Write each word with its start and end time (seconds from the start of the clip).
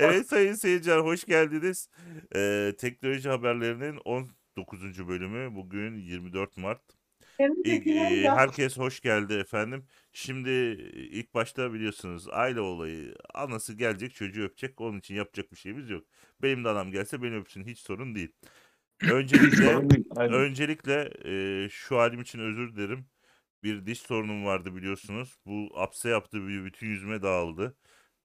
Evet 0.00 0.26
sayın 0.26 0.54
seyirciler 0.54 0.98
hoş 0.98 1.24
geldiniz. 1.24 1.88
Ee, 2.36 2.72
teknoloji 2.78 3.28
haberlerinin 3.28 3.96
19. 4.04 5.08
bölümü 5.08 5.54
bugün 5.56 5.96
24 5.96 6.56
Mart. 6.56 6.82
İlk, 7.64 7.86
e, 7.86 8.30
herkes 8.30 8.78
hoş 8.78 9.00
geldi 9.00 9.34
efendim. 9.34 9.86
Şimdi 10.12 10.50
ilk 11.12 11.34
başta 11.34 11.72
biliyorsunuz 11.72 12.28
aile 12.30 12.60
olayı. 12.60 13.14
Anası 13.34 13.74
gelecek 13.74 14.14
çocuğu 14.14 14.42
öpecek. 14.44 14.80
Onun 14.80 14.98
için 14.98 15.14
yapacak 15.14 15.52
bir 15.52 15.56
şeyimiz 15.56 15.90
yok. 15.90 16.04
Benim 16.42 16.64
de 16.64 16.68
anam 16.68 16.90
gelse 16.90 17.22
beni 17.22 17.36
öpsün 17.36 17.64
hiç 17.64 17.78
sorun 17.78 18.14
değil. 18.14 18.32
Öncelikle 19.10 19.76
öncelikle 20.16 21.10
e, 21.24 21.68
şu 21.70 21.98
halim 21.98 22.20
için 22.20 22.38
özür 22.38 22.76
dilerim. 22.76 23.06
Bir 23.62 23.86
diş 23.86 24.00
sorunum 24.00 24.44
vardı 24.44 24.76
biliyorsunuz. 24.76 25.38
Bu 25.46 25.70
apse 25.76 26.08
yaptığı 26.08 26.48
bir 26.48 26.64
bütün 26.64 26.86
yüzüme 26.86 27.22
dağıldı. 27.22 27.76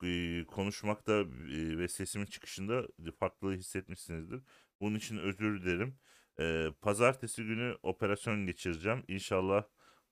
E, 0.05 0.45
konuşmakta 0.45 1.13
e, 1.13 1.77
ve 1.77 1.87
sesimin 1.87 2.25
çıkışında 2.25 2.87
farklılığı 3.19 3.55
hissetmişsinizdir. 3.55 4.41
Bunun 4.81 4.95
için 4.95 5.17
özür 5.17 5.61
dilerim. 5.61 5.97
E, 6.39 6.67
pazartesi 6.81 7.43
günü 7.43 7.75
operasyon 7.83 8.45
geçireceğim. 8.45 9.03
İnşallah 9.07 9.63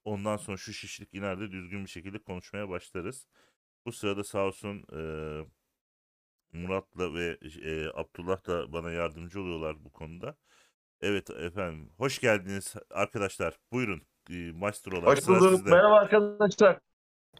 ondan 0.04 0.38
sonra 0.38 0.58
şu 0.58 0.74
şişlik 0.74 1.14
iner 1.14 1.40
de 1.40 1.52
düzgün 1.52 1.86
bir 1.86 1.90
şekilde 1.90 2.20
konuşmaya 2.20 2.70
başlarız. 2.70 3.28
Bu 3.86 3.92
sırada 3.92 4.24
sağ 4.24 4.40
olsun 4.40 4.84
e, 4.94 5.02
Murat'la 6.54 7.14
ve 7.14 7.38
e, 7.64 7.88
Abdullah 7.94 8.48
da 8.48 8.73
bana 8.73 8.92
yardımcı 8.92 9.42
oluyorlar 9.42 9.84
bu 9.86 9.92
konuda. 9.92 10.38
Evet 11.02 11.30
efendim. 11.30 11.90
Hoş 11.98 12.20
geldiniz 12.20 12.76
arkadaşlar. 12.90 13.60
Buyurun. 13.72 14.02
E, 14.30 14.52
maestrolar. 14.52 15.06
Hoş 15.06 15.28
bulduk. 15.28 15.66
Merhaba 15.66 15.96
arkadaşlar. 15.96 16.80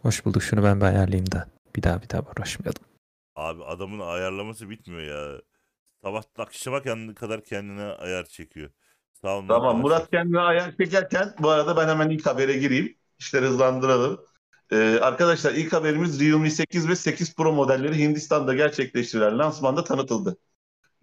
Hoş 0.02 0.25
bulduk. 0.25 0.44
Şunu 0.44 0.63
ben 0.63 0.81
bir 0.81 0.85
ayarlayayım 0.85 1.31
da. 1.31 1.47
Bir 1.75 1.83
daha 1.83 2.01
bir 2.01 2.09
daha 2.09 2.21
uğraşmayalım. 2.21 2.83
Abi 3.35 3.63
adamın 3.63 3.99
ayarlaması 3.99 4.69
bitmiyor 4.69 5.01
ya. 5.01 5.41
Sabah 6.03 6.23
akşama 6.37 6.81
kendine 6.81 7.15
kadar 7.15 7.43
kendine 7.43 7.83
ayar 7.83 8.25
çekiyor. 8.25 8.69
Sağ 9.13 9.38
olun. 9.38 9.47
Tamam 9.47 9.81
Murat 9.81 10.11
kendine 10.11 10.39
ayar 10.39 10.73
çekerken 10.77 11.33
bu 11.39 11.49
arada 11.49 11.77
ben 11.77 11.88
hemen 11.88 12.09
ilk 12.09 12.25
habere 12.25 12.53
gireyim. 12.53 12.97
İşleri 13.19 13.45
hızlandıralım. 13.45 14.25
Ee, 14.71 14.99
arkadaşlar 15.02 15.53
ilk 15.53 15.73
haberimiz 15.73 16.19
Realme 16.19 16.49
8 16.49 16.89
ve 16.89 16.95
8 16.95 17.35
Pro 17.35 17.53
modelleri 17.53 17.99
Hindistan'da 17.99 18.53
gerçekleştirilen 18.53 19.39
lansmanda 19.39 19.83
tanıtıldı. 19.83 20.37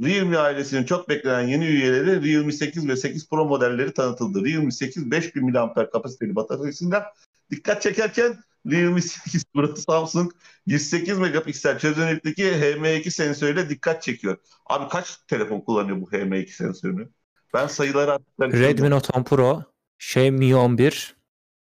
Realme 0.03 0.37
ailesinin 0.39 0.85
çok 0.85 1.09
beklenen 1.09 1.49
yeni 1.49 1.67
üyeleri 1.67 2.33
Realme 2.33 2.53
8 2.53 2.89
ve 2.89 2.97
8 2.97 3.29
Pro 3.29 3.45
modelleri 3.45 3.95
tanıtıldı. 3.95 4.45
Realme 4.45 4.71
8 4.71 5.11
5000 5.11 5.53
mAh 5.53 5.91
kapasiteli 5.93 6.37
bataryasıyla 6.37 7.15
dikkat 7.51 7.83
çekerken 7.83 8.37
Realme 8.67 9.01
8 9.01 9.45
Pro 9.45 9.77
Samsung 9.77 10.33
108 10.67 11.19
megapiksel 11.19 11.79
çözünürlükteki 11.79 12.43
HM2 12.43 13.11
sensörüyle 13.11 13.69
dikkat 13.69 14.03
çekiyor. 14.03 14.37
Abi 14.67 14.89
kaç 14.89 15.17
telefon 15.17 15.61
kullanıyor 15.61 16.01
bu 16.01 16.05
HM2 16.05 16.47
sensörünü? 16.47 17.09
Ben 17.55 17.67
sayıları 17.67 18.13
attıklarını 18.13 18.61
Redmi 18.61 18.91
Note 18.91 19.19
10 19.19 19.23
Pro, 19.25 19.63
Xiaomi 19.99 20.57
11, 20.57 21.17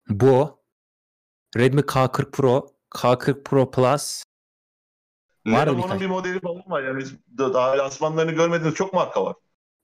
bu, 0.09 0.59
Redmi 1.58 1.81
K40 1.81 2.31
Pro, 2.31 2.67
K40 2.92 3.44
Pro 3.44 3.72
Plus, 3.72 4.23
Var 5.48 5.67
Lenovo'nun 5.67 6.00
bir 6.00 6.08
modeli 6.08 6.39
falan 6.39 6.64
var 6.67 6.83
yani 6.83 7.03
daha 7.38 7.78
lansmanlarını 7.78 8.31
görmediğiniz 8.31 8.75
çok 8.75 8.94
marka 8.94 9.25
var. 9.25 9.36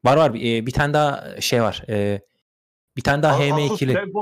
Var 0.05 0.17
var 0.17 0.33
bir, 0.33 0.65
bir 0.65 0.71
tane 0.71 0.93
daha 0.93 1.41
şey 1.41 1.61
var. 1.61 1.83
E, 1.89 2.21
bir 2.97 3.01
tane 3.01 3.23
daha 3.23 3.39
HM2'li. 3.39 4.13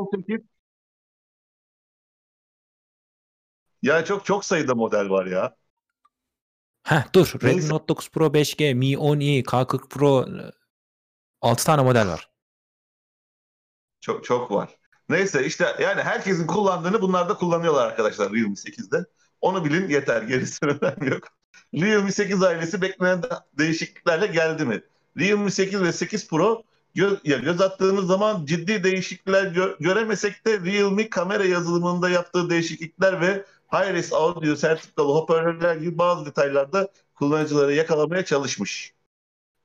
Ya 3.82 4.06
çok 4.06 4.26
çok 4.26 4.46
sayıda 4.46 4.76
model 4.76 5.10
var 5.10 5.26
ya. 5.26 5.56
Heh 6.84 7.04
dur. 7.16 7.34
Neyse. 7.42 7.58
Redmi 7.58 7.70
Note 7.70 7.88
9 7.88 8.10
Pro 8.10 8.34
5G, 8.34 8.73
Mi 8.73 8.98
10i, 8.98 9.44
K40 9.44 9.90
Pro 9.90 10.26
6 11.42 11.66
tane 11.66 11.82
model 11.84 12.08
var. 12.08 12.30
Çok 14.02 14.23
çok 14.23 14.52
var. 14.52 14.70
Neyse 15.10 15.45
işte 15.45 15.76
yani 15.82 16.02
herkesin 16.02 16.48
kullandığını 16.48 17.02
bunlar 17.02 17.30
da 17.30 17.33
kullanıyorlar 17.33 17.88
arkadaşlar 17.88 18.33
Realme 18.33 18.55
8'de. 18.55 19.05
Onu 19.42 19.66
bilin 19.66 19.89
yeter. 19.89 20.22
Gerisi 20.22 20.66
önemli 20.66 21.10
yok. 21.10 21.23
Realme 21.73 22.11
8 22.11 22.44
ailesi 22.44 22.82
beklenen 22.82 23.22
değişikliklerle 23.58 24.28
geldi 24.28 24.66
mi? 24.66 24.82
Realme 25.20 25.52
8 25.52 25.82
ve 25.82 25.92
8 25.94 26.28
Pro 26.30 26.64
göz, 26.95 27.20
ya 27.23 27.38
göz 27.38 27.61
attığımız 27.61 28.08
zaman 28.08 28.45
ciddi 28.45 28.84
değişiklikler 28.84 29.44
gö- 29.44 29.84
göremesek 29.84 30.45
de 30.48 30.60
Realme 30.60 31.10
kamera 31.10 31.45
yazılımında 31.45 32.10
yaptığı 32.10 32.50
değişiklikler 32.50 33.22
ve 33.22 33.45
Hi-Res 33.71 34.14
audio 34.14 34.55
sertifikalı 34.55 35.14
hoparlörler 35.14 35.76
gibi 35.76 35.98
bazı 35.98 36.26
detaylarda 36.26 36.89
kullanıcıları 37.15 37.73
yakalamaya 37.73 38.26
çalışmış. 38.26 38.93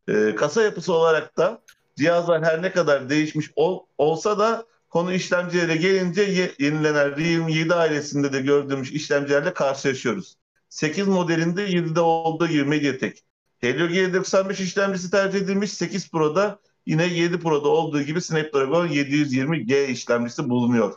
Ee, 0.09 0.35
kasa 0.35 0.63
yapısı 0.63 0.93
olarak 0.93 1.37
da 1.37 1.63
cihazlar 1.97 2.45
her 2.45 2.63
ne 2.63 2.73
kadar 2.73 3.09
değişmiş 3.09 3.51
ol, 3.57 3.81
olsa 3.99 4.39
da 4.39 4.67
konu 4.89 5.13
işlemcilere 5.13 5.77
gelince 5.77 6.23
ye, 6.23 6.53
yenilenen 6.59 7.17
Realme 7.17 7.53
7 7.53 7.75
ailesinde 7.75 8.33
de 8.33 8.41
gördüğümüz 8.41 8.93
işlemcilerle 8.93 9.55
karşılaşıyoruz. 9.55 10.37
8 10.69 11.09
modelinde 11.09 11.69
7'de 11.69 12.01
olduğu 12.01 12.49
gibi 12.49 12.65
Mediatek 12.65 13.25
Helio 13.59 13.87
G95 13.87 14.63
işlemcisi 14.63 15.11
tercih 15.11 15.41
edilmiş. 15.41 15.73
8 15.73 16.11
Pro'da 16.11 16.59
yine 16.87 17.07
7 17.07 17.41
Pro'da 17.41 17.69
olduğu 17.69 18.03
gibi 18.03 18.21
Snapdragon 18.21 18.89
720G 18.89 19.87
işlemcisi 19.87 20.49
bulunuyor. 20.49 20.95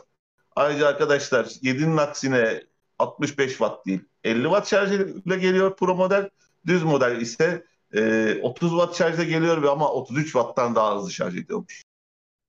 Ayrıca 0.56 0.88
arkadaşlar 0.88 1.44
7'nin 1.44 1.96
aksine 1.96 2.69
65 3.00 3.50
watt 3.50 3.86
değil 3.86 4.00
50 4.24 4.42
watt 4.42 4.68
şarjıyla 4.68 5.36
geliyor 5.36 5.76
Pro 5.76 5.94
model. 5.94 6.30
Düz 6.66 6.82
model 6.82 7.20
ise 7.20 7.66
e, 7.94 8.34
30 8.42 8.70
watt 8.70 8.98
şarjla 8.98 9.24
geliyor 9.24 9.62
ve 9.62 9.70
ama 9.70 9.92
33 9.92 10.24
watttan 10.24 10.74
daha 10.74 10.96
hızlı 10.96 11.10
şarj 11.10 11.36
ediyormuş. 11.36 11.84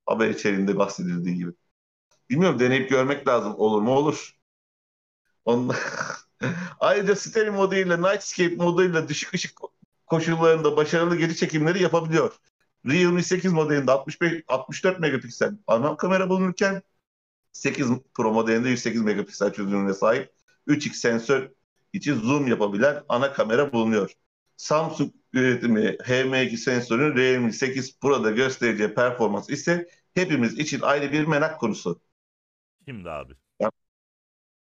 Haber 0.05 0.29
içeriğinde 0.29 0.77
bahsedildiği 0.77 1.35
gibi. 1.35 1.51
Bilmiyorum 2.29 2.59
deneyip 2.59 2.89
görmek 2.89 3.27
lazım. 3.27 3.55
Olur 3.57 3.81
mu? 3.81 3.95
Olur. 3.95 4.35
Ondan... 5.45 5.75
Ayrıca 6.79 7.15
stereo 7.15 7.53
moduyla 7.53 7.97
Nightscape 7.97 8.55
moduyla 8.55 9.07
düşük 9.07 9.33
ışık 9.33 9.59
koşullarında 10.05 10.77
başarılı 10.77 11.15
geri 11.15 11.35
çekimleri 11.35 11.83
yapabiliyor. 11.83 12.39
Realme 12.85 13.23
8 13.23 13.53
modelinde 13.53 13.91
65 13.91 14.43
64 14.47 14.99
megapiksel 14.99 15.57
ana 15.67 15.97
kamera 15.97 16.29
bulunurken 16.29 16.81
8 17.51 17.87
Pro 18.13 18.33
modelinde 18.33 18.69
108 18.69 19.01
megapiksel 19.01 19.53
çözünürlüğüne 19.53 19.93
sahip 19.93 20.33
3x 20.67 20.93
sensör 20.93 21.51
için 21.93 22.15
zoom 22.15 22.47
yapabilen 22.47 23.03
ana 23.09 23.33
kamera 23.33 23.73
bulunuyor. 23.73 24.11
Samsung 24.57 25.13
üretimi 25.33 25.97
HM2 26.03 26.57
sensörün 26.57 27.15
Realme 27.15 27.51
8 27.51 27.99
Pro'da 27.99 28.31
göstereceği 28.31 28.93
performans 28.93 29.49
ise 29.49 29.87
hepimiz 30.13 30.59
için 30.59 30.81
ayrı 30.81 31.11
bir 31.11 31.25
merak 31.25 31.59
konusu. 31.59 32.01
Şimdi 32.85 33.09
abi. 33.09 33.33
Ya. 33.59 33.71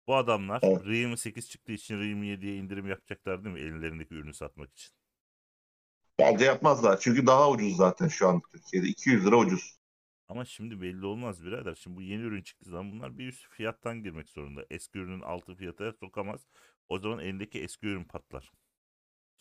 Bu 0.08 0.16
adamlar 0.16 0.60
evet. 0.64 0.86
Realme 0.86 1.18
8 1.18 1.50
çıktığı 1.50 1.72
için 1.72 2.00
Realme 2.00 2.28
7'ye 2.28 2.56
indirim 2.58 2.88
yapacaklar 2.88 3.44
değil 3.44 3.56
mi? 3.56 3.62
Ellerindeki 3.62 4.14
ürünü 4.14 4.34
satmak 4.34 4.72
için. 4.74 4.92
Bence 6.20 6.46
yapmazlar. 6.46 7.00
Çünkü 7.00 7.28
daha 7.28 7.50
ucuz 7.50 7.78
zaten 7.78 8.08
şu 8.08 8.28
an 8.28 8.42
Türkiye'de. 8.52 8.88
200 8.88 9.26
lira 9.26 9.38
ucuz. 9.38 9.79
Ama 10.30 10.46
şimdi 10.46 10.82
belli 10.82 11.06
olmaz 11.06 11.46
birader. 11.46 11.76
Şimdi 11.76 11.98
bu 11.98 12.02
yeni 12.02 12.22
ürün 12.22 12.42
çıktığı 12.42 12.70
zaman 12.70 12.92
bunlar 12.92 13.18
bir 13.18 13.28
üst 13.28 13.50
fiyattan 13.50 14.04
girmek 14.04 14.30
zorunda. 14.30 14.66
Eski 14.70 15.00
ürünün 15.00 15.22
altı 15.22 15.56
fiyata 15.56 15.94
sokamaz. 15.94 16.48
O 16.90 17.00
zaman 17.00 17.20
elindeki 17.20 17.62
eski 17.62 17.88
ürün 17.88 18.04
patlar. 18.04 18.52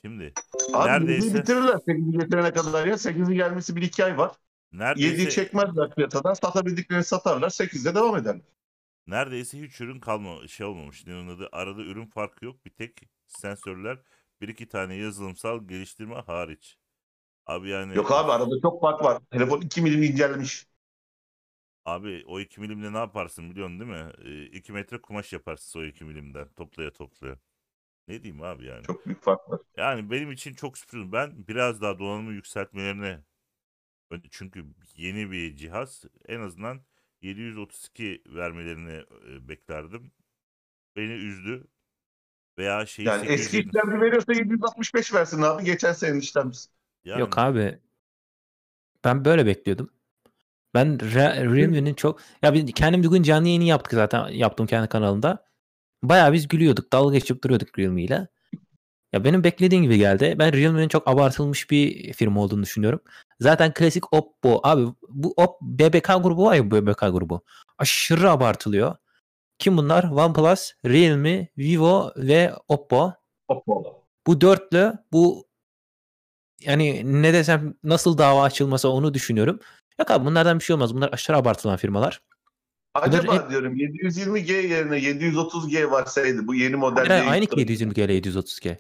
Şimdi 0.04 0.32
Abi 0.75 0.88
neredeyse... 0.88 1.38
bitirirler 1.38 1.75
8'i 1.75 2.19
getirene 2.19 2.53
kadar 2.53 2.87
ya. 2.87 2.94
8'i 2.94 3.34
gelmesi 3.34 3.72
1-2 3.72 4.04
ay 4.04 4.19
var. 4.19 4.32
Neredeyse... 4.72 5.22
7'yi 5.22 5.31
çekmezler 5.31 5.94
piyasadan. 5.94 6.34
Satabildiklerini 6.34 7.04
satarlar. 7.04 7.50
8'de 7.50 7.94
devam 7.94 8.16
ederler. 8.16 8.43
Neredeyse 9.06 9.62
hiç 9.62 9.81
ürün 9.81 10.00
kalma 10.00 10.48
şey 10.48 10.66
olmamış. 10.66 11.06
Ne 11.06 11.15
onun 11.15 11.37
adı? 11.37 11.48
Arada 11.53 11.82
ürün 11.82 12.06
farkı 12.06 12.44
yok. 12.44 12.65
Bir 12.65 12.71
tek 12.71 13.00
sensörler 13.27 13.98
bir 14.41 14.48
iki 14.48 14.69
tane 14.69 14.94
yazılımsal 14.94 15.68
geliştirme 15.68 16.15
hariç. 16.15 16.78
Abi 17.47 17.68
yani... 17.68 17.97
Yok 17.97 18.12
abi 18.12 18.33
arada 18.33 18.60
çok 18.62 18.80
fark 18.80 19.03
var. 19.03 19.22
Telefon 19.30 19.60
2 19.60 19.83
milim 19.83 20.03
incelmiş. 20.03 20.67
Abi 21.88 22.24
o 22.26 22.40
2 22.40 22.60
milimle 22.60 22.92
ne 22.92 22.98
yaparsın 22.98 23.50
biliyorsun 23.50 23.80
değil 23.80 23.90
mi? 23.90 24.12
2 24.52 24.72
metre 24.72 25.00
kumaş 25.00 25.32
yaparsın 25.32 25.80
o 25.80 25.84
2 25.84 26.04
milimden. 26.04 26.48
Toplaya 26.56 26.92
toplaya. 26.92 27.38
Ne 28.08 28.22
diyeyim 28.22 28.42
abi 28.42 28.64
yani. 28.64 28.82
Çok 28.82 29.06
büyük 29.06 29.22
fark 29.22 29.50
var. 29.50 29.60
Yani 29.76 30.10
benim 30.10 30.32
için 30.32 30.54
çok 30.54 30.78
sürpriz. 30.78 31.12
Ben 31.12 31.48
biraz 31.48 31.82
daha 31.82 31.98
donanımı 31.98 32.32
yükseltmelerine 32.32 33.20
çünkü 34.30 34.64
yeni 34.96 35.30
bir 35.30 35.56
cihaz 35.56 36.04
en 36.28 36.40
azından 36.40 36.80
732 37.22 38.22
vermelerini 38.26 39.04
beklerdim. 39.48 40.12
Beni 40.96 41.12
üzdü. 41.12 41.66
Veya 42.58 42.86
şey 42.86 43.04
yani 43.04 43.26
eski 43.26 43.58
işlemci 43.58 44.00
veriyorsa 44.00 44.32
765 44.32 45.14
versin 45.14 45.42
abi. 45.42 45.64
Geçen 45.64 45.92
senenin 45.92 46.20
işlemcisi. 46.20 46.70
Yani... 47.04 47.20
Yok 47.20 47.38
abi. 47.38 47.78
Ben 49.04 49.24
böyle 49.24 49.46
bekliyordum. 49.46 49.90
Ben 50.74 50.86
Re- 50.98 51.56
Realme'nin 51.56 51.94
çok 51.94 52.20
ya 52.42 52.54
biz 52.54 52.72
kendim 52.74 53.04
bugün 53.04 53.22
canlı 53.22 53.48
yayını 53.48 53.65
yaptık 53.65 53.92
zaten 53.92 54.28
yaptım 54.28 54.66
kendi 54.66 54.88
kanalımda. 54.88 55.44
Bayağı 56.03 56.32
biz 56.32 56.48
gülüyorduk. 56.48 56.92
Dalga 56.92 57.15
geçip 57.15 57.44
duruyorduk 57.44 57.78
Realme 57.78 58.03
ile. 58.03 58.28
Ya 59.12 59.24
benim 59.24 59.44
beklediğim 59.44 59.84
gibi 59.84 59.98
geldi. 59.98 60.36
Ben 60.38 60.53
Realme'nin 60.53 60.88
çok 60.88 61.09
abartılmış 61.09 61.70
bir 61.70 62.12
firma 62.12 62.41
olduğunu 62.41 62.62
düşünüyorum. 62.62 63.00
Zaten 63.41 63.74
klasik 63.74 64.12
Oppo. 64.12 64.60
Abi 64.62 64.86
bu 65.09 65.34
Op 65.36 65.60
BBK 65.62 66.06
grubu 66.22 66.44
var 66.44 66.54
ya 66.54 66.71
BBK 66.71 67.00
grubu. 67.00 67.42
Aşırı 67.78 68.30
abartılıyor. 68.30 68.97
Kim 69.59 69.76
bunlar? 69.76 70.04
OnePlus, 70.04 70.72
Realme, 70.86 71.48
Vivo 71.59 72.12
ve 72.16 72.54
Oppo. 72.68 73.12
Oppo. 73.48 74.04
Bu 74.26 74.41
dörtlü 74.41 74.92
bu 75.12 75.48
yani 76.60 77.03
ne 77.22 77.32
desem 77.32 77.74
nasıl 77.84 78.18
dava 78.18 78.42
açılmasa 78.42 78.88
onu 78.88 79.14
düşünüyorum. 79.14 79.60
Yok 80.00 80.10
abi 80.10 80.24
bunlardan 80.24 80.59
bir 80.59 80.65
şey 80.65 80.74
olmaz. 80.74 80.95
Bunlar 80.95 81.12
aşırı 81.12 81.36
abartılan 81.36 81.77
firmalar. 81.77 82.21
Acaba 82.95 83.27
Bunların 83.27 83.50
diyorum 83.50 83.77
720G 83.77 84.53
yerine 84.53 84.98
730G 84.98 85.91
varsaydı 85.91 86.47
bu 86.47 86.54
yeni 86.54 86.77
model 86.77 87.06
Hayır, 87.06 87.27
aynı 87.27 87.47
ki 87.47 87.60
720G 87.60 88.04
ile 88.04 88.18
730G. 88.18 88.77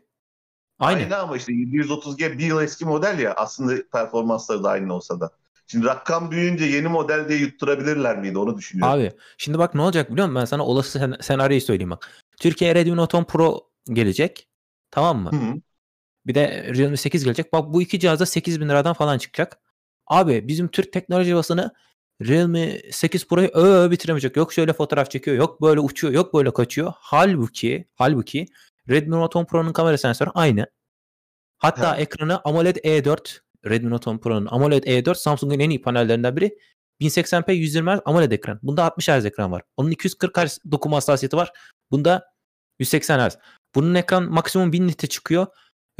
Aynı. 0.78 0.98
Aynı 0.98 1.16
ama 1.16 1.36
işte 1.36 1.52
730G 1.52 2.38
bir 2.38 2.46
yıl 2.46 2.62
eski 2.62 2.84
model 2.84 3.18
ya 3.18 3.34
aslında 3.34 3.82
performansları 3.92 4.64
da 4.64 4.70
aynı 4.70 4.94
olsa 4.94 5.20
da. 5.20 5.30
Şimdi 5.66 5.86
rakam 5.86 6.30
büyüyünce 6.30 6.64
yeni 6.64 6.88
model 6.88 7.28
diye 7.28 7.38
yutturabilirler 7.38 8.18
miydi 8.18 8.38
onu 8.38 8.56
düşünüyorum. 8.58 8.94
Abi 8.94 9.12
şimdi 9.38 9.58
bak 9.58 9.74
ne 9.74 9.82
olacak 9.82 10.10
biliyor 10.12 10.26
musun? 10.26 10.40
Ben 10.40 10.44
sana 10.44 10.66
olası 10.66 10.98
sen- 10.98 11.16
senaryoyu 11.20 11.60
söyleyeyim 11.60 11.90
bak. 11.90 12.08
Türkiye'ye 12.40 12.74
Redmi 12.74 12.96
Note 12.96 13.16
10 13.16 13.24
Pro 13.24 13.70
gelecek. 13.92 14.48
Tamam 14.90 15.18
mı? 15.18 15.30
Hı 15.32 15.36
hı. 15.36 15.60
Bir 16.26 16.34
de 16.34 16.74
Realme 16.74 16.96
8 16.96 17.24
gelecek. 17.24 17.52
Bak 17.52 17.72
bu 17.72 17.82
iki 17.82 18.00
cihaz 18.00 18.20
da 18.20 18.26
8000 18.26 18.68
liradan 18.68 18.92
falan 18.92 19.18
çıkacak. 19.18 19.58
Abi 20.08 20.48
bizim 20.48 20.68
Türk 20.68 20.92
teknoloji 20.92 21.34
basını 21.34 21.72
Realme 22.22 22.80
8 22.90 23.28
Pro'yu 23.28 23.48
öö 23.54 23.90
bitiremeyecek. 23.90 24.36
Yok 24.36 24.52
şöyle 24.52 24.72
fotoğraf 24.72 25.10
çekiyor, 25.10 25.36
yok 25.36 25.62
böyle 25.62 25.80
uçuyor, 25.80 26.14
yok 26.14 26.34
böyle 26.34 26.52
kaçıyor. 26.52 26.92
Halbuki, 26.96 27.88
halbuki 27.94 28.46
Redmi 28.88 29.10
Note 29.10 29.38
10 29.38 29.44
Pro'nun 29.44 29.72
kamera 29.72 29.98
sensörü 29.98 30.30
aynı. 30.34 30.66
Hatta 31.58 31.96
He. 31.96 32.00
ekranı 32.00 32.40
AMOLED 32.44 32.76
E4, 32.76 33.40
Redmi 33.66 33.90
Note 33.90 34.10
10 34.10 34.18
Pro'nun 34.18 34.48
AMOLED 34.50 34.84
E4 34.84 35.14
Samsung'un 35.14 35.58
en 35.58 35.70
iyi 35.70 35.82
panellerinden 35.82 36.36
biri. 36.36 36.58
1080p 37.00 37.52
120 37.52 37.90
Hz 37.90 38.00
AMOLED 38.04 38.30
ekran. 38.32 38.58
Bunda 38.62 38.84
60 38.84 39.08
Hz 39.08 39.24
ekran 39.24 39.52
var. 39.52 39.62
Onun 39.76 39.90
240 39.90 40.38
Hz 40.38 40.58
dokuma 40.70 40.96
hassasiyeti 40.96 41.36
var. 41.36 41.52
Bunda 41.90 42.24
180 42.78 43.28
Hz. 43.28 43.38
Bunun 43.74 43.94
ekran 43.94 44.32
maksimum 44.32 44.72
1000 44.72 44.86
nite 44.86 45.06
çıkıyor. 45.06 45.46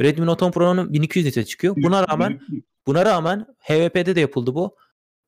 Redmi 0.01 0.25
Note 0.25 0.45
10 0.45 0.51
Pro'nun 0.51 0.93
1200 0.93 1.25
nite 1.25 1.45
çıkıyor. 1.45 1.75
Buna 1.77 2.07
rağmen 2.07 2.39
buna 2.87 3.05
rağmen 3.05 3.45
HVP'de 3.59 4.15
de 4.15 4.19
yapıldı 4.19 4.55
bu. 4.55 4.75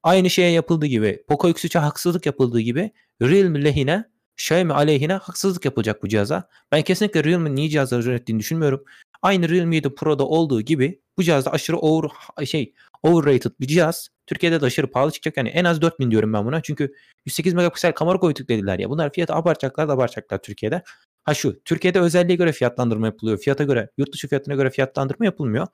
Aynı 0.03 0.29
şeye 0.29 0.51
yapıldığı 0.51 0.85
gibi 0.85 1.23
Poco 1.27 1.49
X3'e 1.49 1.79
haksızlık 1.79 2.25
yapıldığı 2.25 2.59
gibi 2.59 2.91
Realme 3.21 3.63
lehine 3.63 4.11
Xiaomi 4.37 4.73
aleyhine 4.73 5.13
haksızlık 5.13 5.65
yapılacak 5.65 6.03
bu 6.03 6.07
cihaza. 6.07 6.49
Ben 6.71 6.81
kesinlikle 6.81 7.23
Realme'nin 7.23 7.55
iyi 7.55 7.69
cihazlar 7.69 8.03
ürettiğini 8.03 8.39
düşünmüyorum. 8.39 8.83
Aynı 9.21 9.49
Realme 9.49 9.75
7 9.75 9.95
Pro'da 9.95 10.27
olduğu 10.27 10.61
gibi 10.61 11.01
bu 11.17 11.23
cihazda 11.23 11.51
aşırı 11.51 11.77
over 11.77 12.09
şey 12.45 12.73
overrated 13.03 13.51
bir 13.59 13.67
cihaz. 13.67 14.09
Türkiye'de 14.27 14.61
de 14.61 14.65
aşırı 14.65 14.91
pahalı 14.91 15.11
çıkacak. 15.11 15.37
Yani 15.37 15.49
en 15.49 15.65
az 15.65 15.81
4000 15.81 16.11
diyorum 16.11 16.33
ben 16.33 16.45
buna. 16.45 16.61
Çünkü 16.61 16.93
108 17.25 17.53
megapiksel 17.53 17.93
kamera 17.93 18.19
koyduk 18.19 18.49
dediler 18.49 18.79
ya. 18.79 18.89
Bunlar 18.89 19.13
fiyatı 19.13 19.33
abartacaklar 19.33 19.87
da 19.87 19.93
abartacaklar 19.93 20.41
Türkiye'de. 20.41 20.83
Ha 21.23 21.33
şu 21.33 21.63
Türkiye'de 21.63 21.99
özelliğe 21.99 22.35
göre 22.35 22.51
fiyatlandırma 22.51 23.05
yapılıyor. 23.05 23.37
Fiyata 23.37 23.63
göre 23.63 23.89
yurt 23.97 24.13
dışı 24.13 24.27
fiyatına 24.27 24.55
göre 24.55 24.69
fiyatlandırma 24.69 25.25
yapılmıyor. 25.25 25.67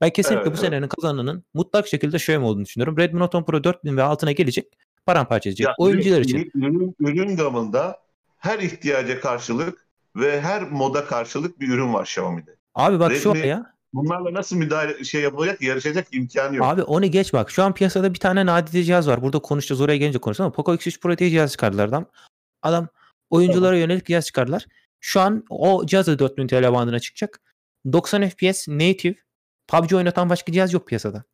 Ben 0.00 0.10
kesinlikle 0.10 0.36
Evet, 0.42 0.46
bu 0.46 0.60
evet. 0.60 0.60
senenin 0.70 0.88
kazananın 0.88 1.44
mutlak 1.54 1.86
şekilde 1.88 2.16
Xiaomi 2.16 2.44
olduğunu 2.46 2.64
düşünüyorum. 2.64 2.96
Redmi 2.98 3.20
Note 3.20 3.36
10 3.38 3.42
Pro 3.44 3.64
4000 3.64 3.96
ve 3.96 4.02
altına 4.02 4.32
gelecek. 4.32 4.66
Paramparça 5.06 5.50
edecek. 5.50 5.66
Ya, 5.66 5.74
Oyuncular 5.78 6.18
ürün- 6.18 6.24
için. 6.24 6.50
Ürün, 6.54 6.96
ürün 7.00 7.36
gamında 7.36 7.98
her 8.38 8.58
ihtiyaca 8.58 9.20
karşılık 9.20 9.86
ve 10.16 10.40
her 10.40 10.62
moda 10.70 11.04
karşılık 11.04 11.60
bir 11.60 11.68
ürün 11.68 11.94
var 11.94 12.02
Xiaomi'de. 12.02 12.56
Abi 12.74 13.00
bak 13.00 13.16
şu 13.16 13.28
Redmi- 13.30 13.42
aya 13.42 13.78
Bunlarla 13.92 14.34
nasıl 14.34 14.56
müdahale 14.56 15.04
şey 15.04 15.22
yapacak, 15.22 15.62
yarışacak 15.62 16.06
imkanı 16.12 16.56
yok. 16.56 16.66
Abi 16.66 16.82
onu 16.82 17.06
geç 17.06 17.32
bak. 17.32 17.50
Şu 17.50 17.62
an 17.62 17.74
piyasada 17.74 18.14
bir 18.14 18.18
tane 18.18 18.46
nadide 18.46 18.82
cihaz 18.84 19.08
var. 19.08 19.22
Burada 19.22 19.38
konuşacağız. 19.38 19.80
Oraya 19.80 19.96
gelince 19.96 20.18
konuşacağız 20.18 20.46
ama 20.46 20.52
Poco 20.52 20.74
X3 20.74 21.00
Pro 21.00 21.18
diye 21.18 21.30
cihaz 21.30 21.52
çıkardılar 21.52 21.88
adam. 21.88 22.06
Adam 22.62 22.88
oyunculara 23.30 23.76
yönelik 23.76 24.06
cihaz 24.06 24.26
çıkardılar. 24.26 24.66
Şu 25.00 25.20
an 25.20 25.44
o 25.50 25.86
cihaz 25.86 26.06
da 26.06 26.18
4000 26.18 26.46
TL 26.46 26.72
bandına 26.72 26.98
çıkacak. 27.00 27.40
90 27.92 28.28
FPS 28.28 28.68
native 28.68 29.14
PUBG 29.68 29.92
oynatan 29.92 30.30
başka 30.30 30.52
cihaz 30.52 30.72
yok 30.72 30.86
piyasada. 30.86 31.24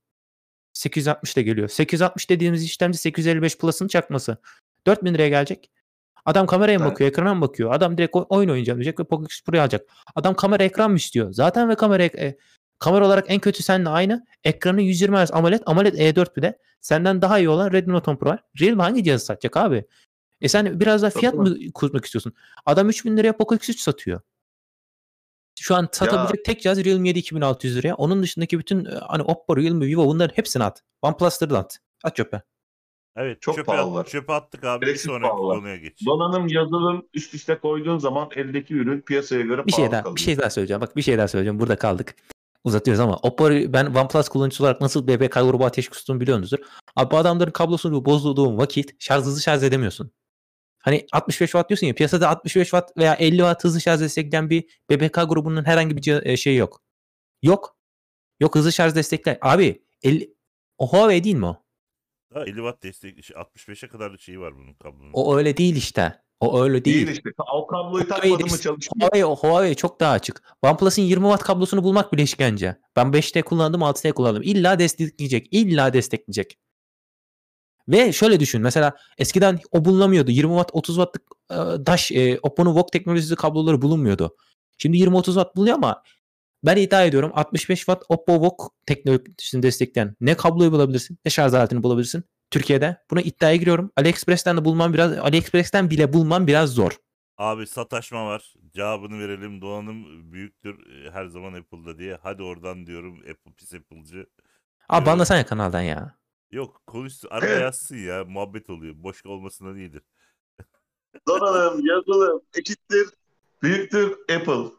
860 0.73 1.37
da 1.37 1.41
geliyor. 1.41 1.69
860 1.69 2.31
dediğimiz 2.31 2.65
işlemci 2.65 2.99
855 2.99 3.59
Plus'ın 3.59 3.89
çakması. 3.89 4.37
4000 4.87 5.15
liraya 5.15 5.29
gelecek. 5.29 5.71
Adam 6.27 6.47
kameraya 6.47 6.79
mı 6.79 6.85
Evet. 6.85 6.93
bakıyor, 6.93 7.11
ekrana 7.11 7.35
mı 7.35 7.41
bakıyor? 7.41 7.73
Adam 7.73 7.99
direkt 7.99 8.17
oyun 8.17 8.49
oynayacağım 8.49 8.79
diyecek 8.79 9.01
ve 9.01 9.05
Poco 9.05 9.25
X3 9.25 9.45
Pro'yu 9.45 9.63
alacak. 9.63 9.83
Adam 10.15 10.35
kamera 10.35 10.65
ekran 10.65 10.91
mı 10.91 10.97
istiyor? 10.97 11.33
Zaten 11.33 11.69
ve 11.69 11.75
kamera 11.75 12.05
e, 12.05 12.37
kamera 12.79 13.07
olarak 13.07 13.25
en 13.29 13.41
kötü 13.41 13.63
seninle 13.63 13.89
aynı. 13.89 14.27
Ekranı 14.45 14.83
120 14.83 15.17
Hz 15.17 15.33
AMOLED, 15.33 15.61
AMOLED 15.67 15.95
E4 15.95 16.37
bir 16.37 16.43
de. 16.43 16.59
Senden 16.81 17.23
daha 17.23 17.39
iyi 17.39 17.49
olan 17.49 17.73
Redmi 17.73 17.93
Note 17.93 18.11
10 18.11 18.17
Pro 18.17 18.31
var. 18.31 18.43
Realme 18.61 18.83
hangi 18.83 19.05
cihazı 19.05 19.25
satacak 19.25 19.57
abi? 19.57 19.85
E 20.41 20.49
sen 20.49 20.81
biraz 20.81 21.03
daha 21.03 21.11
fiyat 21.11 21.35
mı 21.35 21.57
kutmak 21.75 22.05
istiyorsun? 22.05 22.33
Adam 22.67 22.89
3000 22.89 23.17
liraya 23.17 23.37
Poco 23.37 23.55
X3 23.55 23.73
satıyor. 23.79 24.21
Şu 25.61 25.75
an 25.75 25.89
satabilecek 25.93 26.45
tek 26.45 26.63
cihaz 26.63 26.85
Realme 26.85 27.09
7 27.09 27.19
2600 27.19 27.77
liraya. 27.77 27.95
Onun 27.95 28.23
dışındaki 28.23 28.59
bütün 28.59 28.85
e, 28.85 28.91
hani 29.09 29.23
Oppo, 29.23 29.57
Realme, 29.57 29.87
Vivo 29.87 30.07
bunların 30.07 30.37
hepsini 30.37 30.65
at. 30.65 30.83
OnePlus'ları 31.03 31.51
da 31.51 31.59
at. 31.59 31.79
At 32.05 32.17
çöpe. 32.17 32.43
Evet 33.17 33.43
Çok 33.43 33.55
çöpe, 33.55 33.67
pahalılar. 33.67 34.05
çöpe 34.07 34.33
attık 34.33 34.65
abi. 34.65 34.81
Bir 34.81 34.87
Gereksiz 34.87 35.07
sonraki 35.11 35.29
pahalılar. 35.31 35.57
konuya 35.59 35.77
geç. 35.77 36.07
Donanım, 36.07 36.49
yazılım 36.49 37.09
üst 37.15 37.35
üste 37.35 37.59
koyduğun 37.59 37.99
zaman 37.99 38.29
eldeki 38.37 38.75
ürün 38.75 39.01
piyasaya 39.01 39.41
göre 39.43 39.67
Bir 39.67 39.73
şey 39.73 39.77
pahalı 39.85 39.93
daha 39.93 40.03
kalıyor. 40.03 40.17
bir 40.17 40.21
şey 40.21 40.39
daha 40.39 40.51
söyleyeceğim. 40.51 40.81
Bak 40.81 40.97
bir 40.97 41.03
şey 41.03 41.19
daha 41.19 41.29
söyleyeceğim. 41.29 41.59
Burada 41.61 41.77
kaldık. 41.77 42.15
Uzatıyoruz 42.65 43.01
ama 43.01 43.17
Oppo 43.17 43.51
ben 43.51 43.87
OnePlus 43.87 44.29
kullanıcısı 44.29 44.63
olarak 44.63 44.81
nasıl 44.81 45.09
BBK 45.09 45.35
grubu 45.35 45.65
ateş 45.65 45.89
kustuğumu 45.89 46.21
biliyorsunuzdur. 46.21 46.59
Abi 46.97 47.11
bu 47.11 47.17
adamların 47.17 47.51
kablosunu 47.51 48.05
bozduğun 48.05 48.59
vakit 48.59 48.95
şarj 49.03 49.25
hızlı 49.25 49.41
şarj 49.43 49.63
edemiyorsun. 49.63 50.11
Hani 50.85 51.07
65 51.13 51.51
watt 51.51 51.69
diyorsun 51.69 51.87
ya 51.87 51.95
piyasada 51.95 52.29
65 52.29 52.65
watt 52.65 52.97
veya 52.97 53.15
50 53.15 53.37
watt 53.37 53.65
hızlı 53.65 53.81
şarj 53.81 54.01
destekleyen 54.01 54.51
bir 54.51 54.65
BBK 54.91 55.15
grubunun 55.15 55.65
herhangi 55.65 55.97
bir 55.97 56.37
şeyi 56.37 56.57
yok. 56.57 56.83
Yok. 57.43 57.77
Yok 58.41 58.55
hızlı 58.55 58.73
şarj 58.73 58.95
destekler. 58.95 59.39
Abi 59.41 59.83
50 60.03 60.35
o 60.79 60.89
Huawei 60.89 61.25
değil 61.25 61.37
mi 61.37 61.47
o? 61.47 61.65
Daha 62.35 62.45
50 62.45 62.55
watt 62.55 62.83
destek 62.83 63.19
65'e 63.19 63.89
kadar 63.89 64.13
da 64.13 64.19
şeyi 64.19 64.41
var 64.41 64.55
bunun 64.57 64.75
kablonun. 64.75 65.11
O 65.13 65.37
öyle 65.37 65.57
değil 65.57 65.77
işte. 65.77 66.21
O 66.41 66.63
öyle 66.63 66.85
değil. 66.85 67.07
Değil 67.07 67.17
işte. 67.17 67.31
O 67.53 67.67
kabloyu 67.67 68.05
Huawei 68.05 68.09
takmadın 68.09 68.53
mı 68.53 68.61
çalışmıyor. 68.61 69.11
Huawei, 69.13 69.23
Huawei 69.23 69.75
çok 69.75 70.01
daha 70.01 70.13
açık. 70.13 70.43
OnePlus'ın 70.63 71.03
20 71.03 71.25
watt 71.25 71.43
kablosunu 71.43 71.83
bulmak 71.83 72.13
bile 72.13 72.23
işkence. 72.23 72.77
Ben 72.97 73.07
5T 73.07 73.43
kullandım 73.43 73.81
6T 73.81 74.13
kullandım. 74.13 74.43
İlla 74.43 74.79
destekleyecek. 74.79 75.49
İlla 75.51 75.93
destekleyecek. 75.93 76.59
Ve 77.89 78.13
şöyle 78.13 78.41
düşün. 78.41 78.63
Mesela 78.63 78.93
eskiden 79.19 79.59
o 79.71 79.85
bulunamıyordu. 79.85 80.31
20 80.31 80.51
watt 80.51 80.71
30 80.73 80.97
wattlık 80.97 81.23
e, 81.51 81.55
Dash, 81.87 82.13
e, 82.13 82.39
Oppo'nun 82.43 82.75
VOOC 82.75 82.87
teknolojisi 82.93 83.37
kabloları 83.37 83.83
bulunmuyordu. 83.83 84.37
Şimdi 84.79 84.97
20-30 84.99 85.25
watt 85.25 85.57
buluyor 85.57 85.77
ama 85.77 86.03
ben 86.65 86.77
iddia 86.77 87.05
ediyorum 87.05 87.31
65 87.35 87.79
watt 87.79 88.03
Oppo 88.09 88.41
VOOC 88.41 88.71
teknolojisini 88.87 89.63
destekleyen 89.63 90.17
ne 90.21 90.37
kabloyu 90.37 90.73
bulabilirsin 90.73 91.19
ne 91.25 91.31
şarj 91.31 91.55
aletini 91.55 91.83
bulabilirsin 91.83 92.25
Türkiye'de. 92.51 92.97
Buna 93.11 93.21
iddiaya 93.21 93.57
giriyorum. 93.57 93.91
AliExpress'ten 93.97 94.57
de 94.57 94.65
bulmam 94.65 94.93
biraz 94.93 95.19
AliExpress'ten 95.19 95.91
bile 95.91 96.13
bulmam 96.13 96.47
biraz 96.47 96.71
zor. 96.71 96.93
Abi 97.39 97.67
sataşma 97.67 98.27
var. 98.27 98.55
Cevabını 98.75 99.19
verelim. 99.19 99.61
Donanım 99.61 100.33
büyüktür 100.33 101.05
e, 101.07 101.11
her 101.11 101.27
zaman 101.27 101.53
Apple'da 101.53 101.99
diye. 101.99 102.19
Hadi 102.23 102.43
oradan 102.43 102.87
diyorum 102.87 103.19
Apple 103.19 103.53
pis 103.57 103.75
Apple'cı. 103.75 104.27
Abi 104.89 104.99
Yok. 104.99 105.07
banlasana 105.07 105.47
kanaldan 105.47 105.81
ya. 105.81 106.15
Yok 106.55 106.83
konuşsun. 106.87 107.29
Araya 107.31 107.59
yazsın 107.59 107.97
ya. 107.97 108.25
Muhabbet 108.25 108.71
oluyor. 108.71 108.95
Boş 108.97 109.27
olmasından 109.27 109.77
iyidir. 109.77 110.03
Donanım, 111.29 111.87
yazılım 111.87 112.43
eşittir, 112.55 113.09
büyüktür 113.63 114.13
Apple. 114.37 114.75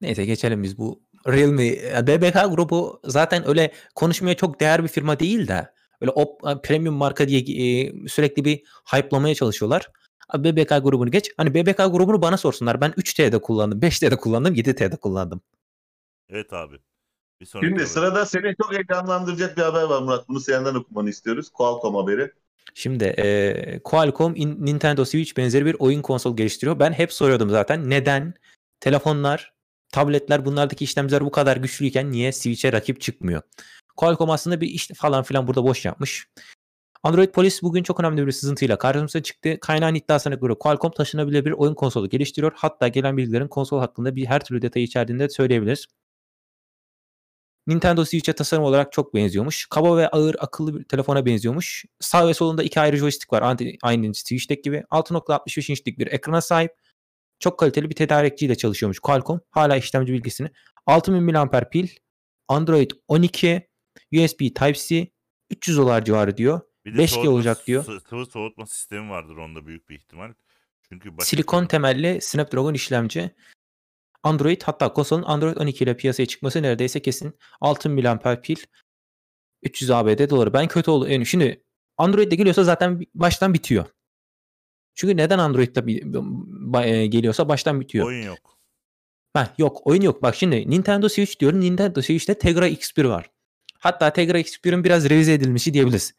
Neyse 0.00 0.24
geçelim 0.24 0.62
biz 0.62 0.78
bu 0.78 1.02
Realme. 1.26 1.68
BBK 2.06 2.34
grubu 2.34 3.00
zaten 3.04 3.48
öyle 3.48 3.72
konuşmaya 3.94 4.36
çok 4.36 4.60
değer 4.60 4.82
bir 4.82 4.88
firma 4.88 5.20
değil 5.20 5.48
de 5.48 5.72
öyle 6.00 6.10
op, 6.10 6.64
premium 6.64 6.94
marka 6.94 7.28
diye 7.28 7.40
e, 7.40 7.92
sürekli 8.08 8.44
bir 8.44 8.62
hype'lamaya 8.94 9.34
çalışıyorlar. 9.34 9.90
Abi 10.28 10.56
BBK 10.56 10.68
grubunu 10.68 11.10
geç. 11.10 11.32
Hani 11.36 11.54
BBK 11.54 11.76
grubunu 11.76 12.22
bana 12.22 12.36
sorsunlar. 12.36 12.80
Ben 12.80 12.90
3T'de 12.90 13.38
kullandım, 13.38 13.80
5T'de 13.80 14.16
kullandım, 14.16 14.54
7T'de 14.54 14.96
kullandım. 14.96 15.40
Evet 16.28 16.52
abi. 16.52 16.78
Bir 17.40 17.46
sonraki 17.46 17.66
Şimdi 17.66 17.78
haber. 17.80 17.86
sırada 17.90 18.26
seni 18.26 18.54
çok 18.62 18.72
heyecanlandıracak 18.72 19.56
bir 19.56 19.62
haber 19.62 19.82
var 19.82 20.02
Murat. 20.02 20.28
Bunu 20.28 20.40
senden 20.40 20.74
okumanı 20.74 21.08
istiyoruz. 21.10 21.50
Qualcomm 21.50 21.94
haberi. 21.94 22.32
Şimdi 22.74 23.04
e, 23.04 23.80
Qualcomm 23.84 24.36
in- 24.36 24.66
Nintendo 24.66 25.04
Switch 25.04 25.36
benzeri 25.36 25.66
bir 25.66 25.76
oyun 25.78 26.02
konsol 26.02 26.36
geliştiriyor. 26.36 26.78
Ben 26.78 26.92
hep 26.92 27.12
soruyordum 27.12 27.50
zaten 27.50 27.90
neden 27.90 28.34
telefonlar, 28.80 29.52
tabletler 29.92 30.44
bunlardaki 30.44 30.84
işlemciler 30.84 31.24
bu 31.24 31.30
kadar 31.30 31.56
güçlüyken 31.56 32.12
niye 32.12 32.32
Switch'e 32.32 32.72
rakip 32.72 33.00
çıkmıyor? 33.00 33.42
Qualcomm 33.96 34.30
aslında 34.30 34.60
bir 34.60 34.68
iş 34.68 34.88
falan 34.88 35.22
filan 35.22 35.46
burada 35.46 35.64
boş 35.64 35.84
yapmış. 35.84 36.26
Android 37.02 37.28
Polis 37.28 37.62
bugün 37.62 37.82
çok 37.82 38.00
önemli 38.00 38.26
bir 38.26 38.32
sızıntıyla 38.32 38.78
karşımıza 38.78 39.22
çıktı. 39.22 39.58
Kaynağın 39.60 39.94
iddiasına 39.94 40.34
göre 40.34 40.54
Qualcomm 40.54 40.92
taşınabilir 40.92 41.44
bir 41.44 41.52
oyun 41.52 41.74
konsolu 41.74 42.08
geliştiriyor. 42.08 42.52
Hatta 42.56 42.88
gelen 42.88 43.16
bilgilerin 43.16 43.48
konsol 43.48 43.78
hakkında 43.78 44.16
bir 44.16 44.26
her 44.26 44.44
türlü 44.44 44.62
detayı 44.62 44.84
içerdiğini 44.84 45.20
de 45.22 45.28
söyleyebiliriz. 45.28 45.86
Nintendo 47.68 48.04
Switch'e 48.04 48.32
tasarım 48.32 48.64
olarak 48.64 48.92
çok 48.92 49.14
benziyormuş. 49.14 49.66
Kaba 49.66 49.96
ve 49.96 50.08
ağır 50.08 50.36
akıllı 50.38 50.78
bir 50.78 50.84
telefona 50.84 51.26
benziyormuş. 51.26 51.84
Sağ 52.00 52.28
ve 52.28 52.34
solunda 52.34 52.62
iki 52.62 52.80
ayrı 52.80 52.96
joystick 52.96 53.32
var. 53.32 53.56
Aynı 53.82 54.14
Switch'teki 54.14 54.62
gibi. 54.62 54.84
6.65 54.90 55.70
inçlik 55.72 55.98
bir 55.98 56.06
ekrana 56.06 56.40
sahip. 56.40 56.72
Çok 57.40 57.58
kaliteli 57.58 57.90
bir 57.90 57.94
tedarikçiyle 57.94 58.54
çalışıyormuş 58.54 58.98
Qualcomm. 58.98 59.40
Hala 59.50 59.76
işlemci 59.76 60.12
bilgisini. 60.12 60.50
6000 60.86 61.22
mAh 61.24 61.70
pil. 61.70 61.88
Android 62.48 62.90
12. 63.08 63.68
USB 64.12 64.38
Type-C. 64.38 65.06
300 65.50 65.78
dolar 65.78 66.04
civarı 66.04 66.36
diyor. 66.36 66.60
Bir 66.84 66.94
de 66.94 67.02
5G 67.02 67.06
soğutma- 67.14 67.28
olacak 67.28 67.66
diyor. 67.66 67.84
sı- 67.84 68.00
Sıvı 68.00 68.26
soğutma 68.26 68.66
sistemi 68.66 69.10
vardır 69.10 69.36
onda 69.36 69.66
büyük 69.66 69.88
bir 69.88 69.94
ihtimal. 69.96 70.32
Çünkü 70.88 71.12
başka 71.12 71.24
Silikon 71.24 71.66
temelli 71.66 72.18
Snapdragon 72.20 72.74
işlemci. 72.74 73.30
Android 74.22 74.62
hatta 74.64 74.92
konsolun 74.92 75.22
Android 75.22 75.56
12 75.56 75.84
ile 75.84 75.96
piyasaya 75.96 76.26
çıkması 76.26 76.62
neredeyse 76.62 77.02
kesin. 77.02 77.34
6000 77.60 78.04
mAh 78.04 78.42
pil. 78.42 78.56
300 79.62 79.90
ABD 79.90 80.30
doları. 80.30 80.52
Ben 80.52 80.68
kötü 80.68 80.90
oldu. 80.90 81.08
Yani 81.08 81.26
şimdi 81.26 81.64
Android'de 81.96 82.34
geliyorsa 82.34 82.64
zaten 82.64 83.00
baştan 83.14 83.54
bitiyor. 83.54 83.86
Çünkü 84.94 85.16
neden 85.16 85.38
Android'de 85.38 86.90
e, 86.90 87.06
geliyorsa 87.06 87.48
baştan 87.48 87.80
bitiyor. 87.80 88.06
oyun 88.06 88.26
yok. 88.26 88.58
Ha, 89.32 89.54
yok 89.58 89.86
oyun 89.86 90.02
yok. 90.02 90.22
Bak 90.22 90.34
şimdi 90.34 90.70
Nintendo 90.70 91.08
Switch 91.08 91.40
diyorum. 91.40 91.60
Nintendo 91.60 92.02
Switch'te 92.02 92.38
Tegra 92.38 92.68
X1 92.68 93.08
var. 93.08 93.30
Hatta 93.78 94.12
Tegra 94.12 94.40
X1'in 94.40 94.84
biraz 94.84 95.10
revize 95.10 95.32
edilmişi 95.32 95.74
diyebiliriz. 95.74 96.14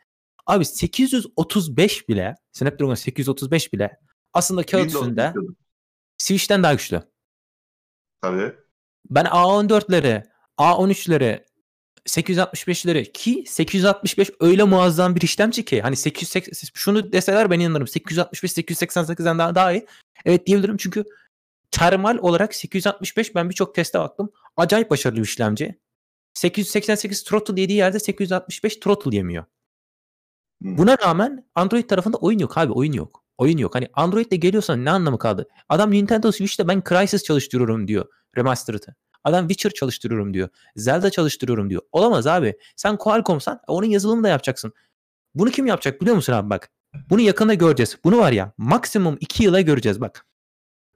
Abi 0.46 0.66
835 0.66 2.10
bile 2.10 2.36
Snapdragon 2.52 2.96
835 2.96 3.74
bile 3.74 4.00
aslında 4.34 4.64
kağıt 4.64 4.84
Windows 4.84 5.08
üstünde. 5.08 5.34
Switch'ten 6.18 6.64
daha 6.64 6.74
güçlü. 6.74 7.02
Tabii. 8.22 8.56
Ben 9.10 9.26
A14'lere, 9.26 10.24
A13'lere, 10.58 11.46
865'lere 12.06 13.12
ki 13.12 13.44
865 13.48 14.30
öyle 14.40 14.64
muazzam 14.64 15.16
bir 15.16 15.22
işlemci 15.22 15.66
ki 15.66 15.82
hani 15.82 15.96
880 15.96 16.68
şunu 16.74 17.12
deseler 17.12 17.52
ben 17.52 17.60
inanırım. 17.60 17.88
865 17.88 18.52
888'den 18.52 19.40
daha 19.40 19.56
daha 19.56 19.72
iyi. 19.72 19.88
Evet 20.26 20.48
diyebilirim 20.48 20.78
çünkü 20.78 21.04
termal 21.72 22.18
olarak 22.18 22.56
865 22.56 23.36
ben 23.36 23.50
birçok 23.50 23.76
teste 23.76 24.00
baktım. 24.00 24.32
Acayip 24.58 24.90
başarılı 24.90 25.18
bir 25.18 25.24
işlemci. 25.24 25.80
888 26.34 27.24
throttle 27.24 27.62
yediği 27.62 27.78
yerde 27.78 28.00
865 28.00 28.76
throttle 28.76 29.16
yemiyor. 29.16 29.44
Hı. 30.64 30.78
Buna 30.78 30.98
rağmen 30.98 31.46
Android 31.56 31.90
tarafında 31.90 32.18
oyun 32.18 32.40
yok 32.40 32.58
abi 32.58 32.74
oyun 32.74 32.94
yok. 32.94 33.24
Oyun 33.40 33.58
yok. 33.58 33.76
Hani 33.76 33.88
Android'de 33.94 34.36
geliyorsan 34.36 34.86
ne 34.86 34.92
anlamı 34.92 35.20
kaldı? 35.20 35.48
Adam 35.70 35.92
Nintendo 35.92 36.32
Switch'te 36.32 36.68
ben 36.68 36.84
Crysis 36.90 37.24
çalıştırıyorum 37.24 37.88
diyor. 37.88 38.06
Remastered'ı. 38.38 38.96
Adam 39.24 39.48
Witcher 39.48 39.72
çalıştırıyorum 39.72 40.34
diyor. 40.34 40.50
Zelda 40.76 41.10
çalıştırıyorum 41.10 41.70
diyor. 41.70 41.82
Olamaz 41.92 42.28
abi. 42.28 42.56
Sen 42.76 42.98
Qualcomm'san 42.98 43.60
onun 43.68 43.88
yazılımını 43.88 44.24
da 44.24 44.30
yapacaksın. 44.30 44.74
Bunu 45.36 45.50
kim 45.50 45.66
yapacak 45.66 46.02
biliyor 46.02 46.16
musun 46.16 46.34
abi 46.34 46.50
bak. 46.50 46.70
Bunu 47.10 47.22
yakında 47.22 47.54
göreceğiz. 47.54 47.98
Bunu 48.04 48.18
var 48.18 48.32
ya 48.32 48.54
maksimum 48.58 49.18
2 49.20 49.44
yıla 49.44 49.62
göreceğiz 49.62 50.02
bak. 50.02 50.26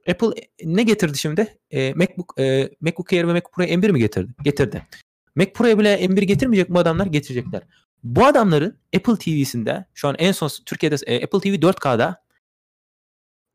Apple 0.10 0.28
e, 0.28 0.48
ne 0.64 0.84
getirdi 0.84 1.18
şimdi? 1.18 1.58
E, 1.72 1.94
MacBook 1.94 2.34
e, 2.40 2.70
MacBook 2.82 3.14
Air 3.14 3.28
ve 3.28 3.34
MacBook 3.34 3.54
Pro 3.54 3.64
M1 3.64 3.92
mi 3.92 4.00
getirdi? 4.00 4.32
Getirdi. 4.44 4.88
Mac 5.36 5.54
Pro'ya 5.54 5.80
bile 5.80 6.06
M1 6.06 6.24
getirmeyecek 6.24 6.70
bu 6.70 6.80
adamlar 6.80 7.06
getirecekler. 7.06 7.62
Bu 8.04 8.26
adamların 8.26 8.78
Apple 8.96 9.18
TV'sinde 9.18 9.86
şu 9.94 10.08
an 10.08 10.16
en 10.20 10.32
son 10.32 10.50
Türkiye'de 10.66 10.96
e, 11.08 11.24
Apple 11.24 11.40
TV 11.40 11.66
4K'da 11.66 12.23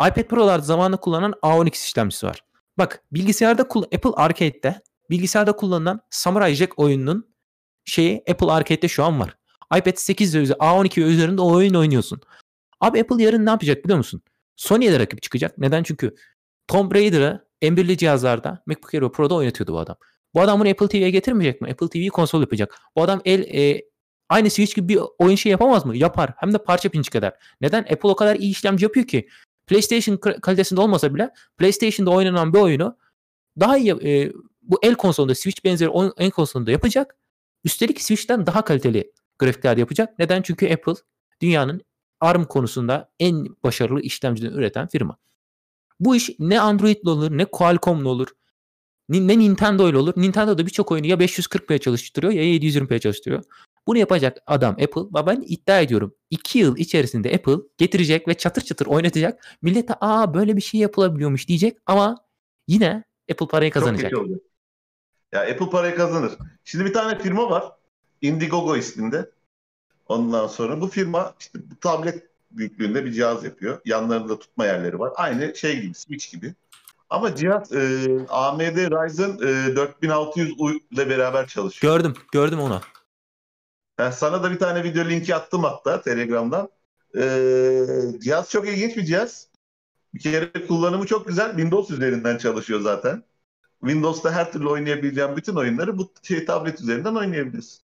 iPad 0.06 0.22
Pro'larda 0.24 0.62
zamanında 0.62 0.96
kullanan 0.96 1.32
A12 1.42 1.72
işlemcisi 1.72 2.26
var. 2.26 2.44
Bak 2.78 3.02
bilgisayarda 3.12 3.62
Apple 3.62 4.10
Arcade'de 4.16 4.82
bilgisayarda 5.10 5.52
kullanılan 5.52 6.00
Samurai 6.10 6.54
Jack 6.54 6.78
oyununun 6.78 7.28
şeyi 7.84 8.22
Apple 8.30 8.52
Arcade'de 8.52 8.88
şu 8.88 9.04
an 9.04 9.20
var. 9.20 9.36
iPad 9.78 9.96
8 9.96 10.34
ve 10.34 10.38
üzeri- 10.42 10.58
A12 10.58 11.04
ve 11.04 11.08
üzerinde 11.08 11.40
o 11.40 11.52
oyun 11.52 11.74
oynuyorsun. 11.74 12.20
Abi 12.80 13.00
Apple 13.00 13.22
yarın 13.22 13.46
ne 13.46 13.50
yapacak 13.50 13.84
biliyor 13.84 13.98
musun? 13.98 14.22
Sony'ye 14.56 14.92
de 14.92 14.98
rakip 15.00 15.22
çıkacak. 15.22 15.58
Neden? 15.58 15.82
Çünkü 15.82 16.14
Tomb 16.68 16.92
Raider'ı 16.94 17.48
M1'li 17.62 17.98
cihazlarda 17.98 18.62
MacBook 18.66 18.94
Air 18.94 19.08
Pro'da 19.12 19.34
oynatıyordu 19.34 19.72
bu 19.72 19.78
adam. 19.78 19.96
Bu 20.34 20.40
adam 20.40 20.60
bunu 20.60 20.68
Apple 20.68 20.88
TV'ye 20.88 21.10
getirmeyecek 21.10 21.60
mi? 21.60 21.70
Apple 21.70 21.88
TV 21.88 22.08
konsol 22.08 22.40
yapacak. 22.40 22.78
Bu 22.96 23.02
adam 23.02 23.20
el 23.24 23.40
e, 23.40 23.82
aynı 24.28 24.50
Switch 24.50 24.74
gibi 24.74 24.88
bir 24.88 25.00
oyun 25.18 25.36
şey 25.36 25.52
yapamaz 25.52 25.86
mı? 25.86 25.96
Yapar. 25.96 26.34
Hem 26.36 26.54
de 26.54 26.58
parça 26.58 26.88
pinç 26.88 27.10
kadar. 27.10 27.34
Neden? 27.60 27.80
Apple 27.82 28.08
o 28.08 28.16
kadar 28.16 28.36
iyi 28.36 28.50
işlemci 28.50 28.84
yapıyor 28.84 29.06
ki 29.06 29.28
PlayStation 29.68 30.16
kal- 30.16 30.40
kalitesinde 30.40 30.80
olmasa 30.80 31.14
bile 31.14 31.30
PlayStation'da 31.58 32.10
oynanan 32.10 32.52
bir 32.52 32.58
oyunu 32.58 32.96
daha 33.60 33.78
iyi 33.78 33.92
e, 33.92 34.32
bu 34.62 34.78
el 34.82 34.94
konsolunda 34.94 35.34
Switch 35.34 35.64
benzeri 35.64 35.88
oyun 35.88 36.12
el 36.18 36.30
konsolunda 36.30 36.70
yapacak. 36.70 37.16
Üstelik 37.64 38.02
Switch'ten 38.02 38.46
daha 38.46 38.64
kaliteli 38.64 39.12
grafikler 39.38 39.76
yapacak. 39.76 40.18
Neden? 40.18 40.42
Çünkü 40.42 40.72
Apple 40.72 40.94
dünyanın 41.42 41.80
ARM 42.20 42.44
konusunda 42.44 43.10
en 43.20 43.46
başarılı 43.64 44.00
işlemcileri 44.00 44.54
üreten 44.54 44.86
firma. 44.86 45.16
Bu 46.00 46.16
iş 46.16 46.30
ne 46.38 46.60
Android'le 46.60 47.06
olur 47.06 47.38
ne 47.38 47.44
Qualcomm'la 47.44 48.08
olur. 48.08 48.28
Ne 49.08 49.38
Nintendo 49.38 49.88
ile 49.88 49.96
olur. 49.98 50.12
Nintendo 50.16 50.58
da 50.58 50.66
birçok 50.66 50.92
oyunu 50.92 51.06
ya 51.06 51.16
540p 51.16 51.78
çalıştırıyor 51.78 52.32
ya 52.32 52.42
720p 52.42 53.00
çalıştırıyor. 53.00 53.44
Bunu 53.88 53.98
yapacak 53.98 54.38
adam 54.46 54.72
Apple. 54.72 55.26
Ben 55.26 55.44
iddia 55.46 55.80
ediyorum 55.80 56.14
2 56.30 56.58
yıl 56.58 56.76
içerisinde 56.76 57.34
Apple 57.34 57.56
getirecek 57.78 58.28
ve 58.28 58.34
çatır 58.34 58.62
çatır 58.62 58.86
oynatacak. 58.86 59.58
Millete 59.62 59.94
aa 60.00 60.34
böyle 60.34 60.56
bir 60.56 60.60
şey 60.60 60.80
yapılabiliyormuş 60.80 61.48
diyecek 61.48 61.78
ama 61.86 62.16
yine 62.66 63.04
Apple 63.30 63.46
parayı 63.46 63.70
Çok 63.70 63.82
kazanacak. 63.82 64.10
kötü 64.10 64.22
oldu. 64.22 64.40
Ya 65.32 65.40
Apple 65.40 65.70
parayı 65.70 65.96
kazanır. 65.96 66.32
Şimdi 66.64 66.84
bir 66.84 66.92
tane 66.92 67.18
firma 67.18 67.50
var. 67.50 67.72
Indiegogo 68.22 68.76
isminde. 68.76 69.30
Ondan 70.06 70.46
sonra 70.46 70.80
bu 70.80 70.88
firma 70.88 71.34
işte 71.40 71.58
bu 71.70 71.80
tablet 71.80 72.22
büyüklüğünde 72.50 73.04
bir 73.04 73.12
cihaz 73.12 73.44
yapıyor. 73.44 73.80
Yanlarında 73.84 74.38
tutma 74.38 74.66
yerleri 74.66 74.98
var. 74.98 75.12
Aynı 75.16 75.56
şey 75.56 75.80
gibi, 75.80 75.94
Switch 75.94 76.30
gibi. 76.30 76.54
Ama 77.10 77.34
cihaz 77.34 77.72
e, 77.72 78.08
AMD 78.28 78.60
Ryzen 78.60 79.30
e, 79.30 79.74
4600U 79.74 80.80
ile 80.90 81.10
beraber 81.10 81.46
çalışıyor. 81.46 81.94
Gördüm, 81.94 82.14
gördüm 82.32 82.60
onu. 82.60 82.80
Ben 83.98 84.10
sana 84.10 84.42
da 84.42 84.50
bir 84.50 84.58
tane 84.58 84.84
video 84.84 85.04
linki 85.04 85.34
attım 85.34 85.64
hatta 85.64 86.02
Telegram'dan. 86.02 86.68
Ee, 87.16 87.86
cihaz 88.20 88.50
çok 88.50 88.68
ilginç 88.68 88.96
bir 88.96 89.04
cihaz. 89.04 89.48
Bir 90.14 90.20
kere 90.20 90.66
kullanımı 90.66 91.06
çok 91.06 91.28
güzel. 91.28 91.48
Windows 91.48 91.90
üzerinden 91.90 92.38
çalışıyor 92.38 92.80
zaten. 92.80 93.22
Windows'ta 93.80 94.32
her 94.32 94.52
türlü 94.52 94.68
oynayabileceğin 94.68 95.36
bütün 95.36 95.54
oyunları 95.54 95.98
bu 95.98 96.12
şey, 96.22 96.44
tablet 96.44 96.80
üzerinden 96.80 97.14
oynayabilirsin. 97.14 97.82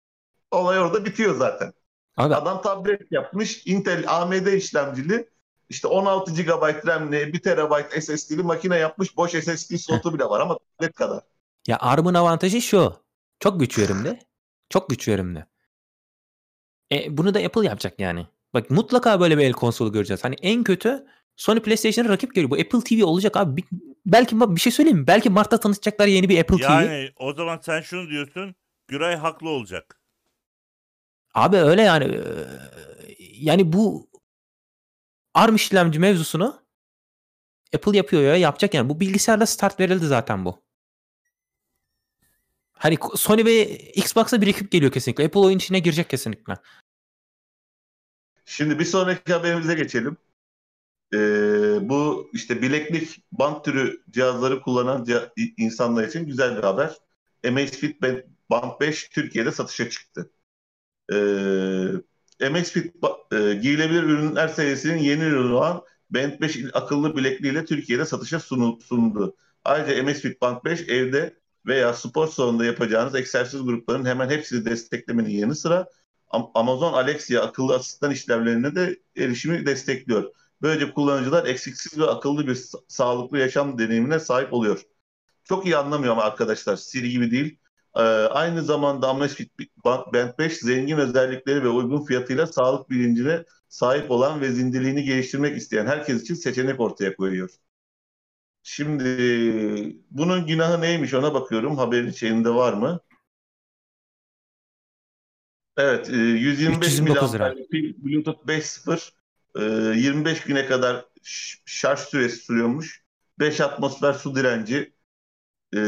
Olay 0.52 0.80
orada 0.80 1.06
bitiyor 1.06 1.36
zaten. 1.36 1.74
Abi 2.18 2.36
Adam 2.36 2.62
tablet 2.62 3.12
yapmış. 3.12 3.68
Intel 3.68 4.04
AMD 4.08 4.48
işlemcili. 4.48 5.30
İşte 5.70 5.88
16 5.88 6.34
GB 6.44 6.88
RAM'li, 6.88 7.34
1 7.34 7.40
TB 7.40 8.02
SSD'li 8.02 8.44
makine 8.44 8.78
yapmış. 8.78 9.18
Boş 9.18 9.32
SSD 9.32 9.76
slotu 9.78 10.14
bile 10.14 10.26
var 10.26 10.42
ama 10.42 10.58
tablet 10.78 10.96
kadar. 10.96 11.24
ya 11.68 11.78
ARM'ın 11.80 12.14
avantajı 12.14 12.62
şu. 12.62 12.94
Çok 13.40 13.60
güç 13.60 13.80
verimli. 13.80 14.20
Çok 14.70 14.90
güç 14.90 15.08
verimli. 15.08 15.46
E, 16.92 17.18
bunu 17.18 17.34
da 17.34 17.40
Apple 17.40 17.66
yapacak 17.66 18.00
yani. 18.00 18.28
Bak 18.54 18.70
mutlaka 18.70 19.20
böyle 19.20 19.38
bir 19.38 19.44
el 19.44 19.54
konsolu 19.54 19.92
göreceğiz. 19.92 20.24
Hani 20.24 20.36
en 20.42 20.64
kötü 20.64 21.06
Sony 21.36 21.60
PlayStation'a 21.60 22.10
rakip 22.10 22.36
görüyor. 22.36 22.50
Bu 22.52 22.56
Apple 22.56 22.82
TV 22.98 23.06
olacak 23.06 23.38
abi. 23.38 23.64
Belki 24.06 24.40
bak 24.40 24.56
bir 24.56 24.60
şey 24.62 24.72
söyleyeyim 24.72 25.00
mi? 25.00 25.08
Belki 25.08 25.30
Mart'ta 25.30 25.60
tanıtacaklar 25.60 26.08
yeni 26.08 26.30
bir 26.30 26.40
Apple 26.40 26.58
TV. 26.58 26.62
Yani 26.62 27.10
o 27.16 27.34
zaman 27.34 27.60
sen 27.64 27.82
şunu 27.82 28.10
diyorsun. 28.10 28.56
Güray 28.88 29.16
haklı 29.16 29.50
olacak. 29.50 30.00
Abi 31.34 31.58
öyle 31.58 31.82
yani. 31.82 32.06
eee, 32.06 32.22
Yani 33.40 33.74
bu 33.74 34.10
ARM 35.34 35.56
işlemci 35.56 36.00
mevzusunu 36.00 36.62
Apple 37.76 37.98
yapıyor 37.98 38.22
ya 38.22 38.36
yapacak 38.36 38.74
yani. 38.74 38.90
Bu 38.90 39.00
bilgisayarda 39.00 39.46
start 39.46 39.80
verildi 39.80 40.06
zaten 40.06 40.46
bu. 40.46 40.64
Hani 42.82 42.98
Sony 43.16 43.46
ve 43.46 43.78
Xbox'a 43.78 44.42
bir 44.42 44.48
ekip 44.48 44.72
geliyor 44.72 44.92
kesinlikle. 44.92 45.26
Apple 45.26 45.40
oyun 45.40 45.58
içine 45.58 45.80
girecek 45.80 46.10
kesinlikle. 46.10 46.54
Şimdi 48.46 48.80
bir 48.80 48.86
sonraki 48.86 49.34
haberimize 49.34 49.74
geçelim. 49.74 50.18
Ee, 51.14 51.18
bu 51.82 52.30
işte 52.34 52.62
bileklik 52.62 53.24
band 53.32 53.64
türü 53.64 54.04
cihazları 54.12 54.62
kullanan 54.62 55.08
insanlar 55.58 56.08
için 56.08 56.26
güzel 56.26 56.58
bir 56.58 56.64
haber. 56.64 56.98
Amazfit 57.48 58.02
Band- 58.02 58.24
Band 58.50 58.80
5 58.82 59.10
Türkiye'de 59.10 59.52
satışa 59.52 59.90
çıktı. 59.90 60.32
Ee, 61.14 62.46
Amazfit 62.48 62.96
ba- 62.96 63.52
e, 63.52 63.56
giyilebilir 63.56 64.04
ürünler 64.04 64.48
serisinin 64.48 64.98
yeni 64.98 65.24
ürünü 65.24 65.54
olan 65.54 65.82
Band 66.10 66.42
5 66.42 66.56
il- 66.56 66.70
akıllı 66.74 67.16
bilekliğiyle 67.18 67.66
Türkiye'de 67.66 68.06
satışa 68.06 68.40
sunu- 68.40 68.82
sunuldu. 68.82 69.36
Ayrıca 69.66 70.02
Amazfit 70.02 70.42
Band 70.42 70.58
5 70.66 70.82
evde 70.82 71.41
veya 71.66 71.94
spor 71.94 72.28
salonunda 72.28 72.66
yapacağınız 72.66 73.16
egzersiz 73.16 73.64
gruplarının 73.64 74.06
hemen 74.10 74.30
hepsini 74.30 74.66
desteklemenin 74.66 75.30
yanı 75.30 75.56
sıra 75.56 75.88
Amazon 76.32 76.94
Alexa 76.94 77.42
akıllı 77.42 77.76
asistan 77.76 78.12
işlevlerine 78.12 78.76
de 78.76 79.00
erişimi 79.18 79.66
destekliyor. 79.66 80.32
Böylece 80.62 80.94
kullanıcılar 80.94 81.46
eksiksiz 81.46 82.00
ve 82.00 82.06
akıllı 82.06 82.48
bir 82.48 82.60
sağlıklı 82.88 83.38
yaşam 83.40 83.78
deneyimine 83.78 84.20
sahip 84.20 84.54
oluyor. 84.54 84.82
Çok 85.44 85.66
iyi 85.66 85.78
anlamıyorum 85.78 86.20
arkadaşlar. 86.20 86.76
Siri 86.76 87.10
gibi 87.10 87.32
değil. 87.32 87.58
Ee, 87.96 88.02
aynı 88.02 88.64
zamanda 88.64 89.08
Amazfit 89.08 89.52
Band 89.86 90.38
5 90.40 90.58
zengin 90.58 90.98
özellikleri 90.98 91.64
ve 91.64 91.68
uygun 91.70 92.06
fiyatıyla 92.06 92.48
sağlık 92.48 92.90
bilincine 92.90 93.44
sahip 93.70 94.12
olan 94.12 94.42
ve 94.42 94.52
zindeliğini 94.52 95.04
geliştirmek 95.04 95.58
isteyen 95.58 95.86
herkes 95.86 96.22
için 96.22 96.36
seçenek 96.36 96.80
ortaya 96.80 97.16
koyuyor. 97.16 97.50
Şimdi 98.64 99.06
bunun 100.12 100.48
günahı 100.48 100.82
neymiş 100.82 101.14
ona 101.14 101.34
bakıyorum. 101.34 101.78
Haberin 101.78 102.10
içerisinde 102.10 102.50
var 102.50 102.74
mı? 102.74 103.00
Evet, 105.78 106.10
125 106.10 106.88
329 106.88 107.34
lira. 107.34 107.50
miliamperlik 107.50 107.72
bir 107.72 108.04
Bluetooth 108.04 108.46
5.0 108.46 109.12
25 109.96 110.42
güne 110.42 110.66
kadar 110.66 111.06
şarj 111.66 112.00
süresi 112.00 112.38
sürüyormuş. 112.38 113.04
5 113.40 113.62
atmosfer 113.62 114.14
su 114.14 114.36
direnci 114.36 114.94
e, 115.74 115.80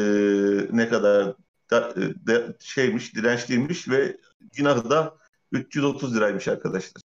ne 0.72 0.89
kadar 0.89 1.36
da, 1.72 1.96
de, 2.27 2.58
şeymiş, 2.60 3.15
dirençliymiş 3.15 3.89
ve 3.89 4.18
günahı 4.53 4.89
da 4.89 5.18
330 5.51 6.15
liraymış 6.15 6.48
arkadaşlar. 6.48 7.01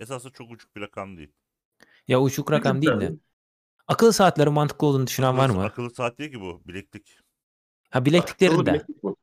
Esasında 0.00 0.32
çok 0.32 0.50
uçuk 0.50 0.76
bir 0.76 0.80
rakam 0.80 1.16
değil. 1.16 1.32
Ya 2.08 2.20
uçuk 2.20 2.52
rakam 2.52 2.82
değil 2.82 3.00
de. 3.00 3.12
Akıllı 3.88 4.12
saatlerin 4.12 4.52
mantıklı 4.52 4.86
olduğunu 4.86 5.06
düşünen 5.06 5.38
var 5.38 5.50
mı? 5.50 5.64
Akıllı 5.64 5.90
saat 5.90 6.18
değil 6.18 6.32
ki 6.32 6.40
bu. 6.40 6.62
Bileklik. 6.66 7.18
Ha 7.90 8.04
bilekliklerin 8.04 8.52
Akıllı 8.52 8.66
de. 8.66 8.72
bileklik 8.72 9.02
bu. 9.02 9.16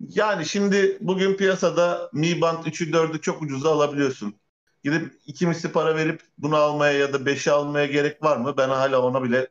Yani 0.00 0.46
şimdi 0.46 0.98
bugün 1.00 1.36
piyasada 1.36 2.10
Mi 2.12 2.40
Band 2.40 2.64
3'ü 2.64 2.92
4'ü 2.92 3.20
çok 3.20 3.42
ucuza 3.42 3.72
alabiliyorsun. 3.72 4.34
Gidip 4.84 5.12
iki 5.26 5.46
misli 5.46 5.72
para 5.72 5.96
verip 5.96 6.22
bunu 6.38 6.56
almaya 6.56 6.92
ya 6.92 7.12
da 7.12 7.26
5'i 7.26 7.50
almaya 7.50 7.86
gerek 7.86 8.22
var 8.22 8.36
mı? 8.36 8.56
Ben 8.56 8.68
hala 8.68 9.02
ona 9.02 9.22
bile 9.22 9.48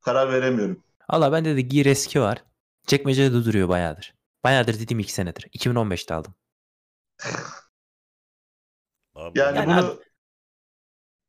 karar 0.00 0.32
veremiyorum. 0.32 0.82
Allah 1.08 1.32
bende 1.32 1.56
de 1.56 1.60
Gear 1.60 1.86
eski 1.86 2.20
var. 2.20 2.44
Çekmecede 2.86 3.34
duruyor 3.44 3.68
bayağıdır. 3.68 4.14
Bayağıdır 4.44 4.80
dediğim 4.80 5.00
2 5.00 5.12
senedir. 5.12 5.46
2015'te 5.52 6.14
aldım. 6.14 6.34
Abi, 9.14 9.38
Yani, 9.38 9.56
Yani 9.56 9.66
bunu 9.66 9.78
abi- 9.78 10.04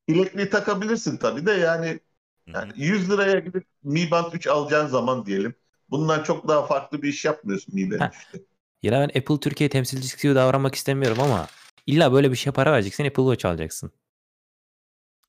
bilekliği 0.07 0.49
takabilirsin 0.49 1.17
tabii 1.17 1.45
de 1.45 1.51
yani, 1.51 1.99
yani 2.47 2.71
100 2.75 3.11
liraya 3.11 3.39
gidip 3.39 3.65
Mi 3.83 4.11
Band 4.11 4.33
3 4.33 4.47
alacağın 4.47 4.87
zaman 4.87 5.25
diyelim. 5.25 5.55
Bundan 5.89 6.23
çok 6.23 6.47
daha 6.47 6.65
farklı 6.65 7.01
bir 7.01 7.07
iş 7.07 7.25
yapmıyorsun 7.25 7.75
Mi 7.75 7.91
Band 7.91 7.99
Ha. 7.99 8.05
3'te. 8.05 8.45
Ya 8.83 8.91
da 8.91 8.99
ben 8.99 9.19
Apple 9.19 9.39
Türkiye 9.39 9.69
temsilcisi 9.69 10.21
gibi 10.21 10.35
davranmak 10.35 10.75
istemiyorum 10.75 11.17
ama 11.21 11.47
illa 11.85 12.13
böyle 12.13 12.31
bir 12.31 12.35
şeye 12.35 12.51
para 12.51 12.71
vereceksin 12.73 13.05
Apple 13.05 13.23
Watch 13.23 13.45
alacaksın. 13.45 13.91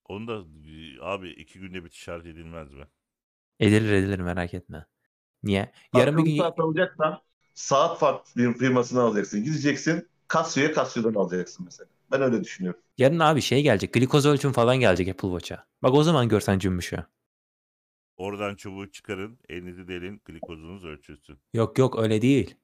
Onu 0.08 0.28
da 0.28 0.44
abi 1.02 1.30
iki 1.30 1.60
günde 1.60 1.84
bir 1.84 1.90
şarj 1.90 2.26
edilmez 2.26 2.72
mi? 2.72 2.86
Edilir 3.60 3.92
edilir 3.92 4.18
merak 4.18 4.54
etme. 4.54 4.86
Niye? 5.42 5.72
Yarın 5.94 6.18
bir 6.18 6.22
gün 6.22 6.38
saat 6.38 6.60
alacaksan 6.60 7.20
saat 7.54 7.98
farklı 7.98 8.42
bir 8.42 8.58
firmasını 8.58 9.00
alacaksın. 9.00 9.44
Gideceksin 9.44 10.08
Casio'ya 10.32 10.74
Casio'dan 10.74 11.14
alacaksın 11.14 11.64
mesela. 11.64 11.88
Ben 12.12 12.22
öyle 12.22 12.44
düşünüyorum. 12.44 12.80
yarın 12.98 13.18
abi 13.18 13.40
şey 13.40 13.62
gelecek. 13.62 13.92
Glikoz 13.92 14.26
ölçüm 14.26 14.52
falan 14.52 14.80
gelecek 14.80 15.08
Apple 15.08 15.28
Watch'a. 15.28 15.66
Bak 15.82 15.94
o 15.94 16.02
zaman 16.02 16.28
görsen 16.28 16.58
cümbüşü. 16.58 17.04
Oradan 18.16 18.54
çubuğu 18.54 18.90
çıkarın, 18.90 19.38
elinizi 19.48 19.88
delin, 19.88 20.20
glikozunuz 20.24 20.84
ölçülsün. 20.84 21.38
Yok 21.54 21.78
yok 21.78 21.98
öyle 21.98 22.22
değil. 22.22 22.54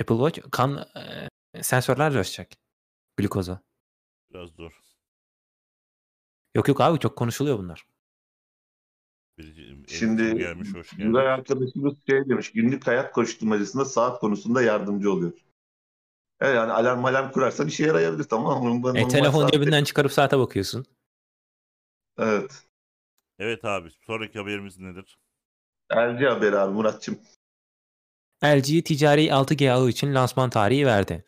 Apple 0.00 0.14
Watch 0.16 0.50
kan 0.50 0.86
e, 1.54 1.62
sensörlerle 1.62 2.18
ölçecek. 2.18 2.58
Glikozu. 3.16 3.58
Biraz 4.30 4.50
zor. 4.50 4.72
Yok 6.54 6.68
yok 6.68 6.80
abi 6.80 6.98
çok 6.98 7.16
konuşuluyor 7.16 7.58
bunlar. 7.58 7.86
Şimdi 9.86 10.22
gelmiş, 10.38 10.74
hoş 10.74 10.90
gelmiş. 10.90 10.96
Güray 10.96 11.28
arkadaşımız 11.28 11.94
şey 12.08 12.28
demiş. 12.28 12.52
Günlük 12.52 12.86
hayat 12.86 13.12
koşturmacasında 13.12 13.84
saat 13.84 14.20
konusunda 14.20 14.62
yardımcı 14.62 15.12
oluyor. 15.12 15.32
Evet, 16.40 16.56
yani 16.56 16.72
alarm 16.72 17.04
alarm 17.04 17.32
kurarsan 17.32 17.68
işe 17.68 17.86
yarayabilir 17.86 18.24
tamam 18.24 18.62
mı? 18.64 18.70
Ondan 18.70 18.96
E, 18.96 19.08
telefon 19.08 19.46
cebinden 19.46 19.84
çıkarıp 19.84 20.12
saate 20.12 20.38
bakıyorsun. 20.38 20.86
Evet. 22.18 22.64
Evet 23.38 23.64
abi, 23.64 23.90
sonraki 23.90 24.38
haberimiz 24.38 24.78
nedir? 24.78 25.18
LG 25.92 26.22
haberi 26.22 26.58
abi 26.58 26.74
Muratçım. 26.74 27.18
LG 28.44 28.84
ticari 28.84 29.32
6G 29.32 29.72
ağı 29.72 29.88
için 29.88 30.14
lansman 30.14 30.50
tarihi 30.50 30.86
verdi. 30.86 31.24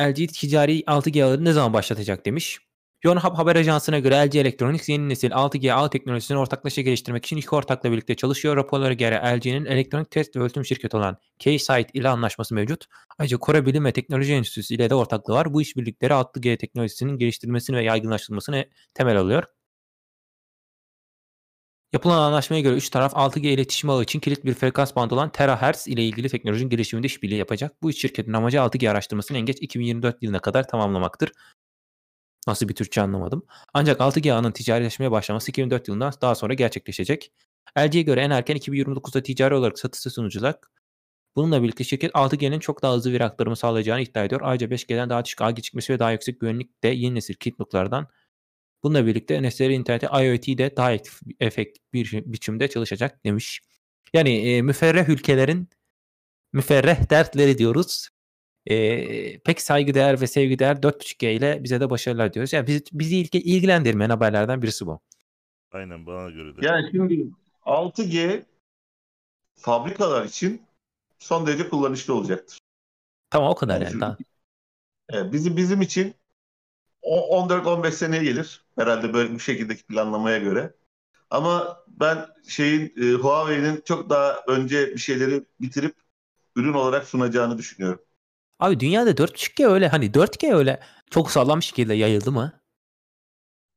LG 0.00 0.26
ticari 0.26 0.84
6G 0.86 1.24
ağını 1.24 1.44
ne 1.44 1.52
zaman 1.52 1.72
başlatacak 1.72 2.26
demiş. 2.26 2.67
Yonhap 3.04 3.38
haber 3.38 3.56
ajansına 3.56 3.98
göre 3.98 4.26
LG 4.26 4.36
Electronics 4.36 4.88
yeni 4.88 5.08
nesil 5.08 5.30
6G 5.30 5.72
ağ 5.72 5.90
teknolojisini 5.90 6.38
ortaklaşa 6.38 6.82
geliştirmek 6.82 7.24
için 7.26 7.36
iki 7.36 7.50
ortakla 7.50 7.92
birlikte 7.92 8.14
çalışıyor. 8.14 8.56
Raporlara 8.56 8.92
göre 8.92 9.36
LG'nin 9.36 9.64
elektronik 9.64 10.10
test 10.10 10.36
ve 10.36 10.40
ölçüm 10.40 10.64
şirketi 10.64 10.96
olan 10.96 11.18
Keysight 11.38 11.94
ile 11.94 12.08
anlaşması 12.08 12.54
mevcut. 12.54 12.84
Ayrıca 13.18 13.38
Kore 13.38 13.66
Bilim 13.66 13.84
ve 13.84 13.92
Teknoloji 13.92 14.32
Enstitüsü 14.32 14.74
ile 14.74 14.90
de 14.90 14.94
ortaklığı 14.94 15.34
var. 15.34 15.54
Bu 15.54 15.62
işbirlikleri 15.62 16.12
6G 16.12 16.58
teknolojisinin 16.58 17.18
geliştirilmesini 17.18 17.76
ve 17.76 17.84
yaygınlaştırılmasını 17.84 18.64
temel 18.94 19.16
alıyor. 19.16 19.44
Yapılan 21.92 22.18
anlaşmaya 22.18 22.60
göre 22.60 22.74
üç 22.76 22.90
taraf 22.90 23.12
6G 23.12 23.48
iletişim 23.48 23.90
ağı 23.90 24.02
için 24.02 24.20
kilit 24.20 24.44
bir 24.44 24.54
frekans 24.54 24.96
bandı 24.96 25.14
olan 25.14 25.32
terahertz 25.32 25.88
ile 25.88 26.02
ilgili 26.04 26.28
teknolojinin 26.28 26.70
gelişiminde 26.70 27.06
işbirliği 27.06 27.38
yapacak. 27.38 27.82
Bu 27.82 27.90
üç 27.90 28.00
şirketin 28.00 28.32
amacı 28.32 28.56
6G 28.56 28.90
araştırmasını 28.90 29.38
en 29.38 29.46
geç 29.46 29.58
2024 29.60 30.22
yılına 30.22 30.38
kadar 30.38 30.68
tamamlamaktır. 30.68 31.32
Nasıl 32.48 32.68
bir 32.68 32.74
Türkçe 32.74 33.00
anlamadım. 33.00 33.42
Ancak 33.74 34.00
6G 34.00 34.32
ağının 34.32 34.52
ticarileşmeye 34.52 35.10
başlaması 35.10 35.50
2004 35.50 35.88
yılından 35.88 36.12
daha 36.22 36.34
sonra 36.34 36.54
gerçekleşecek. 36.54 37.32
LG'ye 37.78 38.02
göre 38.02 38.20
en 38.20 38.30
erken 38.30 38.56
2029'da 38.56 39.22
ticari 39.22 39.54
olarak 39.54 39.78
satışa 39.78 40.10
sunulacak. 40.10 40.70
Bununla 41.36 41.62
birlikte 41.62 41.84
şirket 41.84 42.12
6G'nin 42.12 42.60
çok 42.60 42.82
daha 42.82 42.94
hızlı 42.94 43.12
veri 43.12 43.24
aktarımı 43.24 43.56
sağlayacağını 43.56 44.00
iddia 44.00 44.24
ediyor. 44.24 44.40
Ayrıca 44.44 44.66
5G'den 44.66 45.10
daha 45.10 45.24
düşük 45.24 45.42
ağ 45.42 45.50
gecikmesi 45.50 45.92
ve 45.92 45.98
daha 45.98 46.12
yüksek 46.12 46.40
güvenlik 46.40 46.82
de 46.84 46.88
yeni 46.88 47.14
nesil 47.14 47.34
kilit 47.34 47.58
noktalardan 47.58 48.08
Bununla 48.82 49.06
birlikte 49.06 49.42
nesneleri 49.42 49.74
internete 49.74 50.06
IoT 50.06 50.58
de 50.58 50.76
daha 50.76 50.92
efektif 51.40 51.92
bir 51.92 52.22
biçimde 52.26 52.68
çalışacak 52.68 53.24
demiş. 53.24 53.60
Yani 54.14 54.30
e, 54.30 54.62
müferreh 54.62 55.08
ülkelerin 55.08 55.68
müferreh 56.52 57.10
dertleri 57.10 57.58
diyoruz. 57.58 58.08
E, 58.70 59.38
pek 59.38 59.60
saygıdeğer 59.60 60.20
ve 60.20 60.26
sevgideğer 60.26 60.82
4.5G 60.82 61.32
ile 61.34 61.64
bize 61.64 61.80
de 61.80 61.90
başarılar 61.90 62.32
diyoruz. 62.34 62.52
Yani 62.52 62.66
bizi, 62.66 62.82
bizi 62.92 63.16
ilgi, 63.16 63.40
ilgilendirmeyen 63.40 64.10
haberlerden 64.10 64.62
birisi 64.62 64.86
bu. 64.86 65.00
Aynen 65.72 66.06
bana 66.06 66.30
göre 66.30 66.56
de. 66.56 66.66
Yani 66.66 66.90
şimdi 66.90 67.30
6G 67.62 68.46
fabrikalar 69.56 70.24
için 70.24 70.62
son 71.18 71.46
derece 71.46 71.68
kullanışlı 71.68 72.14
olacaktır. 72.14 72.58
Tamam 73.30 73.50
o 73.50 73.54
kadar 73.54 73.80
Yani. 73.80 74.16
Evet, 75.08 75.32
bizim 75.32 75.56
bizim 75.56 75.80
için 75.82 76.14
o- 77.02 77.38
14-15 77.38 77.94
seneye 77.94 78.24
gelir 78.24 78.64
herhalde 78.76 79.14
böyle 79.14 79.34
bu 79.34 79.40
şekildeki 79.40 79.82
planlamaya 79.86 80.38
göre. 80.38 80.74
Ama 81.30 81.84
ben 81.88 82.26
şeyin 82.48 82.94
e, 83.02 83.12
Huawei'nin 83.12 83.82
çok 83.84 84.10
daha 84.10 84.40
önce 84.48 84.86
bir 84.86 84.98
şeyleri 84.98 85.44
bitirip 85.60 85.94
ürün 86.56 86.72
olarak 86.72 87.06
sunacağını 87.08 87.58
düşünüyorum. 87.58 88.00
Abi 88.58 88.80
dünyada 88.80 89.10
4.5G 89.10 89.66
öyle 89.66 89.88
hani 89.88 90.14
4G 90.14 90.54
öyle 90.54 90.80
çok 91.10 91.30
sağlam 91.30 91.62
şekilde 91.62 91.94
yayıldı 91.94 92.32
mı? 92.32 92.60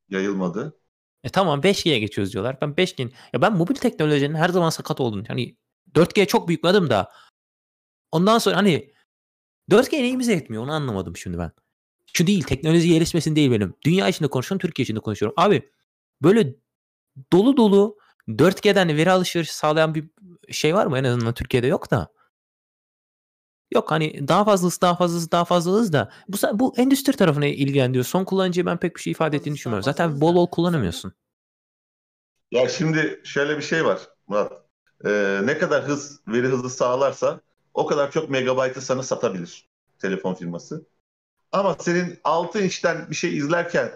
Yayılmadı. 0.09 0.77
E 1.23 1.29
tamam 1.29 1.61
5G'ye 1.61 1.99
geçiyoruz 1.99 2.33
diyorlar. 2.33 2.57
Ben 2.61 2.69
5G 2.69 3.11
ya 3.33 3.41
ben 3.41 3.53
mobil 3.53 3.75
teknolojinin 3.75 4.35
her 4.35 4.49
zaman 4.49 4.69
sakat 4.69 4.99
olduğunu 4.99 5.23
hani 5.27 5.57
4G 5.93 6.25
çok 6.27 6.47
büyük 6.47 6.63
bir 6.63 6.69
adım 6.69 6.89
da 6.89 7.11
ondan 8.11 8.37
sonra 8.37 8.57
hani 8.57 8.93
4G 9.71 9.91
neyimize 10.03 10.33
etmiyor 10.33 10.63
onu 10.63 10.71
anlamadım 10.71 11.17
şimdi 11.17 11.37
ben. 11.37 11.51
Şu 12.13 12.27
değil 12.27 12.43
teknoloji 12.43 12.87
gelişmesin 12.89 13.35
değil 13.35 13.51
benim. 13.51 13.73
Dünya 13.85 14.07
içinde 14.09 14.29
konuşuyorum 14.29 14.59
Türkiye 14.61 14.83
içinde 14.83 14.99
konuşuyorum. 14.99 15.33
Abi 15.37 15.71
böyle 16.23 16.55
dolu 17.33 17.57
dolu 17.57 17.97
4G'den 18.27 18.97
veri 18.97 19.11
alışverişi 19.11 19.55
sağlayan 19.55 19.95
bir 19.95 20.09
şey 20.51 20.75
var 20.75 20.85
mı? 20.85 20.97
En 20.97 21.03
azından 21.03 21.33
Türkiye'de 21.33 21.67
yok 21.67 21.91
da. 21.91 22.13
Yok 23.73 23.91
hani 23.91 24.27
daha 24.27 24.45
fazlası 24.45 24.81
daha 24.81 24.95
fazlası 24.95 25.31
daha 25.31 25.45
fazlası 25.45 25.93
da 25.93 26.11
bu, 26.27 26.37
bu 26.59 26.73
endüstri 26.77 27.13
tarafına 27.13 27.45
ilgilendiriyor. 27.45 28.05
Son 28.05 28.25
kullanıcıya 28.25 28.65
ben 28.65 28.77
pek 28.77 28.95
bir 28.95 29.01
şey 29.01 29.11
ifade 29.11 29.37
ettiğini 29.37 29.55
düşünmüyorum. 29.55 29.83
Zaten 29.83 30.21
bol 30.21 30.35
bol 30.35 30.47
kullanamıyorsun. 30.47 31.13
Ya 32.51 32.69
şimdi 32.69 33.21
şöyle 33.23 33.57
bir 33.57 33.61
şey 33.61 33.85
var 33.85 33.99
Murat. 34.27 34.53
Ee, 35.05 35.41
ne 35.43 35.57
kadar 35.57 35.83
hız 35.83 36.19
veri 36.27 36.47
hızı 36.47 36.69
sağlarsa 36.69 37.41
o 37.73 37.85
kadar 37.85 38.11
çok 38.11 38.29
megabaytı 38.29 38.81
sana 38.81 39.03
satabilir 39.03 39.69
telefon 39.99 40.33
firması. 40.33 40.85
Ama 41.51 41.75
senin 41.79 42.19
6 42.23 42.61
inçten 42.61 43.09
bir 43.09 43.15
şey 43.15 43.37
izlerken 43.37 43.91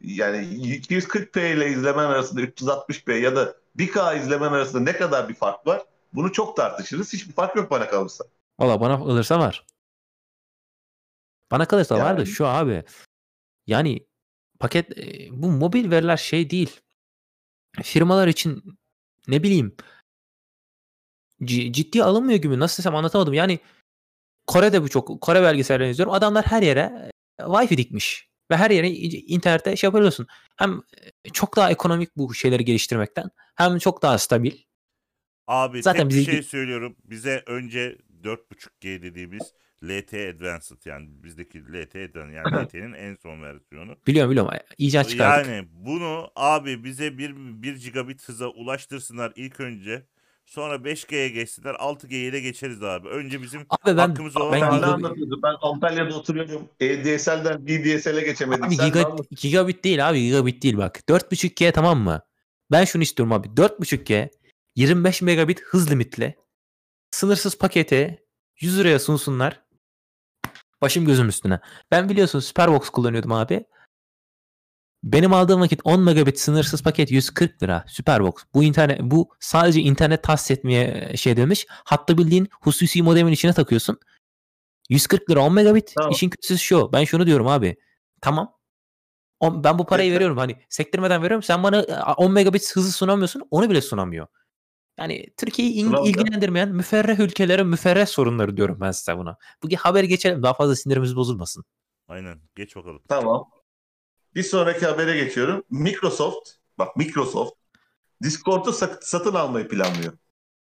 yani 0.00 0.38
240p 0.38 1.56
ile 1.56 1.70
izlemen 1.70 2.04
arasında 2.04 2.40
360p 2.40 3.12
ya 3.18 3.36
da 3.36 3.54
1K 3.76 4.14
izlemen 4.14 4.52
arasında 4.52 4.82
ne 4.82 4.92
kadar 4.92 5.28
bir 5.28 5.34
fark 5.34 5.66
var? 5.66 5.82
Bunu 6.14 6.32
çok 6.32 6.56
tartışırız. 6.56 7.12
Hiçbir 7.12 7.32
fark 7.32 7.56
yok 7.56 7.70
bana 7.70 7.88
kalırsa. 7.88 8.24
Valla 8.58 8.80
bana 8.80 8.94
alırsa 8.94 9.38
var. 9.38 9.66
Bana 11.50 11.64
kalırsa 11.68 11.98
var 11.98 12.16
da 12.16 12.20
Yani. 12.20 12.26
şu 12.26 12.46
abi. 12.46 12.84
Yani 13.66 14.06
paket 14.60 14.98
e, 14.98 15.28
bu 15.30 15.50
mobil 15.50 15.90
veriler 15.90 16.16
şey 16.16 16.50
değil. 16.50 16.80
Firmalar 17.82 18.28
için 18.28 18.78
ne 19.28 19.42
bileyim 19.42 19.76
ci- 21.42 21.72
ciddiye 21.72 22.04
alınmıyor 22.04 22.38
gibi. 22.38 22.58
Nasıl 22.58 22.82
desem 22.82 22.94
anlatamadım. 22.94 23.34
Yani 23.34 23.58
Kore'de 24.46 24.82
bu 24.82 24.88
çok 24.88 25.20
Kore 25.20 25.42
belgesellerini 25.42 25.90
izliyorum. 25.90 26.14
Adamlar 26.14 26.46
her 26.46 26.62
yere 26.62 27.10
e, 27.38 27.42
Wi-Fi 27.42 27.76
dikmiş. 27.76 28.28
Ve 28.50 28.56
her 28.56 28.70
yere 28.70 28.90
internette 28.90 29.76
şey 29.76 29.88
yapabiliyorsun. 29.88 30.26
Hem 30.56 30.82
e, 31.24 31.30
çok 31.30 31.56
daha 31.56 31.70
ekonomik 31.70 32.16
bu 32.16 32.34
şeyleri 32.34 32.64
geliştirmekten 32.64 33.30
hem 33.54 33.78
çok 33.78 34.02
daha 34.02 34.18
stabil. 34.18 34.52
Abi 35.46 35.82
Zaten 35.82 36.08
tek 36.08 36.18
bir 36.18 36.24
şey 36.24 36.42
söylüyorum. 36.42 36.96
Bize 37.04 37.42
önce 37.46 37.98
4.5G 38.24 39.02
dediğimiz 39.02 39.52
LTE 39.84 40.34
Advanced 40.36 40.76
yani 40.84 41.08
bizdeki 41.10 41.58
LTE 41.58 42.04
Advanced 42.04 42.34
yani 42.34 42.56
LTE'nin 42.64 42.92
en 42.92 43.14
son 43.14 43.42
versiyonu. 43.42 43.96
Biliyorum 44.06 44.30
biliyorum. 44.30 44.52
İcat 44.78 45.08
çıkardık. 45.08 45.50
Yani 45.50 45.68
bunu 45.72 46.30
abi 46.36 46.84
bize 46.84 47.18
1, 47.18 47.34
1 47.36 47.76
gigabit 47.76 48.28
hıza 48.28 48.48
ulaştırsınlar 48.48 49.32
ilk 49.36 49.60
önce. 49.60 50.06
Sonra 50.46 50.74
5G'ye 50.74 51.28
geçsinler 51.28 51.74
6G'ye 51.74 52.32
de 52.32 52.40
geçeriz 52.40 52.82
abi. 52.82 53.08
Önce 53.08 53.42
bizim 53.42 53.60
Abi 53.60 53.96
ben 53.96 54.08
hakkımız 54.08 54.36
olan 54.36 54.52
ben 54.52 54.60
Ben 54.60 54.76
gigabit? 54.76 55.06
Ben 55.42 55.54
Antalya'da 55.62 56.16
oturuyorum. 56.16 56.68
EDSL'den 56.80 57.66
VDSL'e 57.66 58.20
geçemedik. 58.20 58.64
abi 58.64 58.76
giga, 58.76 59.16
gigabit 59.30 59.84
değil 59.84 60.08
abi 60.08 60.22
gigabit 60.22 60.62
değil 60.62 60.76
bak. 60.76 61.00
4.5G 61.08 61.72
tamam 61.72 61.98
mı? 62.00 62.20
Ben 62.70 62.84
şunu 62.84 63.02
istiyorum 63.02 63.32
abi. 63.32 63.48
4.5G 63.48 64.28
25 64.76 65.22
megabit 65.22 65.60
hız 65.62 65.90
limitli 65.90 66.34
sınırsız 67.10 67.58
paketi 67.58 68.24
100 68.60 68.78
liraya 68.78 68.98
sunsunlar. 68.98 69.62
Başım 70.82 71.04
gözüm 71.04 71.28
üstüne. 71.28 71.60
Ben 71.90 72.08
biliyorsun 72.08 72.40
Superbox 72.40 72.90
kullanıyordum 72.90 73.32
abi. 73.32 73.64
Benim 75.04 75.32
aldığım 75.32 75.60
vakit 75.60 75.80
10 75.84 76.00
megabit 76.00 76.38
sınırsız 76.38 76.82
paket 76.82 77.10
140 77.10 77.62
lira 77.62 77.84
Superbox. 77.88 78.34
Bu 78.54 78.64
internet 78.64 79.00
bu 79.02 79.28
sadece 79.40 79.80
internet 79.80 80.22
tahsis 80.22 80.50
etmeye 80.50 81.16
şey 81.16 81.36
demiş. 81.36 81.66
Hatta 81.68 82.18
bildiğin 82.18 82.48
hususi 82.60 83.02
modemin 83.02 83.32
içine 83.32 83.52
takıyorsun. 83.52 83.98
140 84.88 85.30
lira 85.30 85.40
10 85.40 85.54
megabit. 85.54 85.92
Tamam. 85.96 86.12
İşin 86.12 86.30
kötüsü 86.30 86.58
şu. 86.58 86.92
Ben 86.92 87.04
şunu 87.04 87.26
diyorum 87.26 87.46
abi. 87.46 87.76
Tamam. 88.20 88.54
Ben 89.42 89.78
bu 89.78 89.86
parayı 89.86 90.12
veriyorum 90.12 90.38
hani 90.38 90.56
sektirmeden 90.68 91.22
veriyorum. 91.22 91.42
Sen 91.42 91.62
bana 91.62 91.82
e, 91.82 92.02
10 92.16 92.32
megabit 92.32 92.76
hızı 92.76 92.92
sunamıyorsun. 92.92 93.42
Onu 93.50 93.70
bile 93.70 93.82
sunamıyor. 93.82 94.26
Yani 94.98 95.26
Türkiye'yi 95.36 95.74
in- 95.74 96.04
ilgilendirmeyen 96.04 96.68
müferreh 96.68 97.20
ülkelerin 97.20 97.66
müferreh 97.66 98.06
sorunları 98.06 98.56
diyorum 98.56 98.78
ben 98.80 98.90
size 98.90 99.18
buna. 99.18 99.36
Bu 99.62 99.68
haberi 99.76 100.08
geçelim. 100.08 100.42
Daha 100.42 100.54
fazla 100.54 100.76
sinirimiz 100.76 101.16
bozulmasın. 101.16 101.64
aynen 102.08 102.40
geç 102.56 102.76
bakalım. 102.76 103.02
Tamam. 103.08 103.44
Bir 104.34 104.42
sonraki 104.42 104.86
habere 104.86 105.24
geçiyorum. 105.24 105.64
Microsoft, 105.70 106.50
bak 106.78 106.96
Microsoft 106.96 107.52
Discord'u 108.22 108.72
sat- 108.72 109.04
satın 109.06 109.34
almayı 109.34 109.68
planlıyor. 109.68 110.12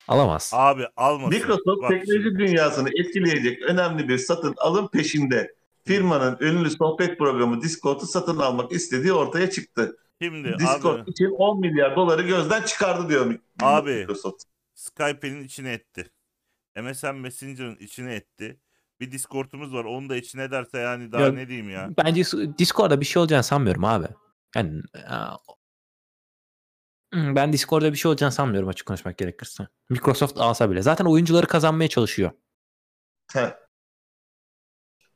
Alamaz. 0.08 0.50
Abi 0.54 0.86
almasın. 0.96 1.38
Microsoft 1.38 1.82
Bak 1.82 1.90
teknoloji 1.90 2.22
şimdi, 2.22 2.38
dünyasını 2.38 2.88
etkileyecek 2.88 3.62
önemli 3.62 4.08
bir 4.08 4.18
satın 4.18 4.54
alım 4.58 4.88
peşinde. 4.88 5.54
Firmanın 5.84 6.36
ünlü 6.40 6.70
sohbet 6.70 7.18
programı 7.18 7.62
Discord'u 7.62 8.06
satın 8.06 8.38
almak 8.38 8.72
istediği 8.72 9.12
ortaya 9.12 9.50
çıktı. 9.50 9.96
Şimdi 10.22 10.58
Discord 10.58 10.98
abi 11.00 11.10
için 11.10 11.30
10 11.30 11.60
milyar 11.60 11.96
doları 11.96 12.22
gözden 12.22 12.62
çıkardı 12.62 13.08
diyor 13.08 13.38
Abi. 13.60 13.90
Microsoft. 13.90 14.42
Skype'in 14.74 15.44
içine 15.44 15.72
etti. 15.72 16.10
MSN 16.76 17.14
Messenger'ın 17.14 17.76
içine 17.76 18.14
etti. 18.14 18.60
Bir 19.00 19.12
Discord'umuz 19.12 19.74
var. 19.74 19.84
Onu 19.84 20.08
da 20.08 20.16
içine 20.16 20.42
ederse 20.42 20.78
yani 20.78 21.12
daha 21.12 21.22
Ya- 21.22 21.32
ne 21.32 21.48
diyeyim 21.48 21.70
ya. 21.70 21.90
Bence 21.98 22.22
Discord'da 22.58 23.00
bir 23.00 23.06
şey 23.06 23.20
olacağını 23.20 23.44
sanmıyorum 23.44 23.84
abi. 23.84 24.06
Yani 24.56 24.82
Hmm, 27.12 27.36
ben 27.36 27.52
Discord'da 27.52 27.92
bir 27.92 27.98
şey 27.98 28.08
olacağını 28.08 28.32
sanmıyorum 28.32 28.68
açık 28.68 28.86
konuşmak 28.86 29.18
gerekirse. 29.18 29.68
Microsoft 29.90 30.38
alsa 30.38 30.70
bile. 30.70 30.82
Zaten 30.82 31.04
oyuncuları 31.04 31.46
kazanmaya 31.46 31.88
çalışıyor. 31.88 32.30
Heh. 33.32 33.67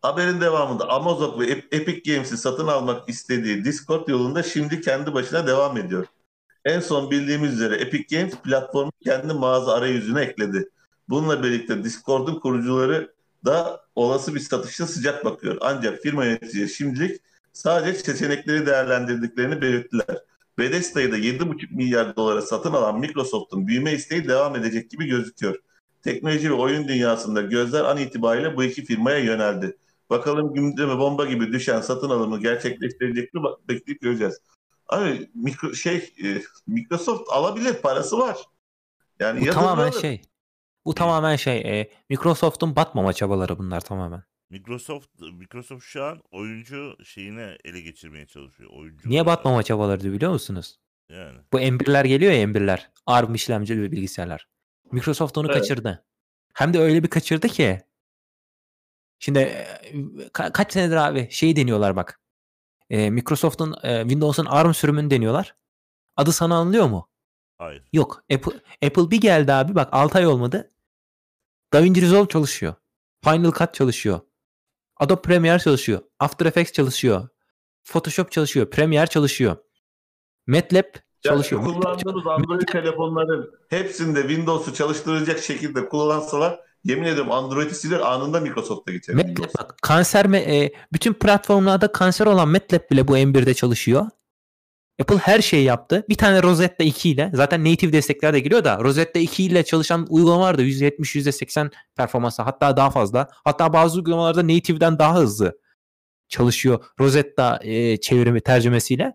Haberin 0.03 0.41
devamında 0.41 0.89
Amazon 0.89 1.41
ve 1.41 1.47
Ep- 1.47 1.75
Epic 1.75 2.13
Games'i 2.13 2.37
satın 2.37 2.67
almak 2.67 3.09
istediği 3.09 3.65
Discord 3.65 4.09
yolunda 4.09 4.43
şimdi 4.43 4.81
kendi 4.81 5.15
başına 5.15 5.47
devam 5.47 5.77
ediyor. 5.77 6.07
En 6.65 6.81
son 6.81 7.11
bildiğimiz 7.11 7.53
üzere 7.53 7.77
Epic 7.77 8.17
Games 8.17 8.35
platformu 8.35 8.93
kendi 9.05 9.35
mağaza 9.35 9.73
arayüzüne 9.75 10.21
ekledi. 10.21 10.69
Bununla 11.09 11.43
birlikte 11.43 11.85
Discord'un 11.85 12.41
kurucuları 12.41 13.15
da 13.45 13.81
olası 13.95 14.35
bir 14.35 14.41
satışta 14.41 14.87
sıcak 14.87 15.25
bakıyor. 15.25 15.59
Ancak 15.61 16.01
firma 16.03 16.25
yöneticileri 16.25 16.69
şimdilik 16.69 17.21
sadece 17.53 17.99
seçenekleri 17.99 18.67
değerlendirdiklerini 18.67 19.63
belirttiler. 19.63 20.19
Bethesda'yı 20.59 21.13
da 21.13 21.19
7,5 21.19 21.75
milyar 21.75 22.17
dolara 22.17 22.43
satın 22.43 22.73
alan 22.73 23.01
Microsoft'un 23.01 23.67
büyüme 23.67 23.93
isteği 23.93 24.29
devam 24.29 24.57
edecek 24.57 24.91
gibi 24.91 25.07
gözüküyor. 25.07 25.57
Teknoloji 26.03 26.51
ve 26.51 26.55
oyun 26.55 26.89
dünyasında 26.89 27.43
gözler 27.43 27.85
an 27.85 27.99
itibariyle 27.99 28.57
bu 28.57 28.65
iki 28.65 28.85
firmaya 28.85 29.19
yöneldi. 29.19 29.77
Bakalım 30.13 30.55
gündeme 30.55 30.99
bomba 30.99 31.27
gibi 31.27 31.53
düşen 31.53 31.81
satın 31.81 32.11
alımı 32.11 32.41
gerçekleştirecek 32.41 33.35
mi 33.35 33.43
Bak- 33.43 33.69
bekleyip 33.69 34.01
göreceğiz. 34.01 34.41
Abi 34.89 35.31
mikro, 35.35 35.75
şey 35.75 35.97
e, 36.25 36.43
Microsoft 36.67 37.29
alabilir 37.33 37.75
parası 37.75 38.19
var. 38.19 38.39
Yani 39.21 39.41
Bu 39.41 39.51
tamamen 39.51 39.89
alır. 39.89 40.01
şey. 40.01 40.23
Bu 40.85 40.95
tamamen 40.95 41.37
şey. 41.37 41.59
e, 41.81 41.91
Microsoft'un 42.09 42.77
batmama 42.77 43.13
çabaları 43.13 43.59
bunlar 43.59 43.81
tamamen. 43.81 44.23
Microsoft 44.51 45.09
Microsoft 45.33 45.85
şu 45.85 46.05
an 46.05 46.23
oyuncu 46.31 46.97
şeyine 47.05 47.57
ele 47.65 47.81
geçirmeye 47.81 48.27
çalışıyor. 48.27 48.71
Oyuncu 48.73 49.09
Niye 49.11 49.27
batmama 49.27 49.63
çabaları 49.63 50.01
diyor 50.01 50.15
biliyor 50.15 50.33
musunuz? 50.33 50.79
Yani. 51.09 51.39
Bu 51.53 51.61
M1'ler 51.61 52.07
geliyor 52.07 52.33
ya 52.33 52.45
M1'ler. 52.45 52.81
ARM 53.07 53.35
işlemcili 53.35 53.93
bilgisayarlar. 53.93 54.49
Microsoft 54.93 55.39
onu 55.39 55.47
Evet. 55.47 55.57
kaçırdı. 55.59 56.05
Hem 56.55 56.75
de 56.75 56.79
öyle 56.79 57.03
bir 57.03 57.09
kaçırdı 57.09 57.49
ki. 57.49 57.81
Şimdi 59.25 59.39
ka- 60.33 60.53
kaç 60.53 60.73
senedir 60.73 60.97
abi 60.97 61.29
şeyi 61.31 61.57
deniyorlar 61.57 61.97
bak. 61.97 62.21
E, 62.91 63.11
Microsoft'un 63.11 63.75
e, 63.83 64.01
Windows'un 64.01 64.45
ARM 64.47 64.73
sürümünü 64.75 65.11
deniyorlar. 65.11 65.57
Adı 66.17 66.33
sana 66.33 66.57
anılıyor 66.57 66.87
mu? 66.87 67.09
Hayır. 67.59 67.85
Yok. 67.93 68.25
Apple, 68.35 68.53
Apple 68.87 69.11
bir 69.11 69.21
geldi 69.21 69.53
abi 69.53 69.75
bak 69.75 69.89
6 69.93 70.19
ay 70.19 70.27
olmadı. 70.27 70.73
DaVinci 71.73 72.03
Resolve 72.03 72.29
çalışıyor. 72.29 72.75
Final 73.25 73.53
Cut 73.53 73.75
çalışıyor. 73.75 74.21
Adobe 74.97 75.23
Premiere 75.23 75.59
çalışıyor. 75.59 76.01
After 76.19 76.47
Effects 76.47 76.73
çalışıyor. 76.73 77.29
Photoshop 77.85 78.33
çalışıyor. 78.33 78.71
Premiere 78.71 79.07
çalışıyor. 79.07 79.57
MATLAB 80.47 80.85
Yani 80.85 80.95
çalışıyor. 81.23 81.65
kullandığımız 81.65 82.27
Android 82.27 82.61
telefonların 82.73 83.51
hepsinde 83.71 84.21
Windows'u 84.23 84.75
çalıştıracak 84.75 85.39
şekilde 85.39 85.89
kullansalar 85.89 86.61
yemin 86.85 87.05
ediyorum 87.05 87.33
Android'i 87.33 87.75
siler 87.75 88.01
anında 88.01 88.41
Microsoft'a 88.41 88.93
geçer. 88.93 89.15
MATLAB 89.15 89.55
bak 89.59 89.75
kanser 89.83 90.27
mi 90.27 90.37
e, 90.37 90.73
bütün 90.93 91.13
platformlarda 91.13 91.93
kanser 91.93 92.27
olan 92.27 92.49
MATLAB 92.49 92.91
bile 92.91 93.09
bu 93.09 93.19
M1'de 93.19 93.55
çalışıyor. 93.55 94.07
Apple 95.01 95.17
her 95.17 95.41
şeyi 95.41 95.65
yaptı. 95.65 96.05
Bir 96.09 96.15
tane 96.15 96.43
Rosetta 96.43 96.85
2 96.85 97.11
ile 97.11 97.31
zaten 97.35 97.65
native 97.65 97.93
destekler 97.93 98.35
de 98.35 98.41
geliyor 98.41 98.65
da 98.65 98.79
Rosetta 98.79 99.19
2 99.19 99.45
ile 99.45 99.65
çalışan 99.65 100.07
uygulama 100.11 100.45
var 100.45 100.59
da 100.59 100.63
%70 100.63 101.19
%80 101.19 101.71
performansı 101.97 102.43
hatta 102.43 102.77
daha 102.77 102.91
fazla. 102.91 103.29
Hatta 103.45 103.73
bazı 103.73 103.99
uygulamalarda 103.99 104.43
native'den 104.43 104.99
daha 104.99 105.15
hızlı 105.15 105.59
çalışıyor 106.29 106.85
Rosetta 107.01 107.61
e, 107.63 107.97
çevirimi 107.97 108.41
tercümesiyle. 108.41 109.15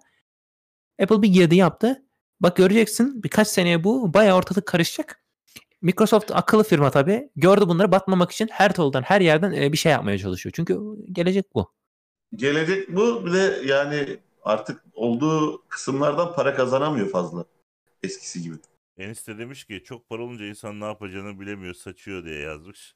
Apple 1.01 1.21
bir 1.21 1.27
girdi 1.27 1.55
yaptı. 1.55 2.03
Bak 2.39 2.55
göreceksin 2.57 3.23
birkaç 3.23 3.47
seneye 3.47 3.83
bu 3.83 4.13
bayağı 4.13 4.37
ortalık 4.37 4.65
karışacak. 4.65 5.23
Microsoft 5.81 6.31
akıllı 6.31 6.63
firma 6.63 6.91
tabii. 6.91 7.29
Gördü 7.35 7.67
bunları 7.67 7.91
batmamak 7.91 8.31
için 8.31 8.47
her 8.51 8.73
toldan 8.73 9.01
her 9.01 9.21
yerden 9.21 9.51
e, 9.51 9.71
bir 9.71 9.77
şey 9.77 9.91
yapmaya 9.91 10.17
çalışıyor. 10.17 10.53
Çünkü 10.55 10.79
gelecek 11.11 11.45
bu. 11.55 11.71
Gelecek 12.35 12.95
bu 12.95 13.25
bir 13.25 13.33
de 13.33 13.61
yani 13.65 14.17
artık 14.43 14.83
olduğu 14.93 15.63
kısımlardan 15.67 16.33
para 16.35 16.55
kazanamıyor 16.55 17.09
fazla 17.09 17.45
eskisi 18.03 18.41
gibi. 18.41 18.55
Enis 18.97 19.27
de 19.27 19.37
demiş 19.37 19.65
ki 19.65 19.81
çok 19.85 20.09
para 20.09 20.23
olunca 20.23 20.45
insan 20.45 20.79
ne 20.79 20.85
yapacağını 20.85 21.39
bilemiyor 21.39 21.73
saçıyor 21.73 22.25
diye 22.25 22.39
yazmış. 22.39 22.95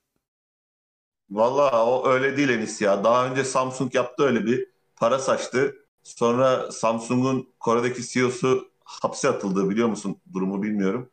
Vallahi 1.30 1.76
o 1.76 2.10
öyle 2.10 2.38
değil 2.38 2.50
Enis 2.50 2.82
ya. 2.82 3.04
Daha 3.04 3.28
önce 3.28 3.44
Samsung 3.44 3.96
yaptı 3.96 4.24
öyle 4.24 4.46
bir 4.46 4.68
para 4.96 5.20
saçtı. 5.20 5.76
Sonra 6.04 6.72
Samsung'un 6.72 7.50
Kore'deki 7.60 8.08
CEO'su 8.08 8.72
hapse 8.84 9.30
atıldı 9.30 9.70
biliyor 9.70 9.88
musun? 9.88 10.18
Durumu 10.34 10.64
bilmiyorum. 10.64 11.10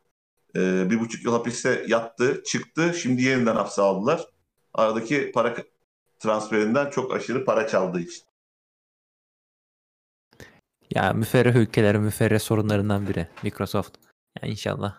Ee, 0.55 0.89
bir 0.89 0.99
buçuk 0.99 1.25
yıl 1.25 1.31
hapiste 1.31 1.85
yattı, 1.87 2.43
çıktı. 2.43 2.93
Şimdi 2.93 3.21
yeniden 3.21 3.55
hapse 3.55 3.81
aldılar. 3.81 4.25
Aradaki 4.73 5.31
para 5.31 5.55
transferinden 6.19 6.89
çok 6.89 7.13
aşırı 7.13 7.45
para 7.45 7.67
çaldığı 7.67 7.99
için. 7.99 8.23
Ya 10.95 11.13
müferreh 11.13 11.55
ülkelerin 11.55 12.01
müferreh 12.01 12.39
sorunlarından 12.39 13.07
biri 13.07 13.27
Microsoft. 13.43 13.97
Ya 14.41 14.49
inşallah. 14.49 14.95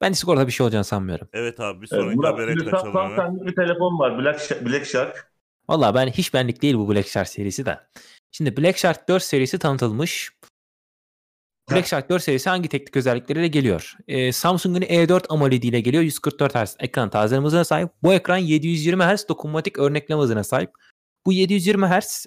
Ben 0.00 0.12
Discord'da 0.12 0.46
bir 0.46 0.52
şey 0.52 0.64
olacağını 0.64 0.84
sanmıyorum. 0.84 1.28
Evet 1.32 1.60
abi 1.60 1.80
bir 1.82 1.88
Evet, 1.92 2.02
sonraki 2.02 2.16
Murat, 2.16 2.32
habere 2.32 2.54
kaçalım. 2.54 2.92
Samsung'un 2.92 3.46
bir 3.46 3.54
telefon 3.54 3.98
var 3.98 4.18
Black, 4.18 4.40
Sh- 4.40 4.66
Black 4.66 4.86
Shark. 4.86 5.32
Valla 5.68 5.94
ben 5.94 6.06
hiç 6.06 6.34
benlik 6.34 6.62
değil 6.62 6.74
bu 6.74 6.94
Black 6.94 7.08
Shark 7.08 7.28
serisi 7.28 7.66
de. 7.66 7.80
Şimdi 8.32 8.56
Black 8.56 8.78
Shark 8.78 9.08
4 9.08 9.22
serisi 9.22 9.58
tanıtılmış. 9.58 10.32
Black 11.70 11.86
Shark 11.86 12.10
4 12.10 12.22
serisi 12.22 12.50
hangi 12.50 12.68
teknik 12.68 12.96
özellikleriyle 12.96 13.48
geliyor? 13.48 13.96
Ee, 14.08 14.32
Samsung'un 14.32 14.82
E4 14.82 15.24
AMOLED 15.28 15.62
ile 15.62 15.80
geliyor. 15.80 16.02
144 16.02 16.54
Hz 16.54 16.76
ekran 16.78 17.10
tazeleme 17.10 17.46
hızına 17.46 17.64
sahip. 17.64 17.90
Bu 18.02 18.12
ekran 18.12 18.36
720 18.36 19.04
Hz 19.04 19.28
dokunmatik 19.28 19.78
örnekleme 19.78 20.22
hızına 20.22 20.44
sahip. 20.44 20.70
Bu 21.26 21.32
720 21.32 21.86
Hz 21.86 22.26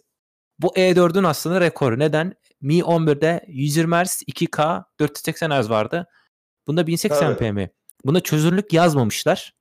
bu 0.60 0.68
E4'ün 0.68 1.24
aslında 1.24 1.62
rekoru. 1.62 2.00
Neden? 2.00 2.34
Mi 2.62 2.80
11'de 2.80 3.46
120 3.48 3.96
Hz 3.96 4.24
2K 4.24 4.84
480 5.00 5.62
Hz 5.62 5.70
vardı. 5.70 6.08
Bunda 6.68 6.82
1080p 6.82 7.52
mi? 7.52 7.72
Bunda 8.06 8.20
çözünürlük 8.20 8.74
yazmamışlar. 8.74 9.54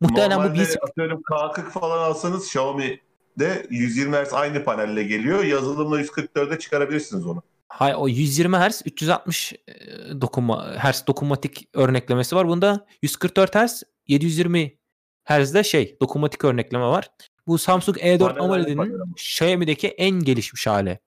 Muhtemelen 0.00 0.38
bu 0.38 0.42
Normalde 0.42 0.54
1080 0.54 0.88
atıyorum 0.88 1.20
K40 1.30 1.70
falan 1.70 1.98
alsanız 1.98 2.44
Xiaomi'de 2.44 3.66
120 3.70 4.16
Hz 4.16 4.32
aynı 4.32 4.64
panelle 4.64 5.02
geliyor. 5.02 5.44
Yazılımla 5.44 6.00
144'e 6.00 6.58
çıkarabilirsiniz 6.58 7.26
onu. 7.26 7.42
Hay 7.68 7.94
o 7.96 8.08
120 8.08 8.56
Hz 8.56 8.82
360 8.86 9.52
e, 9.52 9.74
dokunma 10.20 10.74
Hz 10.78 11.06
dokunmatik 11.06 11.68
örneklemesi 11.74 12.36
var. 12.36 12.48
Bunda 12.48 12.86
144 13.02 13.54
Hz 13.54 13.82
720 14.06 14.78
Hz'de 15.24 15.64
şey 15.64 15.96
dokunmatik 16.00 16.44
örnekleme 16.44 16.84
var. 16.84 17.10
Bu 17.46 17.58
Samsung 17.58 17.96
E4 17.96 18.18
Panel 18.18 18.30
aynı 18.30 18.42
AMOLED'in. 18.42 18.78
Xiaomi'deki 19.16 19.88
en 19.88 20.10
gelişmiş 20.10 20.66
hali. 20.66 20.98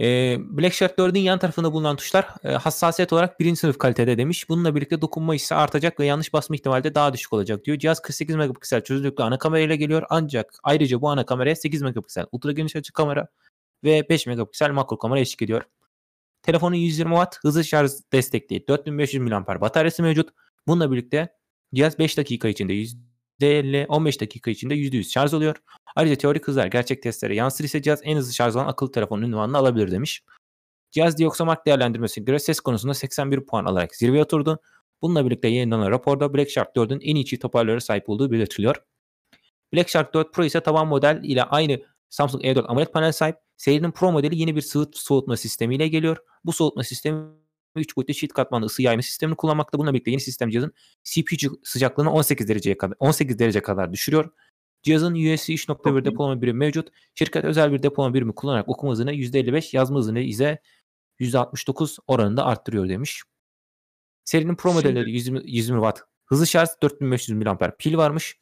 Ee, 0.00 0.36
Black 0.40 0.74
Shark 0.74 0.98
4'ün 0.98 1.20
yan 1.20 1.38
tarafında 1.38 1.72
bulunan 1.72 1.96
tuşlar 1.96 2.26
e, 2.44 2.48
hassasiyet 2.52 3.12
olarak 3.12 3.40
birinci 3.40 3.60
sınıf 3.60 3.78
kalitede 3.78 4.18
demiş. 4.18 4.48
Bununla 4.48 4.74
birlikte 4.74 5.00
dokunma 5.00 5.34
hissi 5.34 5.54
artacak 5.54 6.00
ve 6.00 6.06
yanlış 6.06 6.32
basma 6.32 6.56
ihtimali 6.56 6.84
de 6.84 6.94
daha 6.94 7.12
düşük 7.12 7.32
olacak 7.32 7.64
diyor. 7.64 7.78
Cihaz 7.78 8.02
48 8.02 8.36
megapiksel 8.36 8.84
çözünürlüklü 8.84 9.24
ana 9.24 9.38
kamerayla 9.38 9.74
geliyor 9.74 10.02
ancak 10.10 10.54
ayrıca 10.62 11.00
bu 11.00 11.08
ana 11.08 11.26
kameraya 11.26 11.56
8 11.56 11.82
megapiksel 11.82 12.26
ultra 12.32 12.52
geniş 12.52 12.76
açı 12.76 12.92
kamera 12.92 13.28
ve 13.84 14.08
5 14.08 14.26
megapiksel 14.26 14.70
makro 14.70 14.98
kamera 14.98 15.20
eşlik 15.20 15.42
ediyor. 15.42 15.62
Telefonun 16.42 16.76
120 16.76 17.10
watt 17.10 17.38
hızlı 17.42 17.64
şarj 17.64 17.90
destekli 18.12 18.68
4500 18.68 19.22
mAh 19.22 19.60
bataryası 19.60 20.02
mevcut. 20.02 20.30
Bununla 20.66 20.92
birlikte 20.92 21.34
cihaz 21.74 21.98
5 21.98 22.16
dakika 22.18 22.48
içinde 22.48 22.72
%50, 23.40 23.86
15 23.86 24.20
dakika 24.20 24.50
içinde 24.50 24.74
%100 24.74 25.10
şarj 25.10 25.34
oluyor. 25.34 25.56
Ayrıca 25.96 26.16
teorik 26.16 26.48
hızlar 26.48 26.66
gerçek 26.66 27.02
testlere 27.02 27.34
yansır 27.34 27.64
ise 27.64 27.82
cihaz 27.82 28.00
en 28.02 28.16
hızlı 28.16 28.32
şarj 28.32 28.56
olan 28.56 28.66
akıllı 28.66 28.92
telefonun 28.92 29.22
ünvanını 29.22 29.56
alabilir 29.58 29.90
demiş. 29.90 30.24
Cihaz 30.90 31.18
Dioxamark 31.18 31.66
değerlendirmesine 31.66 32.24
göre 32.24 32.38
ses 32.38 32.60
konusunda 32.60 32.94
81 32.94 33.46
puan 33.46 33.64
alarak 33.64 33.94
zirveye 33.94 34.22
oturdu. 34.22 34.60
Bununla 35.02 35.26
birlikte 35.26 35.48
yayınlanan 35.48 35.90
raporda 35.90 36.34
Black 36.34 36.50
Shark 36.50 36.76
4'ün 36.76 37.00
en 37.00 37.14
iyi 37.14 37.24
çift 37.24 37.44
hoparlöre 37.44 37.80
sahip 37.80 38.08
olduğu 38.08 38.30
belirtiliyor. 38.30 38.76
Black 39.74 39.88
Shark 39.88 40.14
4 40.14 40.34
Pro 40.34 40.44
ise 40.44 40.60
taban 40.60 40.86
model 40.86 41.20
ile 41.22 41.42
aynı 41.42 41.80
Samsung 42.10 42.44
E4 42.44 42.66
AMOLED 42.66 42.86
panel 42.86 43.12
sahip. 43.12 43.36
Serinin 43.56 43.90
Pro 43.90 44.12
modeli 44.12 44.38
yeni 44.38 44.56
bir 44.56 44.60
sıvı 44.60 44.90
soğutma 44.92 45.36
sistemiyle 45.36 45.88
geliyor. 45.88 46.16
Bu 46.44 46.52
soğutma 46.52 46.84
sistemi 46.84 47.26
3 47.76 47.96
boyutlu 47.96 48.14
çift 48.14 48.32
katmanlı 48.32 48.66
ısı 48.66 48.82
yayma 48.82 49.02
sistemini 49.02 49.36
kullanmakta. 49.36 49.78
Bununla 49.78 49.92
birlikte 49.94 50.10
yeni 50.10 50.20
sistem 50.20 50.50
cihazın 50.50 50.72
CPU 51.04 51.60
sıcaklığını 51.64 52.12
18 52.12 52.48
dereceye 52.48 52.78
kadar 52.78 52.96
18 52.98 53.38
derece 53.38 53.62
kadar 53.62 53.92
düşürüyor. 53.92 54.30
Cihazın 54.82 55.14
USB 55.14 55.48
3.1 55.48 56.00
iyi. 56.00 56.04
depolama 56.04 56.42
birimi 56.42 56.58
mevcut. 56.58 56.88
Şirket 57.14 57.44
özel 57.44 57.72
bir 57.72 57.82
depolama 57.82 58.14
birimi 58.14 58.34
kullanarak 58.34 58.68
okuma 58.68 58.92
hızını 58.92 59.12
%55, 59.12 59.76
yazma 59.76 59.98
hızını 59.98 60.20
ise 60.20 60.58
%69 61.20 61.98
oranında 62.06 62.44
arttırıyor 62.44 62.88
demiş. 62.88 63.22
Serinin 64.24 64.54
Pro 64.54 64.72
modelleri 64.72 65.10
120, 65.10 65.40
120 65.44 65.76
Watt 65.76 66.10
hızlı 66.30 66.46
şarj 66.46 66.68
4500 66.82 67.38
mAh 67.38 67.70
pil 67.78 67.96
varmış. 67.96 68.38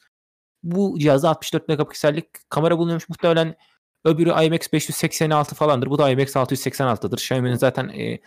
Bu 0.62 0.98
cihazda 0.98 1.28
64 1.28 1.68
megapiksellik 1.68 2.50
kamera 2.50 2.78
bulunuyormuş. 2.78 3.08
Muhtemelen 3.08 3.56
öbürü 4.04 4.30
IMX 4.30 4.72
586 4.72 5.54
falandır. 5.54 5.90
Bu 5.90 5.98
da 5.98 6.10
IMX 6.10 6.36
686'dır. 6.36 7.18
Xiaomi'nin 7.18 7.56
zaten 7.56 7.88
e, 7.88 8.20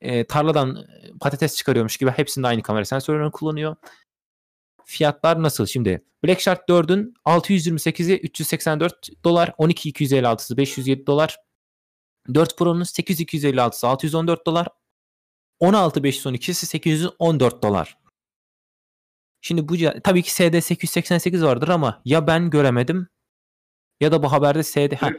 e, 0.00 0.26
tarladan 0.26 0.76
e, 0.76 1.18
patates 1.20 1.56
çıkarıyormuş 1.56 1.96
gibi 1.96 2.10
hepsinde 2.10 2.46
aynı 2.46 2.62
kamera 2.62 2.84
sensörlerini 2.84 3.30
kullanıyor. 3.30 3.76
Fiyatlar 4.84 5.42
nasıl 5.42 5.66
şimdi? 5.66 6.04
Black 6.24 6.40
Shark 6.40 6.68
4'ün 6.68 7.14
628'i 7.26 8.16
384 8.16 9.24
dolar, 9.24 9.48
12256'sı 9.58 10.56
507 10.56 11.06
dolar. 11.06 11.38
4 12.34 12.58
Pro'nun 12.58 12.84
8256'sı 12.84 13.88
614 13.88 14.46
dolar. 14.46 14.68
16512'si 15.60 16.66
814 16.66 17.62
dolar. 17.62 18.01
Şimdi 19.44 19.68
bu 19.68 19.74
tabii 20.04 20.22
ki 20.22 20.34
SD 20.34 20.60
888 20.60 21.44
vardır 21.44 21.68
ama 21.68 22.02
ya 22.04 22.26
ben 22.26 22.50
göremedim 22.50 23.08
ya 24.00 24.12
da 24.12 24.22
bu 24.22 24.32
haberde 24.32 24.62
SD 24.62 24.92
ha, 24.96 25.10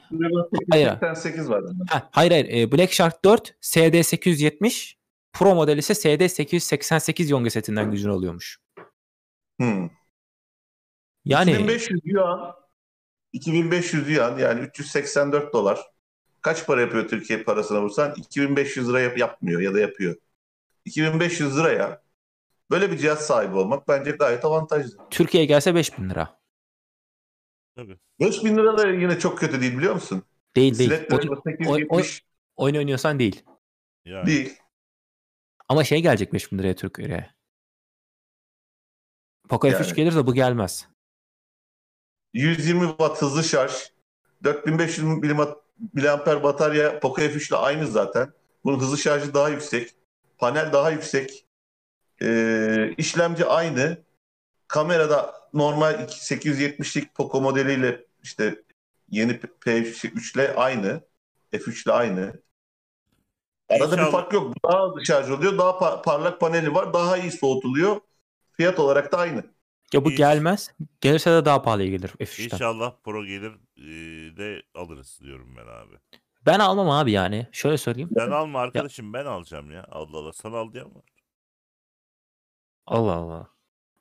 Hayır. 0.71 0.97
88 1.01 1.49
var. 1.49 1.63
bende. 1.63 1.83
ha, 1.89 2.09
hayır 2.12 2.31
hayır 2.31 2.45
e, 2.45 2.71
Black 2.71 2.93
Shark 2.93 3.25
4 3.25 3.55
SD 3.62 4.03
870 4.03 4.97
Pro 5.33 5.55
model 5.55 5.77
ise 5.77 5.95
SD 5.95 6.27
888 6.27 7.29
yonga 7.29 7.49
setinden 7.49 7.91
gücünü 7.91 8.12
alıyormuş. 8.12 8.59
Hmm. 9.59 9.89
Yani 11.25 11.51
2500 11.51 12.01
yuan 12.03 12.55
2500 13.33 14.09
yuan 14.09 14.38
yani 14.38 14.62
384 14.62 15.53
dolar. 15.53 15.79
Kaç 16.41 16.65
para 16.67 16.81
yapıyor 16.81 17.07
Türkiye 17.07 17.43
parasına 17.43 17.81
vursan? 17.81 18.13
2500 18.17 18.89
lira 18.89 18.99
yap- 18.99 19.17
yapmıyor 19.17 19.62
ya 19.62 19.73
da 19.73 19.79
yapıyor. 19.79 20.15
2500 20.86 21.57
liraya 21.57 22.03
böyle 22.71 22.91
bir 22.91 22.97
cihaz 22.97 23.26
sahibi 23.28 23.56
olmak 23.56 23.88
bence 23.88 24.12
gayet 24.12 24.45
avantajlı. 24.45 24.97
Türkiye'ye 25.10 25.47
gelse 25.47 25.76
5000 25.76 26.10
lira. 26.10 26.39
Tabii. 27.76 27.99
5000 28.19 28.58
lira 28.58 28.78
da 28.78 28.88
yine 28.88 29.19
çok 29.19 29.39
kötü 29.39 29.62
değil 29.62 29.78
biliyor 29.78 29.93
musun? 29.93 30.23
Değil 30.56 30.80
değil. 30.80 30.91
Oyun, 30.91 31.41
870 31.43 32.21
oyun 32.56 32.76
oynuyorsan 32.76 33.19
değil. 33.19 33.43
Yani. 34.06 34.28
değil. 34.28 34.60
Ama 35.69 35.84
şey 35.84 36.02
gelecek 36.02 36.34
5000 36.34 36.58
liraya 36.58 36.76
Türkiye'ye. 36.76 37.34
Poco 39.49 39.67
F3 39.67 39.73
Yani. 39.73 39.93
gelirse 39.93 40.28
bu 40.28 40.34
gelmez. 40.34 40.88
120 42.34 42.88
watt 42.88 43.21
hızlı 43.21 43.43
şarj, 43.43 43.71
4500 44.43 45.08
mAh 45.08 46.43
batarya 46.43 46.99
Poco 46.99 47.21
F3 47.21 47.49
ile 47.49 47.56
aynı 47.56 47.88
zaten. 47.88 48.34
Bunun 48.63 48.80
hızlı 48.80 48.97
şarjı 48.97 49.34
daha 49.34 49.49
yüksek. 49.49 49.95
Panel 50.38 50.73
daha 50.73 50.91
yüksek. 50.91 51.42
Ee, 52.21 52.93
işlemci 52.97 53.45
aynı. 53.45 53.97
Kamerada 54.67 55.36
normal 55.54 55.93
870'lik 56.08 57.15
Poco 57.15 57.41
modeliyle 57.41 58.06
işte 58.23 58.63
yeni 59.10 59.32
P3 59.32 60.36
ile 60.36 60.54
aynı. 60.56 61.02
F3 61.54 61.86
ile 61.86 61.93
aynı. 61.93 62.34
Arada 63.69 63.86
İnşallah- 63.86 64.06
bir 64.06 64.12
fark 64.12 64.34
yok. 64.34 64.54
Daha 64.65 64.88
hızlı 64.88 65.06
şarj 65.06 65.30
oluyor. 65.32 65.58
Daha 65.58 65.69
pa- 65.69 66.02
parlak 66.04 66.39
paneli 66.39 66.73
var. 66.73 66.93
Daha 66.93 67.17
iyi 67.17 67.32
soğutuluyor. 67.32 68.02
Fiyat 68.52 68.80
olarak 68.80 69.12
da 69.12 69.17
aynı. 69.17 69.43
Ya 69.93 70.06
bu 70.06 70.12
İyi. 70.12 70.15
gelmez. 70.17 70.71
Gelirse 71.02 71.32
de 71.32 71.45
daha 71.45 71.62
pahalıya 71.62 71.88
gelir 71.89 72.08
F3'ten. 72.19 72.43
İnşallah 72.56 72.93
Pro 73.04 73.26
gelir 73.26 73.52
e, 73.78 73.84
de 74.38 74.62
alırız 74.76 75.19
diyorum 75.23 75.56
ben 75.58 75.67
abi. 75.67 75.95
Ben 76.45 76.60
almam 76.60 76.89
abi 76.89 77.12
yani. 77.12 77.47
Şöyle 77.52 77.78
söyleyeyim. 77.78 78.10
Sen 78.17 78.32
alma 78.32 78.60
arkadaşım 78.60 79.13
ben 79.13 79.26
alacağım 79.26 79.71
ya. 79.71 79.86
Allah 79.91 80.17
Allah 80.17 80.34
sana 80.34 80.58
al 80.58 80.73
diye 80.73 80.84
ama. 80.84 81.02
Allah 82.86 83.12
Allah. 83.13 83.50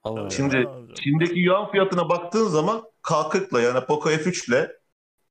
Allah 0.03 0.21
Allah. 0.21 0.31
Şimdi- 0.31 0.57
alacağım. 0.57 0.95
Çin'deki 0.95 1.41
yuan 1.41 1.71
fiyatına 1.71 2.09
baktığın 2.09 2.49
zaman 2.49 2.83
K40'la 3.03 3.61
yani 3.61 3.85
Poco 3.87 4.11
F3 4.11 4.49
ile 4.49 4.73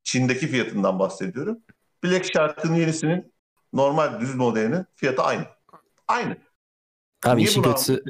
Çin'deki 0.03 0.47
fiyatından 0.47 0.99
bahsediyorum. 0.99 1.59
Black 2.03 2.25
Shark'ın 2.33 2.73
yenisinin 2.75 3.33
normal 3.73 4.19
düz 4.19 4.35
modelinin 4.35 4.85
fiyatı 4.95 5.21
aynı. 5.21 5.45
Aynı. 6.07 6.37
Abi 7.25 7.37
Niye 7.37 7.49
işin 7.49 7.61
kötüsü 7.63 8.03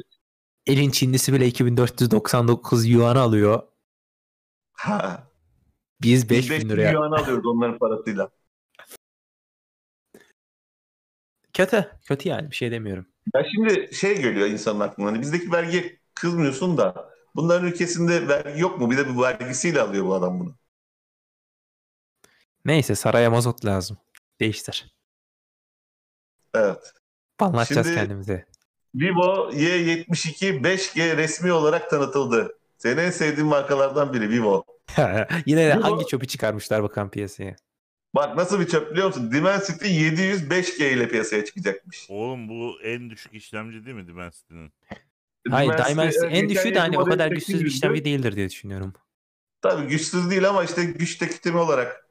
elin 0.66 0.90
Çinlisi 0.90 1.32
bile 1.32 1.46
2499 1.46 2.86
yuan 2.86 3.16
alıyor. 3.16 3.62
Ha. 4.72 5.28
Biz 6.02 6.30
5000 6.30 6.50
5000 6.50 6.68
liraya. 6.68 6.92
yuan 6.92 7.12
alıyoruz 7.12 7.46
onların 7.46 7.78
parasıyla. 7.78 8.30
Kötü. 11.52 11.90
Kötü 12.04 12.28
yani 12.28 12.50
bir 12.50 12.56
şey 12.56 12.70
demiyorum. 12.70 13.06
Ya 13.34 13.44
şimdi 13.54 13.94
şey 13.94 14.16
geliyor 14.20 14.46
insanın 14.46 14.80
aklına. 14.80 15.08
Hani 15.08 15.20
bizdeki 15.20 15.52
vergiye 15.52 15.98
kızmıyorsun 16.14 16.78
da 16.78 17.10
bunların 17.36 17.68
ülkesinde 17.68 18.28
vergi 18.28 18.60
yok 18.60 18.80
mu? 18.80 18.90
Bir 18.90 18.96
de 18.98 19.14
bu 19.16 19.22
vergisiyle 19.22 19.80
alıyor 19.80 20.06
bu 20.06 20.14
adam 20.14 20.40
bunu. 20.40 20.54
Neyse 22.64 22.94
saraya 22.94 23.30
mazot 23.30 23.64
lazım. 23.64 23.98
Değiştir. 24.40 24.94
Evet. 26.54 26.92
Banlatacağız 27.40 27.86
Şimdi- 27.86 27.98
kendimize. 28.00 28.46
Vivo 28.94 29.50
Y72 29.52 30.62
5G 30.62 31.16
resmi 31.16 31.52
olarak 31.52 31.90
tanıtıldı. 31.90 32.58
Senin 32.78 32.96
en 32.96 33.10
sevdiğin 33.10 33.48
markalardan 33.48 34.12
biri 34.12 34.28
Vivo. 34.30 34.64
Yine 35.46 35.68
de 35.68 35.76
Bu- 35.78 35.84
hangi 35.84 36.06
çöpü 36.06 36.26
çıkarmışlar 36.26 36.82
bakalım 36.82 37.10
piyasaya. 37.10 37.56
Bak 38.14 38.36
nasıl 38.36 38.60
bir 38.60 38.66
çöp 38.66 38.92
biliyor 38.92 39.06
musun? 39.06 39.32
Dimensity 39.32 39.86
700 39.86 40.42
5G 40.42 40.92
ile 40.92 41.08
piyasaya 41.08 41.44
çıkacakmış. 41.44 42.06
Oğlum 42.08 42.48
bu 42.48 42.80
en 42.82 43.10
düşük 43.10 43.34
işlemci 43.34 43.84
değil 43.86 43.96
mi 43.96 44.06
Dimensity'nin? 44.06 44.72
Hayır 45.50 45.72
Dimensity, 45.90 46.26
en 46.30 46.48
düşüğü 46.48 46.74
de 46.74 46.78
hani 46.78 46.98
o 46.98 47.04
kadar 47.04 47.30
güçsüz 47.30 47.54
bir 47.54 47.60
800'dü. 47.60 47.68
işlemci 47.68 48.04
değildir 48.04 48.36
diye 48.36 48.48
düşünüyorum. 48.50 48.92
Tabii 49.62 49.86
güçsüz 49.88 50.30
değil 50.30 50.48
ama 50.48 50.64
işte 50.64 50.84
güç 50.84 51.18
tüketimi 51.18 51.56
olarak 51.58 52.06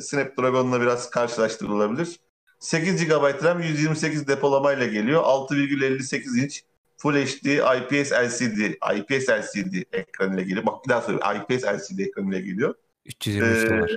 Snapdragon'la 0.00 0.80
biraz 0.80 1.10
karşılaştırılabilir. 1.10 2.20
8 2.60 3.04
GB 3.06 3.44
RAM 3.44 3.62
128 3.62 4.28
depolamayla 4.28 4.86
geliyor. 4.86 5.22
6,58 5.22 6.44
inç 6.44 6.62
Full 6.98 7.14
HD 7.14 7.46
IPS 7.46 8.12
LCD 8.12 8.74
IPS 8.96 9.28
LCD 9.28 9.74
ekranıyla 9.92 10.42
geliyor. 10.42 10.66
Bak 10.66 10.84
bir 10.84 10.88
daha 10.90 11.02
söyleyeyim. 11.02 11.42
IPS 11.50 11.64
LCD 11.64 11.98
ekranıyla 11.98 12.40
geliyor. 12.40 12.74
323 13.04 13.64
Ee, 13.64 13.70
dolar. 13.70 13.96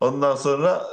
Ondan 0.00 0.36
sonra 0.36 0.86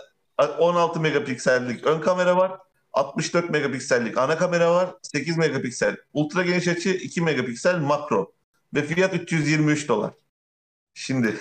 16 0.59 0.99
megapiksellik 0.99 1.83
ön 1.83 2.01
kamera 2.01 2.37
var. 2.37 2.59
64 2.93 3.49
megapiksellik 3.49 4.17
ana 4.17 4.37
kamera 4.37 4.71
var. 4.71 4.95
8 5.01 5.37
megapiksel 5.37 5.97
ultra 6.13 6.43
geniş 6.43 6.67
açı, 6.67 6.89
2 6.89 7.21
megapiksel 7.21 7.79
makro. 7.79 8.33
Ve 8.73 8.83
fiyat 8.83 9.13
323 9.13 9.87
dolar. 9.87 10.13
Şimdi 10.93 11.35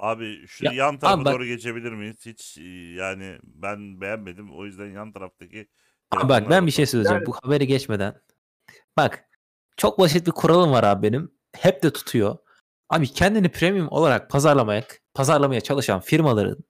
Abi 0.00 0.46
şu 0.46 0.64
Ya, 0.64 0.72
yan 0.72 0.98
tarafa 0.98 1.16
abi 1.16 1.24
bak- 1.24 1.34
doğru 1.34 1.44
geçebilir 1.46 1.92
miyiz? 1.92 2.16
Hiç 2.26 2.58
e, 2.58 2.62
yani 2.94 3.38
ben 3.44 4.00
beğenmedim. 4.00 4.58
O 4.58 4.64
yüzden 4.64 4.86
yan 4.86 5.12
taraftaki 5.12 5.68
Abi 6.10 6.28
bak 6.28 6.50
ben 6.50 6.66
bir 6.66 6.70
şey 6.70 6.86
söyleyeceğim 6.86 7.22
bu 7.26 7.36
haberi 7.42 7.66
geçmeden. 7.66 8.20
Bak 8.96 9.24
çok 9.76 9.98
basit 9.98 10.26
bir 10.26 10.32
kuralım 10.32 10.72
var 10.72 10.84
abi 10.84 11.08
benim. 11.08 11.32
Hep 11.56 11.82
de 11.82 11.92
tutuyor. 11.92 12.36
Abi 12.88 13.08
kendini 13.08 13.48
premium 13.48 13.88
olarak 13.88 14.30
pazarlamaya, 14.30 14.84
pazarlamaya 15.14 15.60
çalışan 15.60 16.00
firmaların 16.00 16.64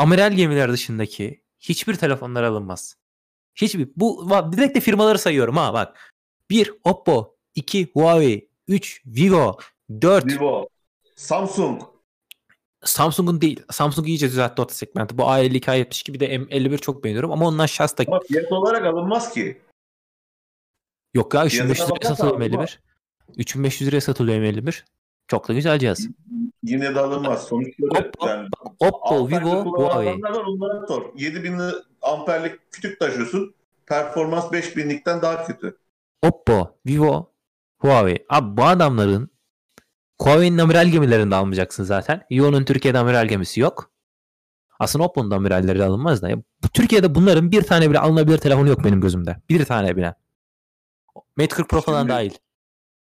amiral 0.00 0.32
gemiler 0.32 0.72
dışındaki 0.72 1.42
hiçbir 1.58 1.94
telefonlar 1.94 2.42
alınmaz. 2.42 2.96
Hiçbir. 3.54 3.88
Bu 3.96 4.30
direkt 4.52 4.76
de 4.76 4.80
firmaları 4.80 5.18
sayıyorum 5.18 5.56
ha 5.56 5.74
bak. 5.74 6.14
1 6.50 6.72
Oppo, 6.84 7.36
2 7.54 7.90
Huawei, 7.92 8.48
3 8.68 9.02
Vivo, 9.06 9.58
4 10.00 10.26
Vivo, 10.26 10.68
Samsung, 11.16 11.82
Samsung'un 12.84 13.40
değil. 13.40 13.62
Samsung 13.70 14.08
iyice 14.08 14.28
düzeltti 14.28 14.62
orta 14.62 14.74
segmenti. 14.74 15.18
Bu 15.18 15.22
A52, 15.22 15.60
A72 15.60 16.14
bir 16.14 16.20
de 16.20 16.34
M51 16.34 16.78
çok 16.78 17.04
beğeniyorum 17.04 17.32
ama 17.32 17.46
ondan 17.46 17.66
şahs 17.66 17.98
da 17.98 18.04
ama 18.06 18.20
fiyat 18.28 18.52
olarak 18.52 18.86
alınmaz 18.86 19.34
ki. 19.34 19.62
Yok 21.14 21.34
ya 21.34 21.48
Fiyatına 21.48 21.72
3500 21.72 21.90
liraya 21.90 22.14
satılıyor 22.14 22.40
alınmaz. 22.40 22.70
M51. 22.70 22.78
3500 23.36 23.88
liraya 23.88 24.00
satılıyor 24.00 24.42
M51. 24.42 24.84
Çok 25.30 25.48
da 25.48 25.52
güzel 25.52 25.78
cihaz. 25.78 26.06
Yine 26.62 26.94
de 26.94 27.00
alınmaz. 27.00 27.42
Sonuçları 27.46 28.08
Oppo, 28.08 28.26
yani 28.28 28.48
Oppo, 28.80 29.28
Vivo, 29.28 29.64
Huawei. 29.64 30.22
var 30.22 30.30
onlara 30.32 30.86
sor. 30.86 31.02
7000 31.16 31.60
amperlik 32.02 32.72
kütük 32.72 33.00
taşıyorsun. 33.00 33.54
Performans 33.86 34.44
5000'likten 34.44 35.22
daha 35.22 35.46
kötü. 35.46 35.76
Oppo, 36.22 36.76
Vivo, 36.86 37.32
Huawei. 37.78 38.26
Abi 38.28 38.56
bu 38.56 38.64
adamların 38.64 39.30
Huawei'nin 40.22 40.58
amiral 40.58 40.86
gemilerini 40.88 41.30
de 41.30 41.34
almayacaksın 41.34 41.84
zaten. 41.84 42.22
Vivo'nun 42.30 42.64
Türkiye'de 42.64 42.98
amiral 42.98 43.26
gemisi 43.28 43.60
yok. 43.60 43.90
Aslında 44.78 45.04
Oppo'nun 45.04 45.30
da 45.30 45.36
amiralleri 45.36 45.78
de 45.78 45.84
alınmaz 45.84 46.22
da. 46.22 46.28
Ya, 46.30 46.36
Türkiye'de 46.74 47.14
bunların 47.14 47.50
bir 47.50 47.62
tane 47.62 47.90
bile 47.90 47.98
alınabilir 47.98 48.38
telefonu 48.38 48.68
yok 48.68 48.84
benim 48.84 49.00
gözümde. 49.00 49.36
Bir 49.48 49.64
tane 49.64 49.96
bile. 49.96 50.14
Mate 51.36 51.48
40 51.48 51.68
Pro 51.68 51.80
falan 51.80 52.00
Şimdi- 52.00 52.12
dahil. 52.12 52.30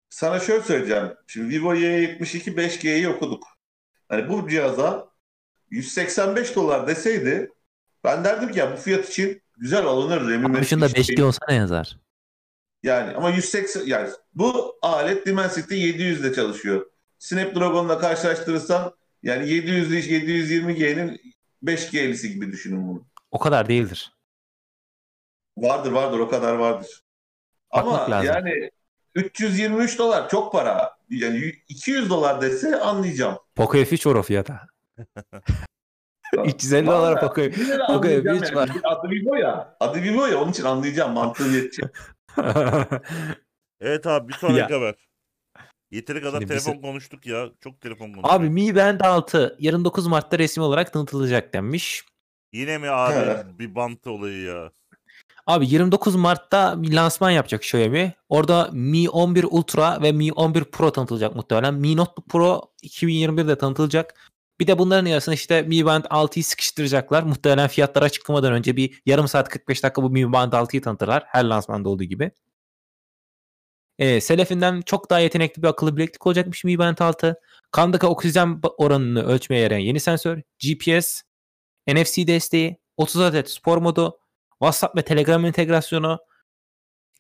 Sana 0.10 0.40
şöyle 0.40 0.64
söyleyeceğim. 0.64 1.14
Şimdi 1.28 1.50
Vivo 1.56 1.76
Y72 1.76 2.56
5G'yi 2.56 3.10
okuduk. 3.10 3.44
Hani 4.10 4.30
bu 4.30 4.50
cihaza 4.50 5.08
185 5.70 6.56
dolar 6.56 6.88
deseydi 6.88 7.52
ben 8.04 8.24
derdim 8.24 8.52
ki 8.52 8.60
ya 8.60 8.72
bu 8.72 8.76
fiyat 8.78 9.10
için 9.10 9.42
güzel 9.58 9.86
alınır. 9.86 10.22
Memi 10.22 10.66
şunda 10.66 10.88
hiç 10.88 10.96
5G 10.98 11.08
değil. 11.08 11.22
olsa 11.22 11.40
ne 11.50 11.56
yazar? 11.56 11.98
Yani 12.84 13.16
ama 13.16 13.30
180 13.30 13.86
yani 13.86 14.10
bu 14.34 14.78
alet 14.82 15.26
Dimensity 15.26 15.76
700'de 15.76 16.34
çalışıyor. 16.34 16.86
Snapdragon'la 17.20 18.00
karşılaştırırsan 18.00 18.94
yani 19.24 19.50
700 19.50 19.92
ile 19.92 20.00
720G'nin 20.00 21.22
5G'lisi 21.64 22.28
gibi 22.28 22.52
düşünün 22.52 22.88
bunu. 22.88 23.06
O 23.32 23.40
kadar 23.40 23.68
değildir. 23.70 24.14
Vardır 25.58 25.92
vardır 25.92 26.20
o 26.20 26.30
kadar 26.30 26.54
vardır. 26.54 27.04
Bakmak 27.76 28.02
Ama 28.02 28.12
lazım. 28.12 28.28
yani 28.28 28.72
323 29.18 30.00
dolar 30.00 30.30
çok 30.30 30.52
para. 30.52 30.98
Yani 31.10 31.54
200 31.70 32.10
dolar 32.10 32.42
dese 32.42 32.80
anlayacağım. 32.80 33.38
Poco 33.56 33.78
F3 33.78 34.10
var 34.10 34.16
o 34.16 34.24
fiyata. 34.24 34.68
350 36.46 36.88
dolar 36.88 37.20
Poco 37.20 37.42
Poco 37.88 37.94
anlayacağım 37.94 38.38
F3 38.38 38.46
yani. 38.46 38.56
var. 38.56 38.70
Adı 38.84 39.10
Vivo 39.10 39.36
ya. 39.36 39.78
Adı 39.80 40.02
Vivo 40.02 40.26
ya 40.26 40.42
onun 40.42 40.52
için 40.52 40.64
anlayacağım. 40.64 41.14
Mantığını 41.14 41.56
yetecek. 41.56 41.86
Evet 43.82 44.08
abi 44.08 44.28
bir 44.30 44.34
sonraki 44.34 44.74
haber. 44.74 44.96
Yeteri 45.92 46.22
kadar 46.22 46.40
Şimdi 46.40 46.48
telefon 46.48 46.74
bizi- 46.74 46.82
konuştuk 46.82 47.26
ya. 47.26 47.50
Çok 47.60 47.82
telefon 47.82 48.06
konuştuk. 48.14 48.32
Abi 48.34 48.50
Mi 48.50 48.76
Band 48.76 49.00
6 49.02 49.56
yarın 49.60 49.86
9 49.86 50.08
Mart'ta 50.08 50.40
resmi 50.40 50.64
olarak 50.64 50.94
tanıtılacak 50.94 51.54
denmiş. 51.54 52.04
Yine 52.54 52.78
mi 52.78 52.90
abi 52.90 53.60
bir 53.60 53.76
bant 53.76 54.08
olayı 54.08 54.42
ya? 54.44 54.72
Abi 55.48 55.68
29 55.68 56.16
Mart'ta 56.16 56.84
bir 56.84 56.94
lansman 56.94 57.32
yapacak 57.32 57.62
Xiaomi. 57.62 58.14
Orada 58.30 58.70
Mi 58.72 59.10
11 59.10 59.46
Ultra 59.52 60.02
ve 60.02 60.12
Mi 60.12 60.32
11 60.34 60.64
Pro 60.64 60.92
tanıtılacak 60.92 61.36
muhtemelen. 61.36 61.74
Mi 61.74 61.98
Note 61.98 62.22
Pro 62.30 62.62
2021'de 62.84 63.58
tanıtılacak. 63.58 64.32
Bir 64.60 64.68
de 64.68 64.78
bunların 64.80 65.12
arasında 65.12 65.36
işte 65.36 65.62
Mi 65.62 65.86
Band 65.86 66.04
6'yı 66.04 66.44
sıkıştıracaklar. 66.44 67.24
Muhtemelen 67.24 67.68
fiyatlar 67.68 68.02
açıklamadan 68.02 68.54
önce 68.54 68.76
bir 68.76 69.02
yarım 69.06 69.28
saat 69.28 69.50
45 69.50 69.84
dakika 69.84 70.04
bu 70.04 70.10
Mi 70.10 70.34
Band 70.34 70.54
6'yı 70.54 70.82
tanıtırlar. 70.82 71.24
Her 71.28 71.44
lansmanda 71.44 71.90
olduğu 71.90 72.04
gibi. 72.04 72.32
Ee, 74.00 74.22
Selefinden 74.22 74.82
çok 74.82 75.10
daha 75.10 75.20
yetenekli 75.20 75.64
bir 75.64 75.68
akıllı 75.68 75.98
bileklik 75.98 76.28
olacakmış 76.28 76.64
Mi 76.64 76.78
Band 76.78 76.98
6. 77.00 77.40
Kandaki 77.72 78.06
oksijen 78.06 78.60
oranını 78.78 79.24
ölçmeye 79.26 79.62
yarayan 79.62 79.80
yeni 79.80 80.00
sensör, 80.00 80.42
GPS, 80.64 81.22
NFC 81.88 82.28
desteği, 82.28 82.78
30 82.98 83.22
adet 83.22 83.50
spor 83.50 83.78
modu, 83.78 84.20
WhatsApp 84.60 84.98
ve 84.98 85.02
Telegram 85.02 85.46
entegrasyonu, 85.46 86.20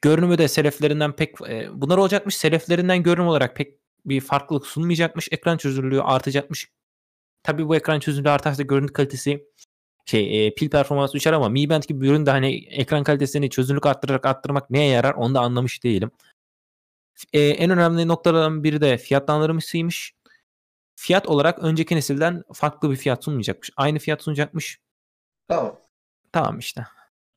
görünümü 0.01 0.37
de 0.37 0.47
seleflerinden 0.47 1.11
pek 1.11 1.41
e, 1.49 1.69
bunlar 1.73 1.97
olacakmış. 1.97 2.37
Seleflerinden 2.37 3.03
görünüm 3.03 3.27
olarak 3.27 3.55
pek 3.55 3.79
bir 4.05 4.21
farklılık 4.21 4.65
sunmayacakmış. 4.65 5.27
Ekran 5.31 5.57
çözünürlüğü 5.57 6.01
artacakmış. 6.01 6.71
Tabii 7.43 7.67
bu 7.67 7.75
ekran 7.75 7.99
çözünürlüğü 7.99 8.29
artarsa 8.29 8.63
görüntü 8.63 8.93
kalitesi 8.93 9.47
şey 10.05 10.47
e, 10.47 10.53
pil 10.53 10.69
performansı 10.69 11.13
düşer 11.13 11.33
ama 11.33 11.49
Mi 11.49 11.69
Band 11.69 11.83
gibi 11.83 12.01
bir 12.01 12.09
üründe 12.09 12.31
hani 12.31 12.65
ekran 12.65 13.03
kalitesini 13.03 13.49
çözünürlük 13.49 13.85
arttırarak 13.85 14.25
arttırmak 14.25 14.69
neye 14.69 14.89
yarar 14.89 15.13
onu 15.13 15.35
da 15.35 15.39
anlamış 15.39 15.83
değilim. 15.83 16.11
E, 17.33 17.41
en 17.41 17.69
önemli 17.69 18.07
noktalardan 18.07 18.63
biri 18.63 18.81
de 18.81 18.97
fiyatlandırılmışıymış. 18.97 20.13
Fiyat 20.95 21.27
olarak 21.27 21.59
önceki 21.59 21.95
nesilden 21.95 22.43
farklı 22.53 22.91
bir 22.91 22.95
fiyat 22.95 23.23
sunmayacakmış. 23.23 23.69
Aynı 23.77 23.99
fiyat 23.99 24.23
sunacakmış. 24.23 24.79
tamam. 25.47 25.79
Tamam 26.31 26.59
işte. 26.59 26.85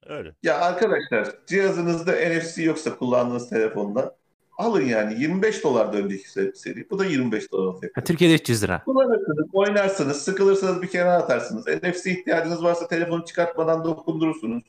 Öyle. 0.06 0.34
Ya 0.42 0.58
arkadaşlar 0.60 1.28
cihazınızda 1.46 2.12
NFC 2.12 2.62
yoksa 2.62 2.96
kullandığınız 2.96 3.48
telefonda 3.50 4.16
alın 4.58 4.84
yani 4.84 5.20
25 5.22 5.64
dolar 5.64 5.92
da 5.92 5.96
önceki 5.96 6.24
se- 6.28 6.54
seri. 6.54 6.90
Bu 6.90 6.98
da 6.98 7.04
25 7.04 7.52
dolar. 7.52 7.90
Ha, 7.94 8.04
Türkiye'de 8.04 8.34
300 8.34 8.62
lira. 8.62 8.84
Kullanırsınız, 8.84 9.46
oynarsınız, 9.52 10.22
sıkılırsanız 10.22 10.82
bir 10.82 10.88
kenara 10.90 11.12
atarsınız. 11.22 11.66
NFC 11.66 12.10
ihtiyacınız 12.10 12.64
varsa 12.64 12.88
telefonu 12.88 13.24
çıkartmadan 13.24 13.84
dokundurursunuz. 13.84 14.62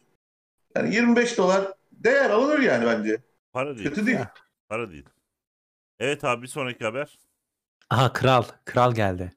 Yani 0.76 0.96
25 0.96 1.38
dolar 1.38 1.62
değer 1.92 2.30
alınır 2.30 2.60
yani 2.60 2.86
bence. 2.86 3.18
Para 3.54 3.78
değil. 3.78 3.90
Kötü 3.90 4.06
değil. 4.06 4.18
Para 4.70 4.90
değil. 4.92 5.06
Evet 6.00 6.24
abi 6.24 6.42
bir 6.42 6.48
sonraki 6.48 6.86
haber. 6.86 7.20
Aha 7.90 8.14
kral. 8.14 8.44
Kral 8.66 8.96
geldi. 8.96 9.32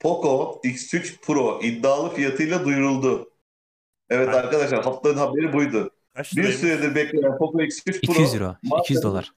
Poco 0.00 0.60
X3 0.64 1.20
Pro 1.20 1.60
iddialı 1.62 2.14
fiyatıyla 2.14 2.64
duyuruldu. 2.64 3.31
Evet 4.12 4.28
Ha. 4.28 4.32
arkadaşlar 4.36 4.84
haftanın 4.84 5.16
haberi 5.16 5.52
buydu. 5.52 5.90
Kaç 6.16 6.36
Bir 6.36 6.52
süredir 6.52 6.94
beklenen 6.94 7.38
Poco 7.38 7.58
X3 7.62 8.06
Pro 8.06 8.12
200 8.12 8.34
euro. 8.34 8.56
200 8.62 8.72
markanın- 8.72 9.02
dolar. 9.02 9.32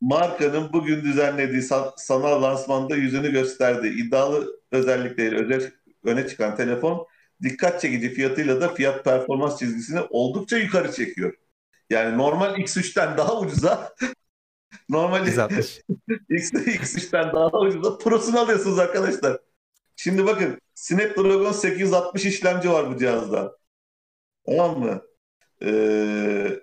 markanın 0.00 0.72
bugün 0.72 1.02
düzenlediği 1.04 1.62
san- 1.62 1.92
sanal 1.96 2.42
lansmanda 2.42 2.96
yüzünü 2.96 3.32
gösterdi. 3.32 3.88
İddialı 3.88 4.60
özellikleri 4.72 5.44
özel, 5.44 5.70
öne 6.04 6.28
çıkan 6.28 6.56
telefon 6.56 7.06
dikkat 7.42 7.80
çekici 7.80 8.10
fiyatıyla 8.10 8.60
da 8.60 8.74
fiyat 8.74 9.04
performans 9.04 9.58
çizgisini 9.58 10.00
oldukça 10.10 10.56
yukarı 10.58 10.92
çekiyor. 10.92 11.34
Yani 11.90 12.18
normal 12.18 12.54
X3'ten 12.58 13.16
daha 13.18 13.40
ucuza 13.40 13.94
normal 14.88 15.26
160. 15.26 15.80
X, 16.30 16.52
X3'ten 16.52 17.32
daha 17.32 17.58
ucuza 17.60 17.98
Pro'sunu 17.98 18.40
alıyorsunuz 18.40 18.78
arkadaşlar. 18.78 19.38
Şimdi 19.96 20.26
bakın 20.26 20.60
Snapdragon 20.74 21.52
860 21.52 22.24
işlemci 22.26 22.70
var 22.70 22.94
bu 22.94 22.98
cihazda. 22.98 23.57
Tamam 24.48 24.78
mı? 24.80 25.02
Ee, 25.62 26.60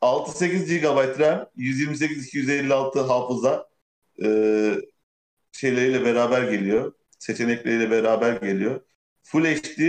6-8 0.00 0.64
GB 0.66 1.18
RAM, 1.20 1.48
128-256 1.56 3.00
hafıza 3.00 3.68
ee, 4.24 4.74
şeyleriyle 5.52 6.04
beraber 6.04 6.42
geliyor. 6.42 6.92
Seçenekleriyle 7.18 7.90
beraber 7.90 8.32
geliyor. 8.32 8.80
Full 9.22 9.44
HD 9.44 9.80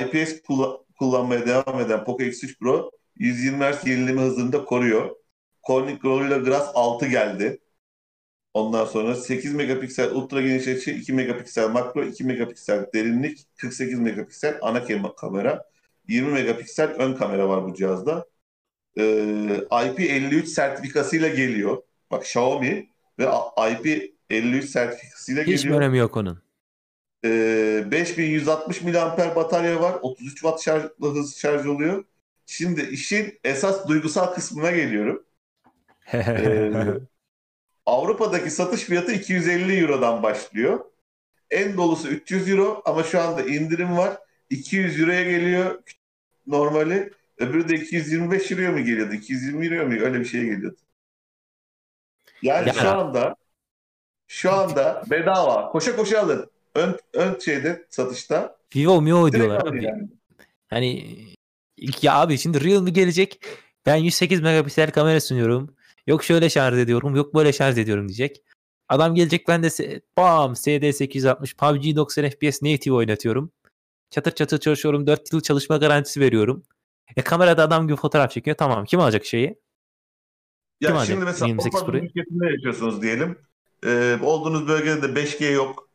IPS 0.00 0.42
kulla- 0.42 0.84
kullanmaya 0.98 1.46
devam 1.46 1.80
eden 1.80 2.04
Poco 2.04 2.24
X3 2.24 2.58
Pro 2.58 2.90
120 3.16 3.64
Hz 3.64 3.86
yenileme 3.86 4.22
hızını 4.22 4.52
da 4.52 4.64
koruyor. 4.64 5.16
Corning 5.66 6.02
Gorilla 6.02 6.36
Glass 6.38 6.70
6 6.74 7.06
geldi. 7.06 7.60
Ondan 8.54 8.84
sonra 8.84 9.14
8 9.14 9.54
megapiksel 9.54 10.14
ultra 10.14 10.40
geniş 10.40 10.68
açı, 10.68 10.90
2 10.90 11.12
megapiksel 11.12 11.68
makro, 11.70 12.04
2 12.04 12.24
megapiksel 12.24 12.86
derinlik, 12.94 13.46
48 13.56 13.98
megapiksel 14.00 14.58
ana 14.62 14.84
kamera, 15.16 15.64
20 16.08 16.32
megapiksel 16.32 16.90
ön 16.90 17.14
kamera 17.14 17.48
var 17.48 17.64
bu 17.64 17.74
cihazda. 17.74 18.26
Ee, 18.98 19.02
IP53 19.70 20.46
sertifikasıyla 20.46 21.28
geliyor. 21.28 21.82
Bak 22.10 22.22
Xiaomi 22.24 22.90
ve 23.18 23.28
A- 23.28 23.68
IP53 23.70 24.62
sertifikasıyla 24.66 25.42
Hiç 25.42 25.62
geliyor. 25.62 25.80
önemi 25.80 25.98
yok 25.98 26.16
onun. 26.16 26.42
Ee, 27.24 27.84
5160 27.90 28.82
mAh 28.82 29.36
batarya 29.36 29.80
var. 29.80 29.98
33 30.02 30.32
watt 30.32 30.62
şarjla 30.62 30.88
hız 31.00 31.36
şarj 31.36 31.66
oluyor. 31.66 32.04
Şimdi 32.46 32.82
işin 32.82 33.38
esas 33.44 33.88
duygusal 33.88 34.34
kısmına 34.34 34.70
geliyorum. 34.70 35.22
Ee, 36.14 36.72
Avrupa'daki 37.86 38.50
satış 38.50 38.80
fiyatı 38.82 39.12
250 39.12 39.76
Euro'dan 39.80 40.22
başlıyor. 40.22 40.80
En 41.50 41.76
dolusu 41.76 42.08
300 42.08 42.48
Euro 42.50 42.82
ama 42.84 43.02
şu 43.02 43.20
anda 43.20 43.42
indirim 43.42 43.96
var. 43.96 44.16
200 44.50 45.00
Euro'ya 45.00 45.24
geliyor 45.24 45.82
normali. 46.46 47.10
Öbürü 47.38 47.68
de 47.68 47.74
225 47.74 48.50
Euro'ya 48.52 48.72
mı 48.72 48.80
geliyordu? 48.80 49.14
220 49.14 49.66
Euro'ya 49.66 49.84
mı? 49.84 49.92
Öyle 50.04 50.20
bir 50.20 50.24
şeye 50.24 50.44
geliyordu. 50.44 50.76
Yani 52.42 52.68
Ya. 52.68 52.74
şu 52.74 52.88
anda 52.90 53.36
şu 54.28 54.52
anda 54.52 55.04
bedava. 55.10 55.68
Koşa 55.72 55.96
koşa 55.96 56.20
alın. 56.22 56.50
Ön, 56.74 56.96
ön 57.12 57.38
şeyde 57.38 57.86
satışta. 57.90 58.56
Vivo 58.76 59.02
Mio 59.02 59.32
diyorlar 59.32 59.66
abi. 59.66 59.84
yani. 59.84 60.08
Hani 60.68 61.16
ya 62.02 62.14
abi 62.14 62.38
şimdi 62.38 62.64
Realme 62.64 62.90
gelecek. 62.90 63.40
Ben 63.86 63.96
108 63.96 64.40
megapiksel 64.40 64.90
kamera 64.90 65.20
sunuyorum. 65.20 65.76
Yok 66.06 66.24
şöyle 66.24 66.50
şarj 66.50 66.78
ediyorum. 66.78 67.16
Yok 67.16 67.34
böyle 67.34 67.52
şarj 67.52 67.78
ediyorum 67.78 68.08
diyecek. 68.08 68.42
Adam 68.88 69.14
gelecek 69.14 69.48
ben 69.48 69.62
de 69.62 69.68
bam 70.16 70.56
SD 70.56 70.92
860 70.92 71.56
PUBG 71.56 71.96
90 71.96 72.28
FPS 72.30 72.62
native 72.62 72.94
oynatıyorum. 72.94 73.52
Çatır 74.10 74.30
çatır 74.30 74.58
çalışıyorum. 74.58 75.06
4 75.06 75.32
yıl 75.32 75.40
çalışma 75.40 75.76
garantisi 75.76 76.20
veriyorum. 76.20 76.62
E 77.16 77.22
kamerada 77.22 77.62
adam 77.62 77.88
gibi 77.88 77.96
fotoğraf 77.96 78.30
çekiyor. 78.30 78.56
Tamam 78.56 78.84
kim 78.84 79.00
alacak 79.00 79.24
şeyi? 79.24 79.58
Ya 80.80 80.90
Kim 80.96 81.06
şimdi 81.06 81.24
mesela 81.24 81.48
28 81.48 81.82
Avrupa 81.82 81.98
ülkesinde 81.98 82.46
yaşıyorsunuz 82.46 83.02
diyelim. 83.02 83.38
Ee, 83.84 84.18
olduğunuz 84.22 84.68
bölgede 84.68 85.02
de 85.02 85.20
5G 85.20 85.52
yok. 85.52 85.88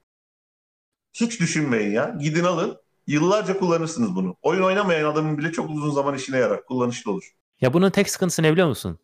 Hiç 1.14 1.40
düşünmeyin 1.40 1.92
ya. 1.92 2.16
Gidin 2.22 2.44
alın. 2.44 2.78
Yıllarca 3.08 3.60
kullanırsınız 3.60 4.16
bunu. 4.16 4.36
Oyun 4.42 4.64
oynamayan 4.64 5.12
adamın 5.12 5.38
bile 5.38 5.52
çok 5.52 5.70
uzun 5.70 5.92
zaman 5.92 6.16
işine 6.16 6.38
yarar. 6.38 6.66
Kullanışlı 6.66 7.12
olur. 7.12 7.32
Ya 7.62 7.74
bunun 7.74 7.90
tek 7.90 8.10
sıkıntısı 8.10 8.44
ne 8.44 8.52
biliyor 8.52 8.68
musun? 8.68 9.00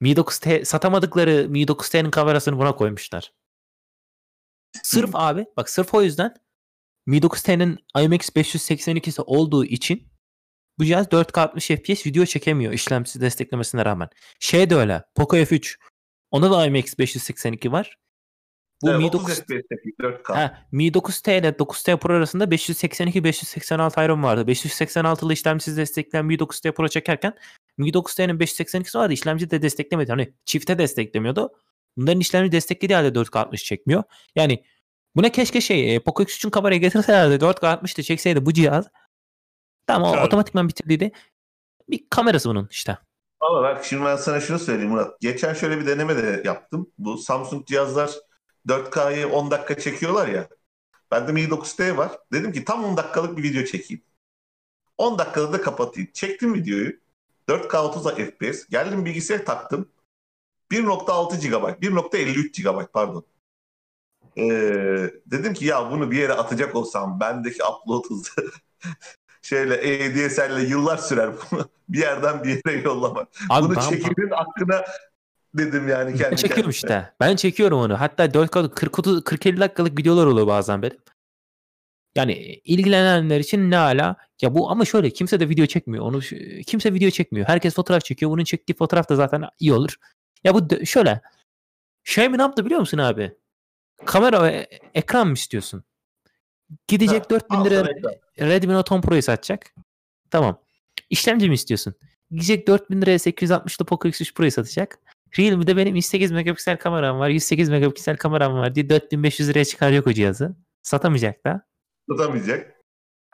Mi 0.00 0.12
9T 0.12 0.64
satamadıkları 0.64 1.48
Mi 1.48 1.62
9T'nin 1.62 2.10
kamerasını 2.10 2.58
buna 2.58 2.74
koymuşlar. 2.76 3.32
Sırf 4.82 5.10
abi 5.14 5.46
bak 5.56 5.70
sırf 5.70 5.94
o 5.94 6.02
yüzden 6.02 6.34
Mi 7.06 7.18
9T'nin 7.18 7.78
IMX 7.98 8.28
582'si 8.28 9.22
olduğu 9.22 9.64
için 9.64 10.08
bu 10.78 10.84
cihaz 10.84 11.06
4K 11.06 11.40
60 11.40 11.66
FPS 11.66 12.06
video 12.06 12.24
çekemiyor 12.24 12.72
işlemcisi 12.72 13.20
desteklemesine 13.20 13.84
rağmen. 13.84 14.08
Şey 14.40 14.70
de 14.70 14.74
öyle. 14.74 15.02
Poco 15.14 15.36
F3. 15.36 15.76
Onda 16.30 16.50
da 16.50 16.66
IMX 16.66 16.98
582 16.98 17.72
var. 17.72 17.98
Bu 18.82 18.90
Evet, 18.90 18.98
Mi 18.98 19.06
30 19.06 19.20
9 19.20 19.34
FPS'teki 19.34 19.90
4K. 20.00 20.34
Ha, 20.34 20.66
Mi 20.72 20.88
9T 20.88 21.40
ile 21.40 21.48
9T 21.48 21.96
Pro 21.98 22.14
arasında 22.14 22.44
582-586 22.44 24.00
ayrım 24.00 24.22
vardı. 24.22 24.50
586'lı 24.50 25.32
işlemcisiz 25.32 25.76
destekleyen 25.76 26.26
Mi 26.26 26.34
9T 26.34 26.72
Pro 26.72 26.88
çekerken 26.88 27.34
Mi 27.78 27.90
9T'nin 27.90 28.38
582'si 28.38 28.98
vardı. 28.98 29.12
İşlemci 29.12 29.50
de 29.50 29.62
desteklemedi. 29.62 30.10
Hani 30.10 30.32
çifte 30.44 30.78
desteklemiyordu. 30.78 31.52
Bunların 31.96 32.20
işlemci 32.20 32.52
desteklediği 32.52 32.96
halde 32.96 33.08
4K 33.08 33.38
60 33.38 33.64
çekmiyor. 33.64 34.02
Yani 34.36 34.64
buna 35.16 35.28
keşke 35.28 35.60
şey 35.60 35.96
e, 35.96 36.00
Poco 36.00 36.22
X3'ün 36.22 36.50
kamerayı 36.50 36.80
getirselerdi 36.80 37.44
4K 37.44 37.66
60 37.66 37.98
da 37.98 38.02
çekseydi 38.02 38.46
bu 38.46 38.52
cihaz. 38.52 38.86
Tamam 39.86 40.18
o 40.18 40.22
otomatikman 40.22 40.68
bitirdiydi. 40.68 41.12
Bir 41.88 42.06
kamerası 42.10 42.48
bunun 42.48 42.68
işte. 42.70 42.98
Ama 43.40 43.62
bak 43.62 43.84
şimdi 43.84 44.04
ben 44.04 44.16
sana 44.16 44.40
şunu 44.40 44.58
söyleyeyim 44.58 44.90
Murat. 44.90 45.20
Geçen 45.20 45.54
şöyle 45.54 45.80
bir 45.80 45.86
deneme 45.86 46.16
de 46.16 46.42
yaptım. 46.44 46.90
Bu 46.98 47.18
Samsung 47.18 47.66
cihazlar 47.66 48.10
4K'yı 48.68 49.28
10 49.28 49.50
dakika 49.50 49.78
çekiyorlar 49.78 50.28
ya. 50.28 50.48
Bende 51.10 51.32
Mi 51.32 51.40
9T 51.40 51.96
var. 51.96 52.18
Dedim 52.32 52.52
ki 52.52 52.64
tam 52.64 52.84
10 52.84 52.96
dakikalık 52.96 53.38
bir 53.38 53.42
video 53.42 53.64
çekeyim. 53.64 54.02
10 54.98 55.18
dakikada 55.18 55.52
da 55.52 55.60
kapatayım. 55.62 56.10
Çektim 56.12 56.54
videoyu. 56.54 56.92
4K 57.48 57.76
30 57.76 58.04
FPS. 58.14 58.68
Geldim 58.68 59.04
bilgisayar 59.04 59.44
taktım. 59.44 59.88
1.6 60.70 61.40
GB, 61.40 61.82
1.53 61.82 62.62
GB 62.62 62.92
pardon. 62.92 63.24
Ee, 64.36 65.10
dedim 65.26 65.54
ki 65.54 65.64
ya 65.64 65.90
bunu 65.90 66.10
bir 66.10 66.16
yere 66.18 66.32
atacak 66.32 66.76
olsam 66.76 67.20
bendeki 67.20 67.58
upload 67.64 68.04
hızı 68.08 68.30
şeyle 69.42 69.74
ADSL'le 69.74 70.68
yıllar 70.70 70.96
sürer 70.98 71.30
bunu 71.50 71.68
bir 71.88 71.98
yerden 71.98 72.44
bir 72.44 72.48
yere 72.66 72.80
yollamak. 72.82 73.28
Abi 73.50 73.68
Bunu 73.68 73.76
ben- 73.76 73.80
çekibin 73.80 74.30
hakkına 74.30 74.84
dedim 75.54 75.88
yani 75.88 76.10
Ben 76.12 76.18
kendi 76.18 76.36
çekiyorum 76.36 76.56
kendime. 76.56 76.70
işte. 76.70 77.12
Ben 77.20 77.36
çekiyorum 77.36 77.78
onu. 77.78 78.00
Hatta 78.00 78.24
4K 78.24 78.70
40 78.74 78.94
40-50 78.96 79.60
dakikalık 79.60 79.98
videolar 79.98 80.26
oluyor 80.26 80.46
bazen 80.46 80.82
benim. 80.82 80.98
Yani 82.16 82.32
ilgilenenler 82.64 83.40
için 83.40 83.70
ne 83.70 83.78
ala. 83.78 84.16
Ya 84.42 84.54
bu 84.54 84.70
ama 84.70 84.84
şöyle 84.84 85.10
kimse 85.10 85.40
de 85.40 85.48
video 85.48 85.66
çekmiyor. 85.66 86.04
Onu 86.04 86.20
kimse 86.66 86.94
video 86.94 87.10
çekmiyor. 87.10 87.48
Herkes 87.48 87.74
fotoğraf 87.74 88.04
çekiyor. 88.04 88.30
Bunun 88.30 88.44
çektiği 88.44 88.74
fotoğraf 88.74 89.08
da 89.08 89.16
zaten 89.16 89.44
iyi 89.58 89.72
olur. 89.72 89.94
Ya 90.44 90.54
bu 90.54 90.86
şöyle. 90.86 91.20
Xiaomi 92.04 92.38
ne 92.38 92.42
yaptı 92.42 92.64
biliyor 92.64 92.80
musun 92.80 92.98
abi? 92.98 93.36
Kamera 94.06 94.42
ve 94.42 94.68
ekran 94.94 95.26
mı 95.26 95.32
istiyorsun? 95.32 95.84
Gidecek 96.88 97.24
Ha, 97.24 97.30
4000 97.30 97.56
al 97.56 97.64
lira. 97.64 97.88
Redmi 98.40 98.72
Note 98.72 98.94
10 98.94 99.00
Pro'yu 99.00 99.22
satacak. 99.22 99.74
Tamam. 100.30 100.60
İşlemci 101.10 101.48
mi 101.48 101.54
istiyorsun? 101.54 101.94
Gidecek 102.30 102.68
4000 102.68 103.02
liraya 103.02 103.16
860'lı 103.16 103.86
Poco 103.86 104.08
X3 104.08 104.34
Pro'yu 104.34 104.50
satacak. 104.50 104.98
Realme'de 105.38 105.76
benim 105.76 105.96
108 105.96 106.32
megapiksel 106.32 106.76
kameram 106.76 107.18
var, 107.18 107.28
108 107.28 107.68
megapiksel 107.68 108.16
kameram 108.16 108.54
var 108.54 108.74
diye 108.74 108.88
4500 108.90 109.48
liraya 109.48 109.64
çıkaracak 109.64 110.06
o 110.06 110.12
cihazı. 110.12 110.56
Satamayacak 110.82 111.44
da. 111.44 111.66
Tutamayacak. 112.10 112.74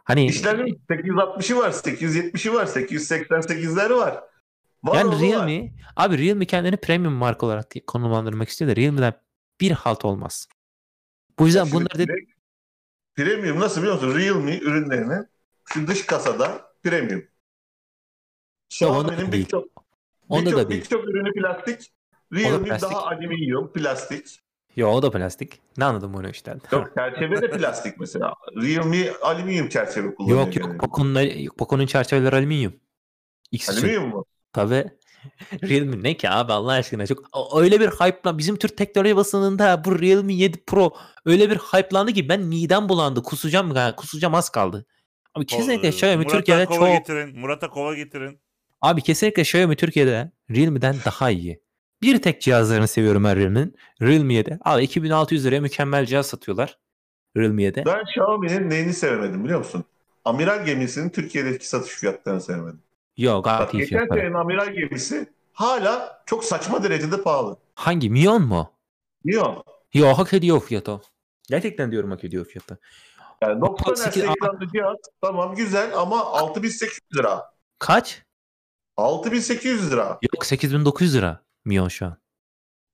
Hani 0.05 0.27
İşlerin 0.27 0.81
860'ı 0.91 1.57
var, 1.57 1.71
870'i 1.71 2.53
var, 2.53 2.67
888'leri 2.67 3.97
var. 3.97 4.21
Var 4.85 4.97
yani 4.97 5.09
oğlu 5.09 5.17
var. 5.17 5.23
Realme 5.23 5.73
abi 5.97 6.19
Realme 6.19 6.45
kendini 6.45 6.77
premium 6.77 7.13
marka 7.13 7.47
olarak 7.47 7.67
konumlandırmak 7.87 8.49
istiyor 8.49 8.71
da 8.71 8.77
Realme'den 8.77 9.15
bir 9.61 9.71
halt 9.71 10.05
olmaz. 10.05 10.49
Bu 11.39 11.47
yüzden 11.47 11.65
Şimdi 11.65 11.75
bunları 11.77 11.99
dedi 11.99 12.27
Premium 13.15 13.61
nasıl 13.61 13.81
biliyor 13.81 13.95
musun? 13.95 14.15
Realme 14.15 14.59
ürünlerinin 14.59 15.27
şu 15.65 15.87
dış 15.87 16.07
kasada 16.07 16.73
premium. 16.83 17.25
Xiaomi'nin 18.71 19.33
birçok 19.33 19.65
onda 20.29 20.51
birçok 20.51 20.71
birçok 20.71 21.05
ürünü 21.09 21.33
plastik. 21.33 21.93
Realme 22.33 22.69
plastik. 22.69 22.91
daha 22.91 23.07
alüminyum, 23.07 23.73
plastik. 23.73 24.41
Yo 24.77 24.89
o 24.89 25.03
da 25.03 25.11
plastik. 25.11 25.61
Ne 25.79 25.85
anladım 25.85 26.15
bunu 26.15 26.29
işte. 26.31 26.57
Yok 26.73 26.91
çerçeve 26.95 27.43
de 27.43 27.51
plastik 27.51 28.01
mesela. 28.01 28.35
Realme 28.63 29.13
alüminyum 29.23 29.69
çerçeve 29.69 30.15
kullanıyor. 30.15 30.47
yok 30.47 30.57
yani. 30.57 30.73
yok 30.73 30.81
Poco'nun 30.81 31.49
Poco'nun 31.59 31.87
çerçeveleri 31.87 32.37
alüminyum. 32.37 32.75
X. 33.53 33.71
Alüminyum 33.71 34.09
mu? 34.09 34.25
Tabii. 34.53 34.91
Realme 35.63 36.03
ne 36.03 36.17
ki 36.17 36.31
abi 36.31 36.53
Allah 36.53 36.73
aşkına 36.73 37.07
çok 37.07 37.25
öyle 37.57 37.81
bir 37.81 37.89
hype'lan 37.89 38.39
bizim 38.39 38.57
Türk 38.57 38.77
teknoloji 38.77 39.17
basınında 39.17 39.85
bu 39.85 40.01
Realme 40.01 40.35
7 40.35 40.65
Pro 40.65 40.93
öyle 41.25 41.51
bir 41.51 41.57
hype'landı 41.57 42.13
ki 42.13 42.29
ben 42.29 42.41
midem 42.41 42.89
bulandı 42.89 43.23
kusacağım 43.23 43.77
ya 43.77 43.97
kusacağım 43.97 44.35
az 44.35 44.49
kaldı. 44.51 44.87
Abi 45.35 45.47
kesinlikle 45.47 45.89
O, 45.89 45.91
Xiaomi 45.91 46.17
Murat'a 46.17 46.37
Türkiye'de 46.39 46.67
kova 46.67 46.79
çok 46.79 46.89
getirin. 46.89 47.39
Murat'a 47.39 47.71
kova 47.71 47.95
getirin. 47.95 48.41
abi 48.81 49.03
kesinlikle 49.03 49.43
Xiaomi 49.43 49.77
Türkiye'de 49.77 50.33
Realme'den 50.51 50.97
daha 51.05 51.31
iyi. 51.31 51.61
Bir 52.03 52.23
tek 52.23 52.41
cihazlarını 52.43 52.89
seviyorum 52.89 53.25
ben 53.25 53.37
Realme'nin. 53.37 53.75
Realme 54.03 54.35
7. 54.35 54.59
Abi 54.65 54.83
2600 54.83 55.45
liraya 55.45 55.61
mükemmel 55.61 56.07
cihaz 56.07 56.27
satıyorlar. 56.27 56.79
Realme 57.37 57.63
7. 57.63 57.83
Ben 57.87 58.03
Xiaomi'nin 58.03 58.71
neyini 58.71 58.95
sevemedim 58.95 59.45
biliyor 59.45 59.59
musun? 59.59 59.85
Amiral 60.25 60.65
gemisinin 60.67 61.11
Türkiye'deki 61.11 61.69
satış 61.69 61.93
fiyatlarını 61.93 62.41
sevemedim. 62.41 62.83
Yok 63.17 63.45
Bak 63.45 63.59
gayet 63.59 63.75
iyi 63.75 63.79
geçen 63.79 63.89
fiyatlar. 63.99 64.17
senenin 64.19 64.35
amiral 64.35 64.69
gemisi 64.73 65.27
hala 65.53 66.23
çok 66.27 66.45
saçma 66.45 66.83
derecede 66.83 67.23
pahalı. 67.23 67.57
Hangi? 67.75 68.11
Mion 68.11 68.43
mu? 68.43 68.71
Niye? 69.25 69.43
Yok 69.95 70.19
hak 70.19 70.33
ediyor 70.35 70.61
fiyatı 70.61 70.93
o. 70.93 71.01
Gerçekten 71.49 71.91
diyorum 71.93 72.11
hak 72.11 72.25
ediyor 72.25 72.45
fiyatı. 72.45 72.79
Yani 73.43 73.61
90 73.61 73.95
sekiz- 73.95 74.23
Hz'e 74.25 74.33
giden 74.33 74.69
cihaz 74.73 74.97
tamam 75.21 75.55
güzel 75.55 75.97
ama 75.99 76.25
6800 76.25 77.01
lira. 77.19 77.53
Kaç? 77.79 78.23
6800 78.97 79.91
lira. 79.93 80.19
Yok 80.35 80.47
8900 80.47 81.15
lira 81.15 81.41
Mion 81.65 81.89
şu 81.89 82.07
an. 82.07 82.17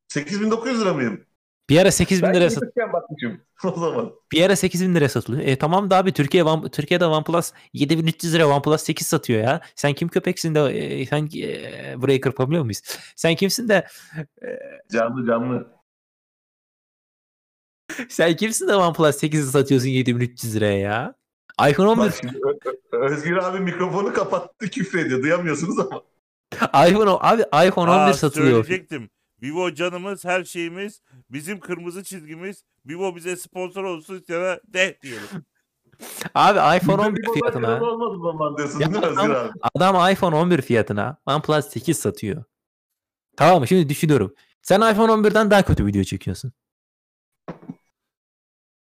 8900 0.08 0.80
lira 0.80 0.94
mıyım? 0.94 1.24
Bir 1.72 1.78
ara 1.78 1.90
8000 1.92 2.22
Ben 2.28 2.34
liraya 2.34 2.50
sat 2.50 2.62
gitmişken 2.62 2.92
bakmışım 2.92 3.40
o 3.64 3.80
zaman. 3.80 4.12
bir 4.32 4.42
ara 4.44 4.56
8000 4.56 4.94
liraya 4.94 5.08
satılıyor. 5.08 5.42
E 5.46 5.56
tamam 5.58 5.90
da 5.90 5.96
abi 5.96 6.12
Türkiye 6.12 6.42
One- 6.42 6.70
Türkiye'de 6.70 7.06
OnePlus 7.06 7.52
7300 7.72 8.34
lira 8.34 8.48
OnePlus 8.48 8.82
8 8.82 9.06
satıyor 9.06 9.40
ya. 9.42 9.60
Sen 9.74 9.92
kim 9.94 10.08
köpeksin 10.08 10.54
de 10.54 10.60
e, 10.60 11.06
sen 11.06 11.28
e, 11.36 12.02
burayı 12.02 12.20
kırpabiliyor 12.20 12.62
muyuz? 12.64 12.80
Sen 13.16 13.34
kimsin 13.34 13.68
de 13.68 13.86
Canlı 14.92 15.26
canlı. 15.26 15.72
Sen 18.08 18.36
kimsin 18.36 18.68
de 18.68 18.76
OnePlus 18.76 19.22
8'i 19.22 19.42
satıyorsun 19.42 19.88
7300 19.88 20.56
liraya 20.56 20.78
ya? 20.78 21.14
iPhone 21.70 21.88
11 21.88 22.02
Bak 22.06 22.14
şimdi 22.20 22.38
Ö- 22.38 22.70
Ö- 22.98 23.06
Özgür 23.12 23.36
abi 23.36 23.60
mikrofonu 23.60 24.12
kapattı 24.12 24.70
küfrediyor. 24.70 25.22
Duyamıyorsunuz 25.22 25.78
ama. 25.78 26.02
iPhone 26.88 27.10
abi 27.10 27.42
iPhone 27.68 27.90
11 27.90 28.00
Aa, 28.10 28.12
satılıyor. 28.12 28.64
söyleyecektim. 28.64 29.10
Vivo 29.42 29.74
canımız, 29.74 30.24
her 30.24 30.44
şeyimiz, 30.44 31.02
bizim 31.30 31.60
kırmızı 31.60 32.04
çizgimiz. 32.04 32.64
Vivo 32.86 33.16
bize 33.16 33.36
sponsor 33.36 33.84
olsun 33.84 34.24
sana 34.26 34.58
de 34.68 34.98
diyelim. 35.02 35.28
Abi 36.34 36.76
iPhone 36.78 36.98
Bizde 36.98 37.08
11 37.08 37.22
bir 37.22 37.26
baba 37.26 37.32
fiyatına. 37.34 37.70
Ya 38.80 38.88
adam- 38.88 39.30
abi? 39.30 39.50
Adam 39.74 40.12
iPhone 40.12 40.36
11 40.36 40.62
fiyatına 40.62 41.16
OnePlus 41.26 41.66
8 41.68 41.98
satıyor. 41.98 42.44
Tamam 43.36 43.60
mı? 43.60 43.66
Şimdi 43.68 43.88
düşünüyorum. 43.88 44.34
Sen 44.62 44.92
iPhone 44.92 45.12
11'den 45.12 45.50
daha 45.50 45.62
kötü 45.62 45.86
video 45.86 46.02
çekiyorsun. 46.02 46.52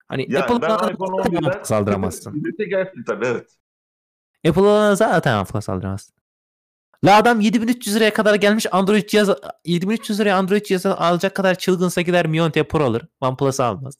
Hani 0.07 0.25
Yani 0.29 0.43
Apple'dan 0.43 0.93
iPhone 0.93 1.21
11'den 1.21 1.43
OnePlus 1.43 1.71
aldıramazsın. 1.71 2.33
Birlikte 2.43 2.65
gelsin 2.65 3.03
tabii 3.07 3.25
evet. 3.25 3.57
Apple'dan 4.47 4.95
zaten 4.95 5.37
OnePlus 5.37 5.69
aldıramazsın. 5.69 6.15
La 7.03 7.17
adam 7.17 7.41
7300 7.41 7.95
liraya 7.95 8.13
kadar 8.13 8.35
gelmiş 8.35 8.65
Android 8.71 9.07
cihaz 9.09 9.29
7300 9.65 10.19
liraya 10.19 10.37
Android 10.37 10.65
cihazı 10.65 10.97
alacak 10.97 11.35
kadar 11.35 11.55
çılgınsa 11.55 12.01
gider 12.01 12.27
Mion 12.27 12.51
T 12.51 12.63
Pro 12.63 12.83
alır. 12.83 13.03
OnePlus'ı 13.21 13.63
almaz. 13.63 13.97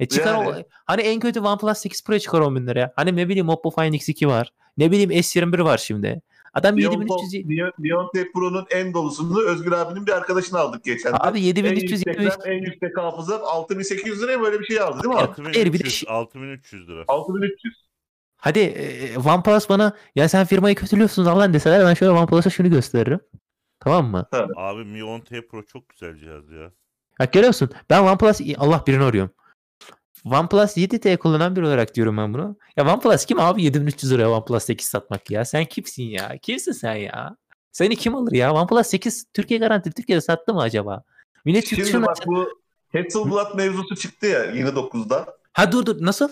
E 0.00 0.06
çıkar 0.06 0.34
o, 0.34 0.50
Yani. 0.50 0.64
hani 0.86 1.02
en 1.02 1.20
kötü 1.20 1.40
OnePlus 1.40 1.78
8 1.78 2.04
Pro 2.04 2.18
çıkar 2.18 2.40
10 2.40 2.56
bin 2.56 2.66
liraya. 2.66 2.92
Hani 2.96 3.16
ne 3.16 3.28
bileyim 3.28 3.48
Oppo 3.48 3.70
Find 3.70 3.94
X2 3.94 4.26
var. 4.26 4.52
Ne 4.76 4.90
bileyim 4.90 5.10
S21 5.10 5.64
var 5.64 5.78
şimdi. 5.78 6.22
Adam 6.54 6.78
7300 6.78 7.48
Beyonce 7.78 8.32
Pro'nun 8.34 8.66
en 8.70 8.94
dolusunu 8.94 9.40
Özgür 9.42 9.72
abinin 9.72 10.06
bir 10.06 10.12
arkadaşını 10.12 10.58
aldık 10.58 10.84
geçen. 10.84 11.12
Abi 11.20 11.38
en 11.38 11.42
7300 11.42 11.90
yüksek, 11.92 12.06
73 12.20 12.32
RAM, 12.32 12.52
en 12.52 12.62
yüksek 12.62 12.98
hafıza 12.98 13.38
6800 13.38 14.22
liraya 14.22 14.40
böyle 14.40 14.60
bir 14.60 14.64
şey 14.64 14.80
aldı 14.80 15.02
değil 15.02 15.14
mi 15.14 15.20
abi? 15.20 15.42
Hayır, 15.42 15.72
bir 15.72 15.78
de 15.78 15.84
6300, 15.84 15.94
şey- 15.94 16.08
6300 16.10 16.88
lira. 16.88 17.04
6300. 17.08 17.74
Hadi 18.44 18.58
e, 18.58 19.18
OnePlus 19.18 19.68
bana 19.68 19.96
ya 20.14 20.28
sen 20.28 20.44
firmayı 20.44 20.74
kötülüyorsunuz 20.74 21.28
Allah 21.28 21.52
deseler 21.52 21.86
ben 21.86 21.94
şöyle 21.94 22.12
OnePlus'a 22.12 22.50
şunu 22.50 22.70
gösteririm. 22.70 23.20
Tamam 23.80 24.06
mı? 24.06 24.26
Abi 24.56 24.84
Mi 24.84 25.04
10 25.04 25.20
T 25.20 25.46
Pro 25.46 25.62
çok 25.62 25.88
güzel 25.88 26.16
cihaz 26.16 26.50
ya. 26.50 26.70
Bak 27.20 27.32
görüyorsun 27.32 27.70
ben 27.90 28.02
OnePlus 28.02 28.40
Allah 28.58 28.84
birini 28.86 29.02
arıyorum. 29.02 29.30
OnePlus 30.24 30.76
7T 30.76 31.16
kullanan 31.16 31.56
biri 31.56 31.66
olarak 31.66 31.94
diyorum 31.94 32.16
ben 32.16 32.34
bunu. 32.34 32.56
Ya 32.76 32.94
OnePlus 32.94 33.24
kim 33.24 33.40
abi 33.40 33.62
7300 33.62 34.12
liraya 34.12 34.30
OnePlus 34.30 34.64
8 34.64 34.86
satmak 34.86 35.30
ya? 35.30 35.44
Sen 35.44 35.64
kimsin 35.64 36.02
ya? 36.02 36.38
Kimsin 36.42 36.72
sen 36.72 36.94
ya? 36.94 37.36
Seni 37.72 37.96
kim 37.96 38.14
alır 38.14 38.32
ya? 38.32 38.54
OnePlus 38.54 38.86
8 38.86 39.26
Türkiye 39.32 39.60
garantili 39.60 39.94
Türkiye'de 39.94 40.20
sattı 40.20 40.54
mı 40.54 40.62
acaba? 40.62 41.02
Millet 41.44 41.66
Şimdi 41.66 41.82
dışına... 41.82 42.06
bak 42.06 42.16
bu 42.26 42.48
Hasselblad 42.92 43.54
mevzusu 43.54 43.96
çıktı 43.96 44.26
ya 44.26 44.44
yeni 44.44 44.68
9'da. 44.68 45.36
Ha 45.52 45.72
dur 45.72 45.86
dur 45.86 45.96
nasıl? 46.00 46.28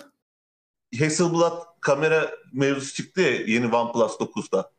Hasselblad 0.98 1.71
kamera 1.82 2.30
mevzusu 2.52 2.94
çıktı 2.94 3.20
ya 3.20 3.30
yeni 3.30 3.76
OnePlus 3.76 4.12
9'da. 4.12 4.70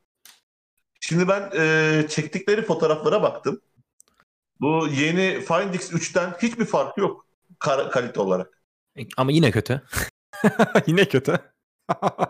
Şimdi 0.99 1.27
ben 1.27 1.51
e, 1.57 2.07
çektikleri 2.09 2.61
fotoğraflara 2.61 3.21
baktım. 3.23 3.61
Bu 4.61 4.87
yeni 4.87 5.41
Find 5.41 5.73
X3'ten 5.73 6.33
hiçbir 6.41 6.65
farkı 6.65 7.01
yok 7.01 7.25
kar- 7.59 7.91
kalite 7.91 8.19
olarak. 8.19 8.61
Ama 9.17 9.31
yine 9.31 9.51
kötü. 9.51 9.81
yine 10.87 11.05
kötü. 11.05 11.31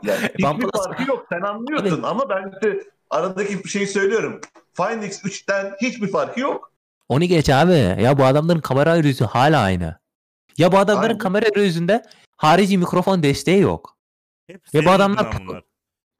Yani 0.04 0.22
hiçbir 0.34 0.44
OnePlus- 0.44 0.84
farkı 0.84 1.10
yok 1.10 1.26
sen 1.30 1.42
anlıyorsun 1.42 2.04
ama 2.04 2.30
ben 2.30 2.52
işte 2.54 2.84
aradaki 3.10 3.70
şeyi 3.70 3.88
söylüyorum. 3.88 4.42
Find 4.74 5.04
X3'ten 5.04 5.76
hiçbir 5.82 6.12
farkı 6.12 6.40
yok. 6.40 6.74
Onu 7.10 7.26
geç 7.26 7.50
abi. 7.50 8.02
Ya 8.04 8.18
bu 8.18 8.26
adamların 8.26 8.60
kamera 8.60 8.92
arayüzü 8.92 9.26
hala 9.26 9.60
aynı. 9.62 10.00
Ya 10.58 10.72
bu 10.72 10.78
adamların 10.78 11.08
Aynen. 11.10 11.18
kamera 11.18 11.46
arayüzünde 11.56 12.04
harici 12.38 12.78
mikrofon 12.78 13.24
desteği 13.24 13.62
yok. 13.62 13.93
Hep 14.48 14.74
Ve 14.74 14.86
bu 14.86 14.92
adamlar 14.92 15.26
yüzünden 15.26 15.48
bunlar. 15.48 15.64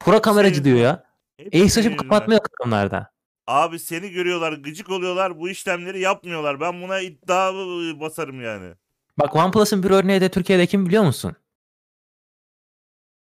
Pro 0.00 0.22
kameracı 0.22 0.64
diyor 0.64 0.76
ya. 0.78 1.04
Ace 1.46 1.80
açıp 1.80 1.98
kapatmıyor 1.98 2.40
adamlarda. 2.60 3.14
Abi 3.46 3.78
seni 3.78 4.10
görüyorlar, 4.10 4.52
gıcık 4.52 4.90
oluyorlar, 4.90 5.38
bu 5.38 5.48
işlemleri 5.48 6.00
yapmıyorlar. 6.00 6.60
Ben 6.60 6.82
buna 6.82 7.00
iddia 7.00 7.52
basarım 8.00 8.42
yani. 8.42 8.74
Bak 9.18 9.36
OnePlus'ın 9.36 9.82
bir 9.82 9.90
örneği 9.90 10.20
de 10.20 10.30
Türkiye'de 10.30 10.66
kim 10.66 10.86
biliyor 10.86 11.02
musun? 11.04 11.36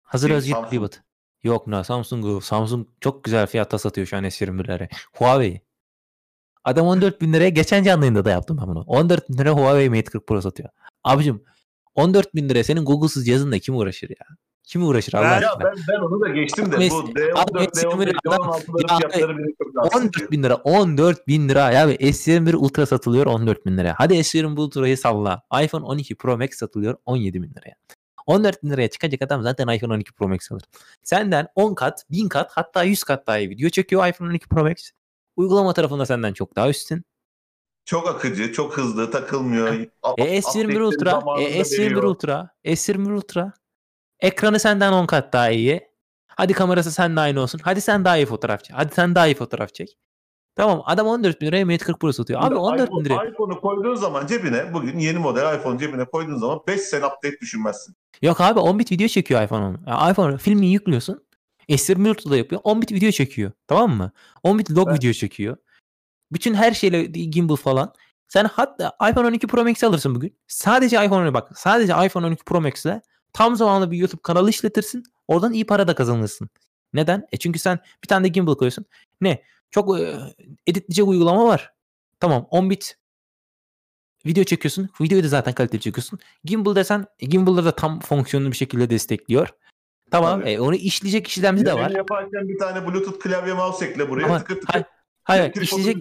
Hazır 0.02 0.28
Kim? 0.28 0.38
Özgür 0.38 0.52
Samsung. 0.54 0.72
Klibat. 0.72 1.04
Yok 1.44 1.68
ne 1.68 1.84
Samsung'u. 1.84 2.42
Samsung 2.42 2.88
çok 3.02 3.24
güzel 3.24 3.48
fiyatta 3.48 3.80
satıyor 3.80 4.08
şu 4.08 4.18
an 4.18 4.24
S21'leri. 4.24 4.90
Huawei. 5.14 5.62
Adam 6.64 6.88
14 6.88 7.22
bin 7.22 7.34
liraya 7.34 7.50
geçen 7.50 7.84
canlı 7.84 8.06
yayında 8.06 8.26
da 8.26 8.30
yaptım 8.32 8.58
ben 8.62 8.68
bunu. 8.68 8.82
14 8.88 9.30
bin 9.30 9.38
liraya 9.38 9.52
Huawei 9.52 9.90
Mate 9.90 10.04
40 10.04 10.28
Pro 10.28 10.42
satıyor. 10.42 10.70
Abicim 11.04 11.44
14 11.96 12.36
bin 12.36 12.50
liraya 12.50 12.64
senin 12.64 12.86
Google'sız 12.86 13.26
cihazınla 13.26 13.60
kim 13.60 13.76
uğraşır 13.76 14.10
ya? 14.10 14.26
Kim 14.64 14.88
uğraşır 14.88 15.14
Allah 15.14 15.26
Ya 15.26 15.32
aşkına? 15.52 15.64
ben, 15.64 15.74
ben 15.90 16.00
onu 16.00 16.22
da 16.22 16.28
geçtim 16.30 16.72
de 16.72 16.76
Abi 16.76 16.90
bu 16.90 16.94
es- 16.94 17.16
D14, 17.16 17.40
abi 17.40 17.52
D15, 17.52 17.68
S21 17.74 18.14
adam- 18.28 18.42
D16'ların 18.42 18.92
Ya 18.92 18.98
fiyatları 18.98 19.38
beni 19.38 19.56
çok 19.64 19.76
rahatsız 19.76 20.02
ediyor. 20.02 20.12
14 20.22 20.32
bin 20.32 20.44
lira 20.44 20.56
14 20.56 21.28
bin 21.28 21.50
lira 21.50 21.72
ya 21.72 21.92
S21 21.92 22.56
Ultra 22.56 22.86
satılıyor 22.86 23.26
14 23.26 23.66
bin 23.66 23.78
liraya. 23.78 23.96
Hadi 23.98 24.14
S21 24.14 24.60
Ultra'yı 24.60 24.98
salla. 24.98 25.42
iPhone 25.64 25.86
12 25.86 26.16
Pro 26.16 26.38
Max 26.38 26.50
satılıyor 26.54 26.96
17 27.06 27.44
bin 27.44 27.50
liraya. 27.50 27.76
14 28.26 28.64
bin 28.64 28.70
liraya 28.70 28.90
çıkacak 28.90 29.22
adam 29.22 29.44
zaten 29.44 29.68
iPhone 29.68 29.94
12 29.94 30.14
Pro 30.14 30.28
Max 30.28 30.52
alır. 30.52 30.64
Senden 31.04 31.48
10 31.56 31.74
kat, 31.76 32.06
1000 32.12 32.28
kat 32.30 32.52
hatta 32.54 32.84
100 32.84 33.04
kat 33.04 33.28
daha 33.28 33.38
iyi 33.38 33.50
video 33.50 33.70
çekiyor 33.70 34.08
iPhone 34.08 34.30
12 34.30 34.50
Pro 34.50 34.64
Max. 34.64 34.76
Uygulama 35.36 35.74
tarafında 35.74 36.06
senden 36.06 36.34
çok 36.34 36.56
daha 36.56 36.70
üstün. 36.70 37.04
Çok 37.86 38.08
akıcı, 38.08 38.54
çok 38.54 38.78
hızlı, 38.78 39.12
takılmıyor. 39.12 39.68
E, 39.74 39.90
S21 40.42 40.82
update'leri 40.82 40.84
Ultra, 40.84 41.22
e, 41.40 41.60
S21 41.64 41.80
veriyor. 41.86 42.04
Ultra, 42.04 42.50
S21 42.66 43.12
Ultra. 43.14 43.54
Ekranı 44.22 44.60
senden 44.60 44.92
10 44.94 45.06
kat 45.06 45.34
daha 45.34 45.50
iyi. 45.50 45.92
Hadi 46.28 46.54
kamerası 46.54 46.92
seninle 46.92 47.20
aynı 47.20 47.42
olsun. 47.42 47.62
Hadi 47.64 47.82
sen 47.82 48.06
daha 48.06 48.18
iyi 48.18 48.26
fotoğraf 48.26 48.64
çek. 48.64 48.78
Hadi 48.78 48.94
sen 48.94 49.16
daha 49.16 49.28
iyi 49.28 49.36
fotoğraf 49.36 49.74
çek. 49.74 49.98
Tamam 50.56 50.84
adam 50.86 51.08
14 51.08 51.42
bin 51.42 51.48
liraya 51.48 51.66
Mate 51.66 51.78
40 51.78 52.00
Pro 52.00 52.14
satıyor. 52.14 52.40
Abi 52.40 52.46
Şimdi 52.46 52.60
14 52.60 52.92
bin 52.92 53.06
liraya. 53.06 53.26
iPhone'u 53.30 53.62
koyduğun 53.62 53.96
zaman 53.96 54.28
cebine, 54.28 54.74
bugün 54.74 55.00
yeni 55.00 55.20
model 55.20 55.56
iPhone 55.60 55.80
cebine 55.80 56.06
koyduğun 56.06 56.38
zaman 56.38 56.60
5 56.68 56.82
sene 56.82 57.06
update 57.06 57.40
düşünmezsin. 57.42 57.96
Yok 58.22 58.42
abi 58.42 58.60
10 58.60 58.80
bit 58.80 58.92
video 58.92 59.08
çekiyor 59.08 59.44
iPhone 59.44 59.66
onu. 59.66 59.78
Ya 59.88 60.12
iPhone 60.12 60.38
filmi 60.38 60.68
yüklüyorsun. 60.68 61.24
S20 61.70 62.10
Ultra'da 62.10 62.38
yapıyor. 62.38 62.62
10 62.64 62.82
bit 62.82 62.92
video 62.92 63.12
çekiyor. 63.12 63.52
Tamam 63.68 63.98
mı? 63.98 64.12
10 64.44 64.60
bit 64.60 64.72
log 64.72 64.88
Evet. 64.90 64.98
video 65.00 65.14
çekiyor. 65.14 65.58
Bütün 66.32 66.54
her 66.54 66.72
şeyle 66.72 67.04
gimbal 67.04 67.56
falan. 67.56 67.94
Sen 68.28 68.46
hatta 68.46 68.92
iPhone 69.12 69.28
12 69.28 69.48
Pro 69.48 69.64
Max 69.64 69.84
alırsın 69.84 70.16
bugün. 70.16 70.38
Sadece 70.48 71.06
iPhone 71.06 71.22
12 71.22 71.34
bak. 71.34 71.58
Sadece 71.60 71.94
iPhone 72.06 72.26
12 72.26 72.44
Pro 72.44 72.62
Max'le 72.62 73.02
tam 73.34 73.56
zamanlı 73.56 73.92
bir 73.92 73.98
YouTube 73.98 74.22
kanalı 74.24 74.50
işletirsin. 74.50 75.04
Oradan 75.28 75.54
iyi 75.54 75.66
para 75.66 75.88
da 75.88 75.96
kazanırsın. 75.96 76.50
Neden? 76.94 77.28
E 77.32 77.38
çünkü 77.38 77.60
sen 77.60 77.80
bir 78.04 78.08
tane 78.08 78.24
de 78.24 78.28
gimbal 78.28 78.56
koyuyorsun. 78.56 78.86
Ne? 79.22 79.44
Çok 79.72 80.00
e, 80.00 80.16
editleyecek 80.68 81.08
uygulama 81.08 81.46
var. 81.48 81.74
Tamam 82.20 82.48
10 82.50 82.70
bit 82.70 82.98
video 84.26 84.44
çekiyorsun. 84.44 84.90
Videoyu 85.02 85.24
da 85.24 85.28
zaten 85.28 85.54
kaliteli 85.54 85.82
çekiyorsun. 85.82 86.20
Gimbal 86.44 86.76
desen 86.76 87.06
e, 87.20 87.26
Gimbal'da 87.26 87.66
da 87.66 87.76
tam 87.76 88.00
fonksiyonlu 88.00 88.52
bir 88.52 88.58
şekilde 88.58 88.90
destekliyor. 88.90 89.48
Tamam. 90.12 90.48
E, 90.48 90.60
onu 90.60 90.76
işleyecek 90.76 91.28
işlemci 91.28 91.66
de 91.66 91.74
var. 91.74 91.90
yaparken 91.92 92.48
bir 92.48 92.60
tane 92.60 92.88
Bluetooth 92.88 93.20
klavye 93.20 93.54
mouse 93.54 93.86
ekle 93.86 94.10
buraya 94.10 94.26
Ama 94.26 94.38
tıkır 94.40 94.56
tıkır. 94.56 94.68
hayır, 94.74 94.86
hayır 95.24 95.54
işleyecek 95.62 95.98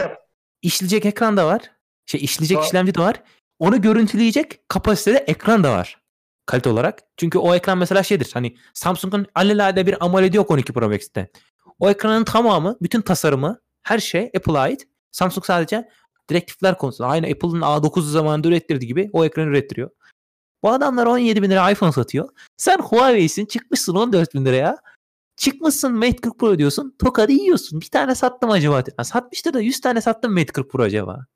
yap. 0.00 0.18
işleyecek 0.62 1.06
ekran 1.06 1.36
da 1.36 1.46
var. 1.46 1.70
Şey 2.06 2.24
işleyecek 2.24 2.58
Var. 2.58 2.64
işlemci 2.64 2.94
de 2.94 3.00
var. 3.00 3.22
Onu 3.58 3.82
görüntüleyecek 3.82 4.68
kapasitede 4.68 5.18
ekran 5.18 5.64
da 5.64 5.72
var. 5.72 6.01
Kalite 6.46 6.68
olarak. 6.68 7.02
Çünkü 7.16 7.38
o 7.38 7.54
ekran 7.54 7.78
mesela 7.78 8.02
şeydir. 8.02 8.30
Hani 8.34 8.56
Samsung'un 8.74 9.26
alelade 9.34 9.86
bir 9.86 10.04
AMOLED 10.04 10.34
yok 10.34 10.50
12 10.50 10.72
Pro 10.72 10.88
Max'te. 10.88 11.30
O 11.78 11.90
ekranın 11.90 12.24
tamamı, 12.24 12.76
bütün 12.82 13.00
tasarımı, 13.00 13.60
her 13.82 13.98
şey 13.98 14.30
Apple'a 14.36 14.60
ait. 14.60 14.88
Samsung 15.10 15.46
sadece 15.46 15.88
direktifler 16.30 16.78
konusunda 16.78 17.10
aynı 17.10 17.26
Apple'ın 17.26 17.60
A9 17.60 18.00
zamanında 18.02 18.48
ürettirdiği 18.48 18.88
gibi 18.88 19.10
o 19.12 19.24
ekranı 19.24 19.50
ürettiriyor. 19.50 19.90
Bu 20.62 20.70
adamlar 20.70 21.06
17 21.06 21.42
bin 21.42 21.50
lira 21.50 21.70
iPhone 21.70 21.92
satıyor. 21.92 22.28
Sen 22.56 22.78
Huawei'sin 22.78 23.46
çıkmışsın 23.46 23.94
14 23.94 24.34
bin 24.34 24.44
liraya. 24.44 24.76
Çıkmışsın 25.36 25.92
Mate 25.94 26.16
40 26.16 26.38
Pro 26.38 26.58
diyorsun. 26.58 26.96
Tokadı 26.98 27.32
yiyorsun. 27.32 27.80
Bir 27.80 27.86
tane 27.86 28.14
sattım 28.14 28.50
acaba. 28.50 28.84
Ha, 28.96 29.04
satmıştır 29.04 29.54
da 29.54 29.60
100 29.60 29.80
tane 29.80 30.00
sattım 30.00 30.32
Mate 30.32 30.46
40 30.46 30.70
Pro 30.70 30.82
acaba. 30.82 31.26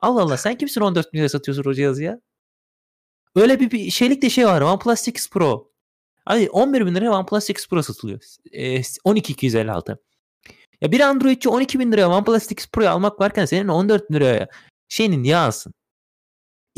Allah 0.00 0.22
Allah 0.22 0.36
sen 0.36 0.58
kimsin 0.58 0.80
14 0.80 1.12
bin 1.12 1.18
liraya 1.18 1.28
satıyorsun 1.28 1.70
o 1.70 1.74
cihazı 1.74 2.02
ya? 2.02 2.20
Öyle 3.36 3.60
bir, 3.60 3.70
bir 3.70 3.90
şeylik 3.90 4.22
de 4.22 4.30
şey 4.30 4.46
var. 4.46 4.60
OnePlus 4.60 5.00
8 5.00 5.30
Pro. 5.30 5.70
Hani 6.24 6.50
11 6.50 6.86
bin 6.86 6.94
liraya 6.94 7.10
OnePlus 7.10 7.44
8 7.44 7.68
Pro 7.68 7.82
satılıyor. 7.82 8.20
E, 8.52 8.82
12256. 9.04 9.98
Ya 10.80 10.92
bir 10.92 11.00
Androidçi 11.00 11.48
12 11.48 11.78
bin 11.78 11.92
liraya 11.92 12.08
OnePlus 12.08 12.42
8 12.42 12.66
Pro'yu 12.66 12.88
almak 12.88 13.20
varken 13.20 13.44
senin 13.44 13.68
14 13.68 14.10
bin 14.10 14.14
liraya 14.14 14.48
şeyinin 14.88 15.22
niye 15.22 15.36
alsın? 15.36 15.74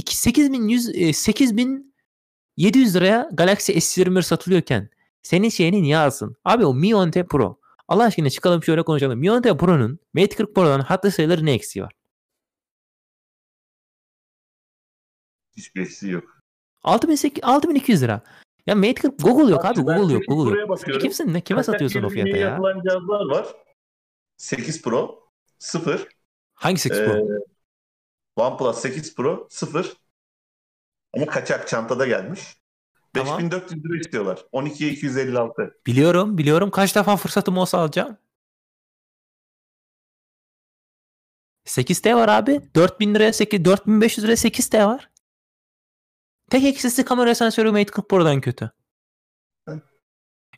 8100 0.07 0.89
e, 0.95 1.13
8700 1.13 2.95
liraya 2.95 3.29
Galaxy 3.33 3.73
S21 3.73 4.23
satılıyorken 4.23 4.91
senin 5.23 5.49
şeyini 5.49 5.83
niye 5.83 5.99
alsın? 5.99 6.37
Abi 6.45 6.65
o 6.67 6.75
Mi 6.75 6.89
10T 6.89 7.27
Pro. 7.27 7.61
Allah 7.89 8.05
aşkına 8.05 8.31
çıkalım 8.31 8.63
şöyle 8.63 8.83
konuşalım. 8.83 9.19
Mi 9.19 9.27
10T 9.27 9.59
Pro'nun 9.59 9.99
Mate 10.15 10.37
40 10.37 10.55
Pro'dan 10.55 10.81
hatlı 10.81 11.11
sayıları 11.11 11.45
ne 11.47 11.53
eksiği 11.53 11.85
var? 11.85 11.93
Hiçbir 15.57 15.81
eksiği 15.81 16.13
yok. 16.13 16.36
6800 16.87 17.45
6200 17.45 18.03
lira. 18.03 18.21
Ya 18.67 18.75
Mate 18.75 18.95
40 18.95 19.23
Google 19.23 19.53
yok 19.53 19.65
abi 19.65 19.81
Google 19.81 20.13
yok 20.15 20.23
Google 20.29 20.61
yok. 20.61 21.01
Kimsin 21.01 21.35
ne 21.35 21.41
kime 21.41 21.63
satıyorsun 21.63 22.03
o 22.03 22.09
fiyata 22.09 22.37
ya? 22.37 22.49
yapılan 22.49 22.83
cihazlar 22.83 23.27
var. 23.27 23.47
8 24.37 24.83
Pro 24.83 25.29
0. 25.59 26.09
Hangi 26.55 26.79
8 26.79 26.99
Pro? 26.99 27.17
Ee, 27.17 27.39
OnePlus 28.37 28.79
8 28.79 29.15
Pro 29.15 29.47
0. 29.51 29.97
Ama 31.17 31.27
kaçak 31.27 31.69
çantada 31.69 32.07
gelmiş. 32.07 32.57
Tamam. 33.15 33.39
5400 33.39 33.85
lira 33.85 34.01
istiyorlar. 34.01 34.45
12'ye 34.53 34.91
256. 34.91 35.81
Biliyorum 35.87 36.39
biliyorum 36.39 36.71
kaç 36.71 36.97
defa 36.97 37.17
fırsatım 37.17 37.59
olsa 37.59 37.79
alacağım. 37.79 38.17
8T 41.67 42.15
var 42.15 42.29
abi. 42.29 42.61
4000 42.75 43.15
liraya 43.15 43.33
8 43.33 43.65
4500 43.65 44.25
liraya 44.25 44.37
8T 44.37 44.87
var. 44.87 45.11
Tek 46.51 46.65
eksisi 46.65 47.05
kamera 47.05 47.35
sensörü 47.35 47.71
Mate 47.71 47.85
40 47.85 48.09
Pro'dan 48.09 48.41
kötü. 48.41 48.71
Hı. 49.69 49.81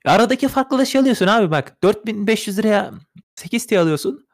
Aradaki 0.04 0.48
farklı 0.48 0.78
da 0.78 0.84
şey 0.84 1.00
alıyorsun 1.00 1.26
abi 1.26 1.50
bak. 1.50 1.82
4500 1.82 2.58
liraya 2.58 2.92
8T 3.36 3.78
alıyorsun. 3.78 4.28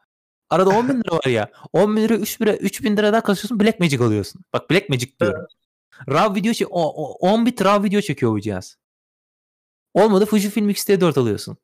Arada 0.49 0.69
10 0.69 0.89
bin 0.89 0.93
lira 0.93 1.15
var 1.15 1.29
ya. 1.29 1.51
10 1.73 1.95
bin 1.95 2.01
lira 2.01 2.13
3 2.15 2.41
lira 2.41 2.55
3000 2.55 2.97
lira 2.97 3.13
daha 3.13 3.23
kasıyorsun 3.23 3.59
Black 3.59 3.79
Magic 3.79 4.03
alıyorsun. 4.03 4.41
Bak 4.53 4.69
Black 4.71 4.89
Magic 4.89 5.19
diyorum. 5.19 5.45
RAW 6.09 6.35
video 6.39 6.51
çek- 6.53 6.67
o, 6.71 7.03
o, 7.03 7.13
10 7.31 7.45
bit 7.45 7.61
RAW 7.65 7.83
video 7.87 8.01
çekiyor 8.01 8.31
bu 8.31 8.41
cihaz. 8.41 8.77
Olmadı 9.93 10.25
Fujifilm 10.25 10.69
X-T4 10.69 11.19
alıyorsun. 11.19 11.57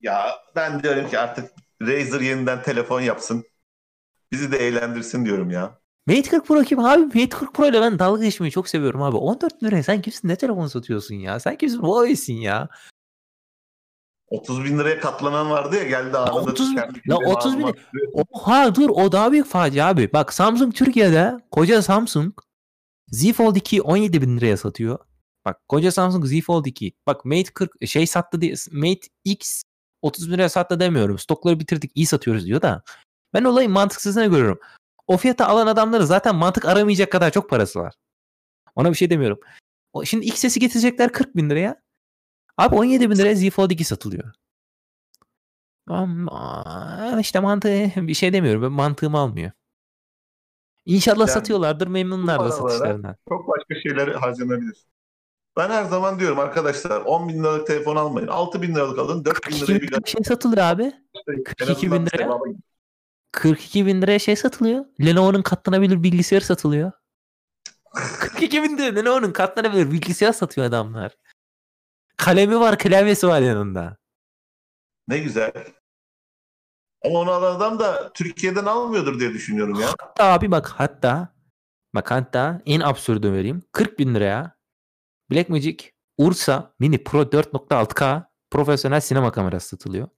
Ya 0.00 0.30
ben 0.56 0.82
diyorum 0.82 1.08
ki 1.08 1.18
artık 1.18 1.50
Razer 1.82 2.20
yeniden 2.20 2.62
telefon 2.62 3.00
yapsın. 3.00 3.44
Bizi 4.32 4.52
de 4.52 4.56
eğlendirsin 4.58 5.24
diyorum 5.24 5.50
ya. 5.50 5.80
Mate 6.06 6.22
40 6.22 6.46
Pro 6.46 6.62
kim 6.62 6.78
abi? 6.78 7.02
Mate 7.02 7.28
40 7.28 7.54
Pro 7.54 7.66
ile 7.66 7.80
ben 7.80 7.98
dalga 7.98 8.24
geçmeyi 8.24 8.52
çok 8.52 8.68
seviyorum 8.68 9.02
abi. 9.02 9.16
14 9.16 9.62
liraya 9.62 9.82
sen 9.82 10.02
kimsin? 10.02 10.28
Ne 10.28 10.36
telefon 10.36 10.66
satıyorsun 10.66 11.14
ya? 11.14 11.40
Sen 11.40 11.56
kimsin? 11.56 11.78
Huawei'sin 11.78 12.34
ya. 12.34 12.68
30 14.28 14.64
bin 14.64 14.78
liraya 14.78 15.00
katlanan 15.00 15.50
vardı 15.50 15.76
ya 15.76 15.84
geldi 15.84 16.18
anında. 16.18 16.32
30 16.32 16.70
bin- 16.70 16.76
kendi 16.76 17.00
la 17.08 17.16
kendine 17.16 17.32
30 17.36 17.58
bin-. 17.58 17.74
Oha 18.32 18.74
dur 18.74 18.90
o 18.90 19.12
daha 19.12 19.32
büyük 19.32 19.46
facia 19.46 19.86
abi. 19.88 20.12
Bak 20.12 20.32
Samsung 20.32 20.74
Türkiye'de 20.74 21.36
koca 21.50 21.82
Samsung 21.82 22.34
Z 23.08 23.32
Fold 23.32 23.56
2 23.56 23.82
17 23.82 24.22
bin 24.22 24.36
liraya 24.36 24.56
satıyor. 24.56 24.98
Bak 25.44 25.60
koca 25.68 25.90
Samsung 25.92 26.26
Z 26.26 26.40
Fold 26.40 26.64
2. 26.66 26.92
Bak 27.06 27.24
Mate 27.24 27.52
40 27.54 27.70
şey 27.86 28.06
sattı 28.06 28.40
diye 28.40 28.54
Mate 28.72 29.06
X 29.24 29.62
30 30.02 30.28
bin 30.28 30.32
liraya 30.34 30.48
sattı 30.48 30.80
demiyorum. 30.80 31.18
Stokları 31.18 31.60
bitirdik 31.60 31.92
iyi 31.94 32.06
satıyoruz 32.06 32.46
diyor 32.46 32.62
da. 32.62 32.82
Ben 33.34 33.44
olayın 33.44 33.72
mantıksızlığını 33.72 34.26
görüyorum. 34.26 34.58
O 35.06 35.16
fiyata 35.16 35.46
alan 35.46 35.66
adamların 35.66 36.04
zaten 36.04 36.36
mantık 36.36 36.64
aramayacak 36.64 37.12
kadar 37.12 37.30
çok 37.30 37.50
parası 37.50 37.78
var. 37.80 37.94
Ona 38.74 38.90
bir 38.90 38.94
şey 38.96 39.10
demiyorum. 39.10 39.40
O, 39.92 40.04
şimdi 40.04 40.26
XS'i 40.26 40.60
getirecekler 40.60 41.12
40 41.12 41.36
bin 41.36 41.50
liraya. 41.50 41.82
Abi 42.58 42.74
17 42.76 43.10
bin 43.10 43.16
liraya 43.16 43.34
Z 43.36 43.50
Fold 43.50 43.70
2 43.70 43.84
satılıyor. 43.84 44.32
Ama 45.88 47.18
işte 47.20 47.40
mantığı 47.40 47.90
bir 47.96 48.14
şey 48.14 48.32
demiyorum. 48.32 48.62
Ben 48.62 48.72
mantığımı 48.72 49.18
almıyor. 49.18 49.50
İnşallah 50.84 51.18
Yani 51.18 51.30
satıyorlardır. 51.30 51.86
Memnunlar 51.86 52.38
da 52.38 52.42
paralara- 52.48 52.52
satışlarından. 52.70 53.16
Çok 53.28 53.48
başka 53.48 53.74
şeyler 53.82 54.08
harcanabilir. 54.08 54.86
Ben 55.56 55.70
her 55.70 55.84
zaman 55.84 56.18
diyorum 56.18 56.38
arkadaşlar 56.38 57.00
10 57.00 57.28
bin 57.28 57.38
liralık 57.38 57.66
telefon 57.66 57.96
almayın. 57.96 58.28
6 58.28 58.62
bin 58.62 58.74
liralık 58.74 58.98
alın. 58.98 59.24
4 59.24 59.34
bin 59.48 59.50
42 59.58 59.66
liraya 59.86 60.04
bir 60.04 60.10
şey 60.10 60.24
satılıyor 60.24 60.62
abi. 60.62 60.92
En 61.28 61.44
42 61.44 61.92
bin 61.92 62.04
gidin. 62.04 62.60
42 63.36 63.86
bin 63.86 64.02
liraya 64.02 64.18
şey 64.18 64.36
satılıyor. 64.36 64.84
Lenovo'nun 65.00 65.42
katlanabilir 65.42 66.02
bilgisayar 66.02 66.40
satılıyor. 66.40 66.92
42 68.20 68.62
bin 68.62 68.78
liraya 68.78 68.94
Lenovo'nun 68.94 69.32
katlanabilir 69.32 69.90
bilgisayar 69.90 70.32
satıyor 70.32 70.66
adamlar. 70.66 71.16
Kalemi 72.16 72.60
var, 72.60 72.78
klavyesi 72.78 73.28
var 73.28 73.40
yanında. 73.40 73.96
Ne 75.08 75.18
güzel. 75.18 75.52
Ama 77.04 77.18
onu 77.18 77.30
alan 77.30 77.56
adam 77.56 77.78
da 77.78 78.12
Türkiye'den 78.12 78.64
almıyordur 78.64 79.20
diye 79.20 79.32
düşünüyorum 79.32 79.80
ya. 79.80 79.88
Hatta 79.98 80.24
abi 80.24 80.50
bak 80.50 80.68
hatta 80.68 81.34
bak 81.94 82.10
hatta 82.10 82.62
en 82.66 82.80
absürdü 82.80 83.32
vereyim. 83.32 83.62
40 83.72 83.98
bin 83.98 84.14
liraya 84.14 84.56
Blackmagic 85.30 85.90
Ursa 86.18 86.74
Mini 86.78 87.04
Pro 87.04 87.22
4.6K 87.22 88.22
profesyonel 88.50 89.00
sinema 89.00 89.32
kamerası 89.32 89.68
satılıyor. 89.68 90.08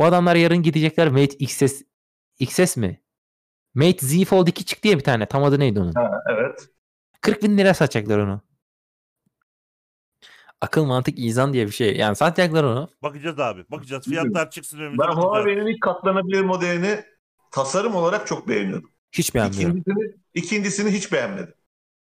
Bu 0.00 0.04
adamlar 0.04 0.36
yarın 0.36 0.62
gidecekler 0.62 1.08
Mate 1.08 1.36
XS 1.36 1.89
XS 2.40 2.76
mi? 2.76 3.00
Mate 3.74 4.06
Z 4.06 4.24
Fold 4.24 4.46
2 4.46 4.64
çıktı 4.64 4.88
ya 4.88 4.98
bir 4.98 5.04
tane. 5.04 5.26
Tam 5.26 5.44
adı 5.44 5.58
neydi 5.60 5.80
onun? 5.80 5.92
Ha, 5.92 6.10
evet. 6.30 6.68
40 7.20 7.42
bin 7.42 7.58
lira 7.58 7.74
satacaklar 7.74 8.18
onu. 8.18 8.40
Akıl 10.60 10.84
mantık 10.84 11.18
izan 11.18 11.52
diye 11.52 11.66
bir 11.66 11.72
şey. 11.72 11.96
Yani 11.96 12.16
satacaklar 12.16 12.64
onu. 12.64 12.88
Bakacağız 13.02 13.38
abi. 13.38 13.64
Bakacağız. 13.70 14.04
Fiyatlar 14.04 14.50
çıksın 14.50 14.78
önümüze. 14.78 15.02
Ben. 15.02 15.12
Huawei'nin 15.12 15.66
ilk 15.66 15.82
katlanabilir 15.82 16.40
modelini 16.40 17.04
tasarım 17.50 17.94
olarak 17.94 18.26
çok 18.26 18.48
beğeniyordum. 18.48 18.90
Hiç 19.12 19.34
beğenmiyorum. 19.34 19.76
İkincisini, 19.76 20.14
ikincisini 20.34 20.90
hiç 20.90 21.12
beğenmedim. 21.12 21.54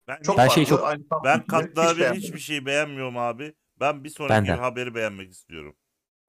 Ben, 0.08 0.22
Çok 0.22 0.38
Her 0.38 0.48
farklı. 0.48 0.54
şey 0.56 0.66
çok- 0.66 0.94
ben 1.24 1.40
hiç 1.40 1.48
katlanabilir 1.48 2.00
beğenmedim. 2.00 2.24
hiçbir 2.24 2.40
şey 2.40 2.66
beğenmiyorum 2.66 3.18
abi. 3.18 3.54
Ben 3.80 4.04
bir 4.04 4.10
sonraki 4.10 4.34
Ben 4.34 4.46
de. 4.58 4.62
haberi 4.62 4.96
beğenmek 4.96 5.32
istiyorum. 5.32 5.76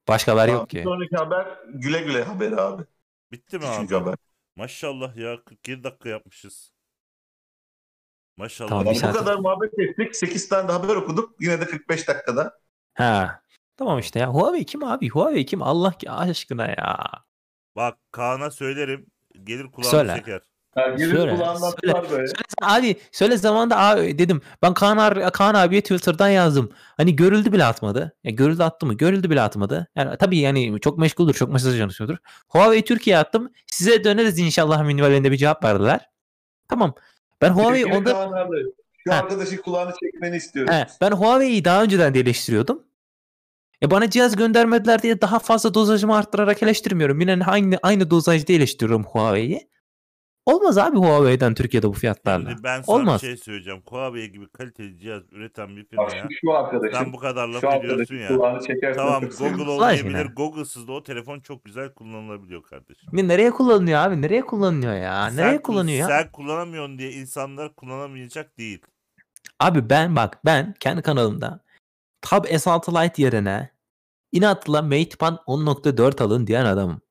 Başka 0.07 0.31
haber 0.31 0.45
Tamam, 0.47 0.59
yok 0.61 0.69
bir 0.71 0.77
ki. 0.77 0.83
Sonraki 0.83 1.15
haber 1.15 1.47
güle 1.73 1.99
güle 2.01 2.23
haberi 2.23 2.55
abi. 2.55 2.83
Bitti 3.31 3.57
mi 3.59 3.65
Üçüncü 3.73 3.95
abi? 3.95 4.03
haber. 4.03 4.15
Maşallah 4.55 5.15
ya 5.15 5.43
47 5.43 5.83
dakika 5.83 6.09
yapmışız. 6.09 6.73
Maşallah. 8.37 8.69
Tamam, 8.69 8.85
bir 8.85 8.89
bu 8.89 8.95
saat- 8.95 9.15
kadar 9.17 9.35
muhabbet 9.35 9.79
ettik. 9.79 10.15
8 10.15 10.49
tane 10.49 10.67
de 10.67 10.71
haber 10.71 10.95
okuduk. 10.95 11.35
Yine 11.41 11.61
de 11.61 11.65
45 11.65 12.07
dakikada. 12.07 12.59
Ha. 12.93 13.41
Tamam 13.77 13.99
işte 13.99 14.19
ya. 14.19 14.27
Huawei 14.33 14.65
kim 14.65 14.83
abi? 14.83 15.09
Huawei 15.09 15.45
kim? 15.45 15.61
Allah 15.61 15.97
ki 15.97 16.11
aşkına 16.11 16.67
ya. 16.67 16.97
Bak 17.75 17.97
Kaan'a 18.11 18.51
söylerim. 18.51 19.05
Gelir 19.43 19.71
kulağını 19.71 19.91
Söyle. 19.91 20.15
çeker. 20.15 20.41
Yani 20.77 20.99
Söyle, 20.99 21.13
söyle. 21.17 21.39
böyle. 22.11 22.27
Söyle 22.27 22.33
abi 22.61 22.95
söyle 23.11 23.37
zamanında 23.37 23.79
abi 23.79 24.17
dedim. 24.17 24.41
Ben 24.61 24.73
Kaan, 24.73 24.97
abi, 24.97 25.31
Kaan 25.33 25.53
abiye 25.53 25.81
Twitter'dan 25.81 26.29
yazdım. 26.29 26.71
Hani 26.97 27.15
görüldü 27.15 27.51
bile 27.51 27.65
atmadı. 27.65 28.15
Ya 28.23 28.31
görüldü 28.31 28.63
attı 28.63 28.85
mı? 28.85 28.93
Görüldü 28.93 29.29
bile 29.29 29.41
atmadı. 29.41 29.87
Yani 29.95 30.17
tabii 30.17 30.37
yani 30.37 30.79
çok 30.81 30.97
meşguldür. 30.97 31.33
Çok 31.33 31.51
mesaj 31.53 31.79
yanışıyordur. 31.79 32.17
Huawei 32.47 32.81
Türkiye 32.81 33.17
attım. 33.17 33.51
Size 33.67 34.03
döneriz 34.03 34.39
inşallah 34.39 34.83
minvalinde 34.83 35.31
bir 35.31 35.37
cevap 35.37 35.63
verdiler. 35.63 36.09
Tamam. 36.69 36.95
Ben 37.41 37.49
Huawei 37.51 37.85
onda 37.85 38.29
Şu 39.07 39.11
Ha. 39.13 39.15
arkadaşın 39.17 39.57
kulağını 39.57 39.93
çekmeni 40.03 40.35
istiyorum. 40.35 40.73
He, 40.73 40.87
ben 41.01 41.11
Huawei'yi 41.11 41.65
daha 41.65 41.83
önceden 41.83 42.13
de 42.13 42.19
eleştiriyordum. 42.19 42.83
E 43.83 43.91
bana 43.91 44.09
cihaz 44.09 44.35
göndermediler 44.35 45.01
diye 45.01 45.21
daha 45.21 45.39
fazla 45.39 45.73
dozajımı 45.73 46.15
arttırarak 46.15 46.63
eleştirmiyorum. 46.63 47.19
Yine 47.21 47.45
aynı 47.45 47.77
aynı 47.83 48.11
dozajda 48.11 48.53
eleştiriyorum 48.53 49.03
Huawei'yi. 49.03 49.71
Olmaz 50.45 50.77
abi 50.77 50.97
Huawei'den 50.97 51.53
Türkiye'de 51.53 51.87
bu 51.87 51.93
fiyatlarla. 51.93 52.49
Şimdi 52.49 52.63
ben 52.63 52.81
sana 52.81 52.95
Olmaz. 52.95 53.21
bir 53.23 53.27
şey 53.27 53.37
söyleyeceğim. 53.37 53.81
Huawei 53.89 54.31
gibi 54.31 54.49
kaliteli 54.49 54.97
cihaz 54.97 55.21
üreten 55.31 55.75
bir 55.75 55.85
firma 55.85 56.03
Bak 56.03 56.15
ya. 56.15 56.27
şu, 56.41 56.51
arkadaşın, 56.53 56.97
Sen 56.97 57.13
bu 57.13 57.17
kadar 57.17 57.47
laf 57.47 57.63
ediyorsun 57.63 58.15
ya. 58.15 58.27
Tamam. 58.95 59.23
Google 59.39 59.69
olmayabilir. 59.71 60.25
Google'sız 60.25 60.87
da 60.87 60.91
o 60.91 61.03
telefon 61.03 61.39
çok 61.39 61.65
güzel 61.65 61.93
kullanılabiliyor 61.93 62.63
kardeşim. 62.63 63.09
Ne- 63.13 63.27
Nereye 63.27 63.51
kullanılıyor 63.51 63.99
abi? 63.99 64.21
Nereye 64.21 64.41
kullanılıyor 64.41 64.93
ya? 64.93 65.27
Sen 65.29 65.37
Nereye 65.37 65.57
kul- 65.57 65.63
kullanıyor 65.73 65.97
ya? 65.99 66.07
Sen 66.07 66.31
kullanamıyorsun 66.31 66.97
diye 66.99 67.11
insanlar 67.11 67.75
kullanamayacak 67.75 68.57
değil. 68.57 68.81
Abi 69.59 69.89
ben 69.89 70.15
bak 70.15 70.39
ben 70.45 70.73
kendi 70.79 71.01
kanalımda 71.01 71.63
Tab 72.21 72.45
S6 72.45 73.03
Lite 73.03 73.21
yerine 73.21 73.71
inatla 74.31 74.81
MatePad 74.81 75.37
10.4 75.47 76.21
alın 76.23 76.47
diyen 76.47 76.65
adamım. 76.65 77.01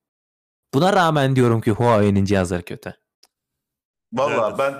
Buna 0.74 0.92
rağmen 0.92 1.36
diyorum 1.36 1.60
ki 1.60 1.70
Huawei'nin 1.70 2.24
cihazları 2.24 2.62
kötü. 2.62 2.94
Valla 4.12 4.48
Evet. 4.48 4.58
ben 4.58 4.74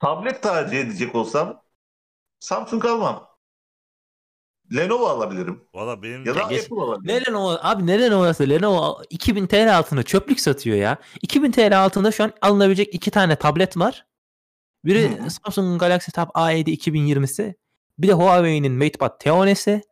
tablet 0.00 0.42
tercih 0.42 0.80
edecek 0.80 1.14
olsam 1.14 1.62
Samsung 2.40 2.84
almam. 2.84 3.26
Lenovo 4.76 5.06
alabilirim. 5.06 5.64
Valla 5.74 6.02
benim 6.02 6.24
Ya 6.24 6.34
da 6.34 6.38
Ya 6.40 6.46
geç- 6.48 6.62
Apple 6.64 6.76
alabilirim. 6.76 7.16
Ne 7.16 7.24
Lenovo 7.26 7.58
abi 7.62 7.86
ne 7.86 8.00
Lenovo'su 8.00 8.48
Lenovo 8.50 9.02
2000 9.10 9.46
TL 9.46 9.78
altında 9.78 10.02
çöplük 10.02 10.40
satıyor 10.40 10.76
ya. 10.76 10.96
2000 11.22 11.50
TL 11.52 11.84
altında 11.84 12.12
şu 12.12 12.24
an 12.24 12.32
alınabilecek 12.40 12.94
iki 12.94 13.10
tane 13.10 13.36
tablet 13.36 13.76
var. 13.76 14.06
Biri 14.84 15.18
Hı. 15.24 15.30
Samsung 15.30 15.80
Galaxy 15.80 16.10
Tab 16.10 16.28
A7 16.34 16.70
2020'si. 16.70 17.54
Bir 17.98 18.08
de 18.08 18.12
Huawei'nin 18.12 18.72
MatePad 18.72 19.20
T10'si. 19.22 19.82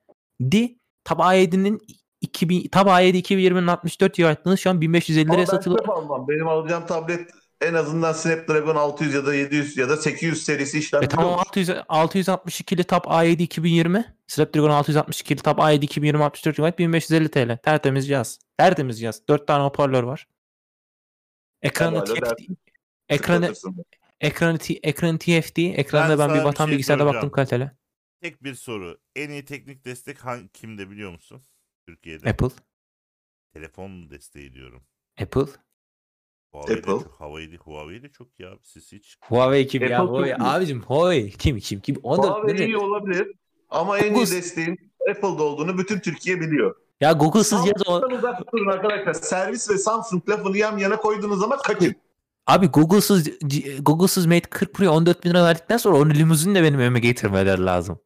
Di 0.51 0.79
Tab 1.05 1.19
A7'nin 1.19 1.81
2000 2.21 2.69
Tab 2.69 2.87
A7 2.87 3.17
2020'nin 3.23 3.67
64 3.67 4.15
GB'lığı 4.17 4.59
şu 4.59 4.71
an 4.71 4.81
1550 4.81 5.23
Ama 5.25 5.33
liraya 5.35 5.41
ben 5.41 5.51
satılıyor. 5.51 6.29
Benim 6.29 6.49
alacağım 6.49 6.87
tablet 6.87 7.31
en 7.65 7.75
azından 7.75 8.13
Snapdragon 8.13 8.77
600 8.77 9.15
ya 9.15 9.27
da 9.27 9.35
700 9.35 9.77
ya 9.77 9.89
da 9.89 9.97
800 9.97 10.43
serisi 10.43 10.77
E 10.77 10.81
işlemci 10.81 11.09
tamam 11.09 11.27
olur. 11.27 11.39
600, 11.39 11.69
662'li 11.69 12.85
Tab 12.85 13.05
A7 13.05 13.43
2020. 13.43 14.17
Snapdragon 14.27 14.71
662'li 14.71 15.37
Tab 15.37 15.59
A7 15.59 15.85
2020 15.85 16.25
64 16.25 16.57
GB 16.57 16.79
1550 16.79 17.29
TL. 17.29 17.57
Tertemiz 17.57 18.07
cihaz. 18.07 18.39
Tertemiz 18.59 19.01
cihaz. 19.01 19.29
4 19.29 19.47
tane 19.47 19.65
hoparlör 19.65 20.03
var. 20.03 20.29
Ekranı 21.63 22.05
TFT, 22.05 22.41
ekranı 23.09 23.53
ekranı, 24.21 24.59
ekranı 24.83 25.19
TFT. 25.19 25.59
Ekranda 25.59 26.19
Ben 26.19 26.29
ben, 26.29 26.39
bir 26.39 26.45
vatan 26.45 26.67
şey 26.67 26.73
bilgisayarda 26.73 27.07
baktım 27.07 27.31
kaliteli. 27.31 27.71
Tek 28.21 28.45
bir 28.45 28.55
soru. 28.55 29.01
En 29.17 29.31
iyi 29.31 29.45
teknik 29.45 29.85
destek 29.85 30.25
hangi, 30.25 30.49
kimde 30.49 30.91
biliyor 30.91 31.13
musun? 31.13 31.43
Türkiye'de. 31.87 32.31
Apple. 32.31 32.51
Telefon 33.53 34.11
desteği 34.11 34.53
diyorum. 34.53 34.83
Apple. 35.21 35.47
Huawei'de 36.55 36.81
Apple. 36.81 36.93
çok, 36.93 37.21
Huawei'de, 37.21 37.57
Huawei'de 37.57 38.09
çok 38.09 38.41
ya. 38.41 38.51
Siz 38.63 38.93
hiç 38.93 39.17
Huawei 39.29 39.67
kim 39.67 39.83
ya? 39.83 39.99
Apple 40.01 40.11
Huawei. 40.11 40.31
çok 40.31 40.41
iyi. 40.41 40.45
Abicim 40.45 40.83
Huawei 40.83 41.31
kim 41.31 41.59
kim 41.59 41.81
kim? 41.81 41.97
14 42.03 42.31
Huawei 42.31 42.67
iyi 42.67 42.77
olabilir 42.77 43.33
ama 43.71 43.99
en 43.99 44.15
iyi 44.15 44.21
desteğin 44.21 44.93
Apple'da 45.11 45.43
olduğunu 45.43 45.79
bütün 45.79 45.99
Türkiye 46.01 46.41
biliyor. 46.41 46.75
Ya 47.01 47.13
Google'sız 47.13 47.65
cihaz 47.65 47.89
o. 47.89 48.07
Uzak 48.17 48.53
durun 48.53 48.67
arkadaşlar. 48.67 49.13
Servis 49.15 49.71
ve 49.71 49.79
Samsung 49.79 50.29
lafını 50.29 50.59
yan 50.59 50.79
yana 50.79 50.97
koyduğunuz 50.97 51.41
zaman 51.41 51.59
kaçın. 51.59 51.95
Abi 52.47 52.67
Google'sız 52.67 53.29
Google'sız 53.81 54.27
Mate 54.27 54.41
40 54.51 54.75
Pro'ya 54.75 54.93
14 54.93 55.25
bin 55.25 55.31
lira 55.31 55.45
verdikten 55.45 55.77
sonra 55.77 55.97
onu 55.97 56.15
limuzinle 56.15 56.63
benim 56.63 56.81
evime 56.81 57.01
getirmeler 57.01 57.59
lazım. 57.59 57.99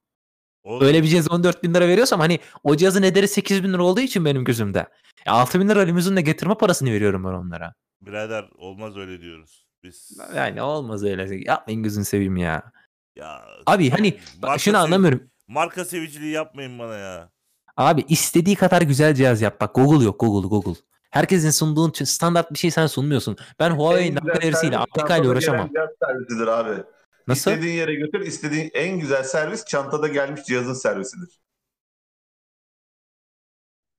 Oğlum, 0.65 0.87
Öyle 0.87 1.03
bir 1.03 1.09
cihaz 1.09 1.31
14 1.31 1.63
bin 1.63 1.75
lira 1.75 1.89
veriyorsam 1.89 2.21
hani 2.21 2.39
o 2.65 2.77
cihazın 2.77 3.03
ederi 3.03 3.29
8 3.29 3.65
bin 3.65 3.73
lira 3.73 3.83
olduğu 3.83 4.01
için 4.01 4.25
benim 4.25 4.45
gözümde. 4.45 4.79
Ya 5.27 5.33
6 5.33 5.61
bin 5.61 5.69
lira 5.69 5.81
limuzinle 5.81 6.21
getirme 6.21 6.55
parasını 6.55 6.93
veriyorum 6.93 7.25
ben 7.25 7.29
onlara. 7.29 7.75
Birader 8.01 8.49
olmaz 8.59 8.97
öyle 8.97 9.21
diyoruz. 9.21 9.67
Biz 9.83 10.19
Yani 10.37 10.63
olmaz 10.63 11.05
öyle. 11.05 11.41
Yapmayın 11.45 11.83
gözünü 11.83 12.05
seveyim 12.05 12.37
ya. 12.37 12.73
ya 13.17 13.45
Abi 13.67 13.91
hani 13.91 14.13
bak 14.37 14.43
marka 14.43 14.59
şunu 14.59 14.75
sev- 14.75 14.81
anlamıyorum. 14.83 15.31
Marka 15.49 15.85
seviciliği 15.85 16.33
yapmayın 16.33 16.79
bana 16.79 16.95
ya. 16.95 17.31
Abi 17.77 18.05
istediği 18.09 18.57
kadar 18.57 18.83
güzel 18.83 19.15
cihaz 19.15 19.41
yap. 19.43 19.61
Bak 19.61 19.75
Google 19.75 20.05
yok 20.05 20.21
Google 20.21 20.49
Google. 20.49 20.81
Herkesin 21.11 21.51
sunduğun 21.51 21.93
standart 22.05 22.53
bir 22.53 22.59
şey 22.59 22.71
sen 22.71 22.87
sunmuyorsun. 22.87 23.37
Ben 23.59 23.71
Huawei'nin 23.71 24.15
güzel 24.21 24.29
navigasyonıyla 24.35 24.79
servis 24.79 24.91
APK 25.03 25.11
ile 25.11 25.17
çantada 25.17 25.29
uğraşamam. 25.31 25.69
gelen 25.69 25.87
cihaz 25.87 25.91
servisidir 26.13 26.47
abi. 26.47 26.83
Nasıl? 27.27 27.51
İstediğin 27.51 27.77
yere 27.77 27.95
götür, 27.95 28.21
istediğin 28.21 28.71
en 28.75 29.01
güzel 29.01 29.23
servis 29.25 29.65
çantada 29.65 30.09
gelmiş 30.09 30.45
cihazın 30.45 30.75
servisidir. 30.75 31.41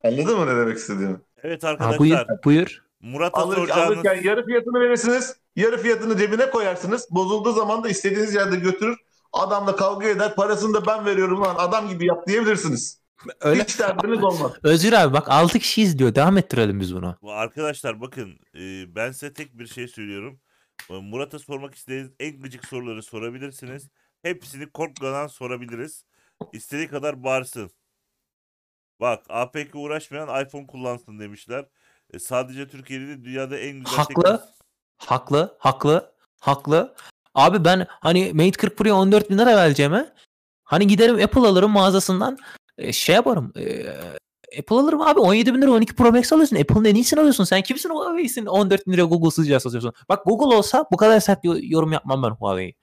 Anladın 0.03 0.39
mı 0.39 0.47
ne 0.47 0.55
demek 0.55 0.77
istediğimi? 0.77 1.17
Evet 1.43 1.63
Ha, 1.63 1.67
arkadaşlar. 1.67 2.27
buyur 2.43 2.83
Murat'a 3.01 3.41
Alır, 3.41 3.55
soracağınız 3.55 3.97
alırken 3.97 4.21
yarı 4.23 4.45
fiyatını 4.45 4.79
verirsiniz. 4.79 5.35
Yarı 5.55 5.77
fiyatını 5.77 6.17
cebine 6.17 6.49
koyarsınız. 6.49 7.07
Bozulduğu 7.11 7.53
zaman 7.53 7.83
da 7.83 7.89
istediğiniz 7.89 8.35
yerde 8.35 8.55
götürür. 8.55 8.97
Adamla 9.33 9.75
kavga 9.75 10.07
eder. 10.07 10.35
Parasını 10.35 10.73
da 10.73 10.85
ben 10.87 11.05
veriyorum 11.05 11.41
lan 11.41 11.55
adam 11.57 11.89
gibi 11.89 12.05
yap 12.05 12.27
diyebilirsiniz. 12.27 12.99
Öyle. 13.41 13.63
Hiç 13.63 13.79
derdiniz 13.79 14.23
olmaz. 14.23 14.51
Özgür 14.63 14.93
abi 14.93 15.13
bak 15.13 15.29
6 15.29 15.59
kişi 15.59 15.81
izliyor. 15.81 16.15
Devam 16.15 16.37
ettirelim 16.37 16.79
biz 16.79 16.95
bunu. 16.95 17.17
Bu 17.21 17.31
Arkadaşlar 17.31 18.01
bakın 18.01 18.39
e, 18.55 18.95
ben 18.95 19.11
size 19.11 19.33
tek 19.33 19.59
bir 19.59 19.67
şey 19.67 19.87
söylüyorum. 19.87 20.39
E, 20.89 20.93
Murat'a 20.93 21.39
sormak 21.39 21.75
istediğiniz 21.75 22.11
en 22.19 22.41
gıcık 22.41 22.65
soruları 22.65 23.03
sorabilirsiniz. 23.03 23.89
Hepsini 24.21 24.69
korkmadan 24.69 25.27
sorabiliriz. 25.27 26.05
İstediği 26.53 26.87
kadar 26.87 27.23
bağırsın. 27.23 27.71
Bak 28.99 29.25
APK 29.29 29.75
uğraşmayan 29.75 30.45
iPhone 30.45 30.67
kullansın 30.67 31.19
demişler. 31.19 31.65
E, 32.13 32.19
sadece 32.19 32.67
Türkiye'de 32.67 33.07
değil, 33.07 33.23
dünyada 33.23 33.57
en 33.57 33.79
güzel 33.79 33.97
Haklı. 33.97 34.23
teknik- 34.23 34.39
Haklı, 34.97 35.55
haklı, 35.59 36.11
haklı. 36.39 36.95
Abi 37.35 37.65
ben 37.65 37.87
hani 37.89 38.31
Mate 38.33 38.51
40 38.51 38.77
Pro'ya 38.77 38.95
14 38.95 39.29
bin 39.29 39.37
lira 39.37 39.57
vereceğime 39.57 40.13
hani 40.63 40.87
giderim 40.87 41.15
Apple 41.23 41.41
alırım 41.47 41.71
mağazasından 41.71 42.37
e, 42.77 42.93
şey 42.93 43.15
yaparım. 43.15 43.53
e, 43.57 43.85
Apple 44.59 44.75
alırım 44.75 45.01
abi 45.01 45.19
17 45.19 45.53
bin 45.53 45.61
lira 45.61 45.71
12 45.71 45.95
Pro 45.95 46.11
Max 46.11 46.33
alıyorsun. 46.33 46.55
Apple'ın 46.55 46.85
en 46.85 46.95
iyisini 46.95 47.19
alıyorsun. 47.19 47.43
Sen 47.43 47.61
kimsin 47.61 47.89
Huawei'sin 47.89 48.45
14 48.45 48.87
bin 48.87 48.93
lira 48.93 49.03
Google'sız 49.03 49.47
cihaz 49.47 49.63
satıyorsun. 49.63 49.93
Bak 50.09 50.25
Google 50.25 50.55
olsa 50.55 50.85
bu 50.91 50.97
kadar 50.97 51.19
sert 51.19 51.43
yo- 51.45 51.57
yorum 51.61 51.91
yapmam 51.91 52.23
ben 52.23 52.29
Huawei'yi. 52.29 52.75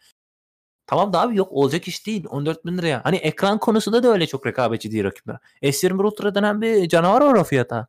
Tamam 0.87 1.12
da 1.12 1.20
abi 1.20 1.37
yok 1.37 1.53
olacak 1.53 1.89
iş 1.89 2.07
değil 2.07 2.24
14 2.31 2.64
bin 2.66 2.79
liraya. 2.79 3.05
Hani 3.05 3.16
ekran 3.16 3.59
konusunda 3.59 4.03
da 4.03 4.09
öyle 4.12 4.27
çok 4.27 4.47
rekabetçi 4.47 4.91
değil 4.93 5.05
rakipler. 5.05 5.37
S21 5.62 6.05
Ultra 6.05 6.35
denen 6.35 6.62
bir 6.62 6.89
canavar 6.89 7.20
var 7.20 7.35
o 7.35 7.45
fiyata. 7.45 7.87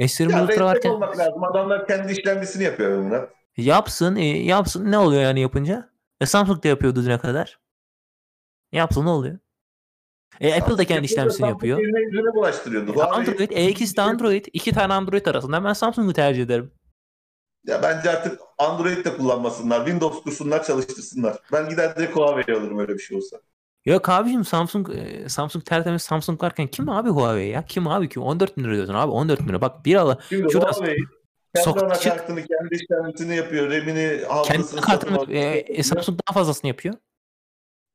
S21 0.00 0.32
Ya 0.32 0.42
Ultra 0.42 0.48
destek 0.48 0.60
varken 0.64 0.90
olmak 0.90 1.18
lazım. 1.18 1.44
Adamlar 1.44 1.86
kendi 1.86 2.12
işlemcisini 2.12 2.64
yapıyor 2.64 2.98
Murat. 2.98 3.30
Yapsın, 3.56 4.16
e, 4.16 4.24
yapsın. 4.24 4.90
Ne 4.90 4.98
oluyor 4.98 5.22
yani 5.22 5.40
yapınca? 5.40 5.90
E 6.20 6.26
Samsung 6.26 6.64
da 6.64 6.68
yapıyordu 6.68 7.04
düne 7.04 7.18
kadar. 7.18 7.60
Yapsın 8.72 9.04
ne 9.04 9.10
oluyor? 9.10 9.38
E 10.40 10.60
Apple 10.60 10.78
da 10.78 10.84
kendi 10.84 11.04
işlemcisini 11.04 11.48
yapıyor. 11.48 11.78
Yüzüne 11.78 12.34
bulaştırıyordu. 12.34 13.00
E, 13.00 13.02
Android, 13.02 13.50
e 13.50 13.68
ikisi 13.68 13.96
de 13.96 14.02
Android. 14.02 14.44
iki 14.52 14.72
tane 14.72 14.92
Android 14.92 15.26
arasında 15.26 15.64
ben 15.64 15.72
Samsung'u 15.72 16.12
tercih 16.12 16.42
ederim. 16.42 16.72
Ya 17.66 17.82
bence 17.82 18.10
artık 18.10 18.40
Android 18.58 19.04
de 19.04 19.16
kullanmasınlar. 19.16 19.78
Windows 19.78 20.22
kursunlar, 20.22 20.64
çalıştırsınlar. 20.64 21.36
Ben 21.52 21.68
gider 21.68 21.96
direkt 21.96 22.16
Huawei 22.16 22.56
alırım 22.56 22.78
öyle 22.78 22.94
bir 22.94 22.98
şey 22.98 23.16
olsa. 23.16 23.40
Yok 23.84 24.08
abicim 24.08 24.44
Samsung 24.44 24.88
e, 24.90 25.28
Samsung 25.28 25.64
tertemiz 25.64 26.02
Samsung 26.02 26.42
varken 26.42 26.66
kim 26.66 26.88
abi 26.88 27.08
Huawei 27.08 27.48
ya? 27.48 27.64
Kim 27.66 27.86
abi 27.86 28.08
kim? 28.08 28.22
14 28.22 28.56
bin 28.56 28.64
lira 28.64 28.74
diyorsun 28.74 28.94
abi 28.94 29.12
14 29.12 29.40
bin 29.40 29.48
lira. 29.48 29.60
Bak 29.60 29.84
bir 29.84 29.94
ala 29.96 30.18
Şimdi 30.28 30.52
Şurada- 30.52 30.72
Huawei 30.72 30.96
kendi 31.54 31.64
Sokak- 31.64 31.82
anakartını, 31.84 32.44
kendi 32.46 32.74
işlemcisini 32.74 33.36
yapıyor. 33.36 33.70
RAM'ini, 33.70 34.24
hafızasını 34.28 34.80
kartını 34.80 35.32
e, 35.32 35.38
e, 35.58 35.82
Samsung 35.82 36.20
daha 36.28 36.34
fazlasını 36.34 36.68
yapıyor. 36.68 36.94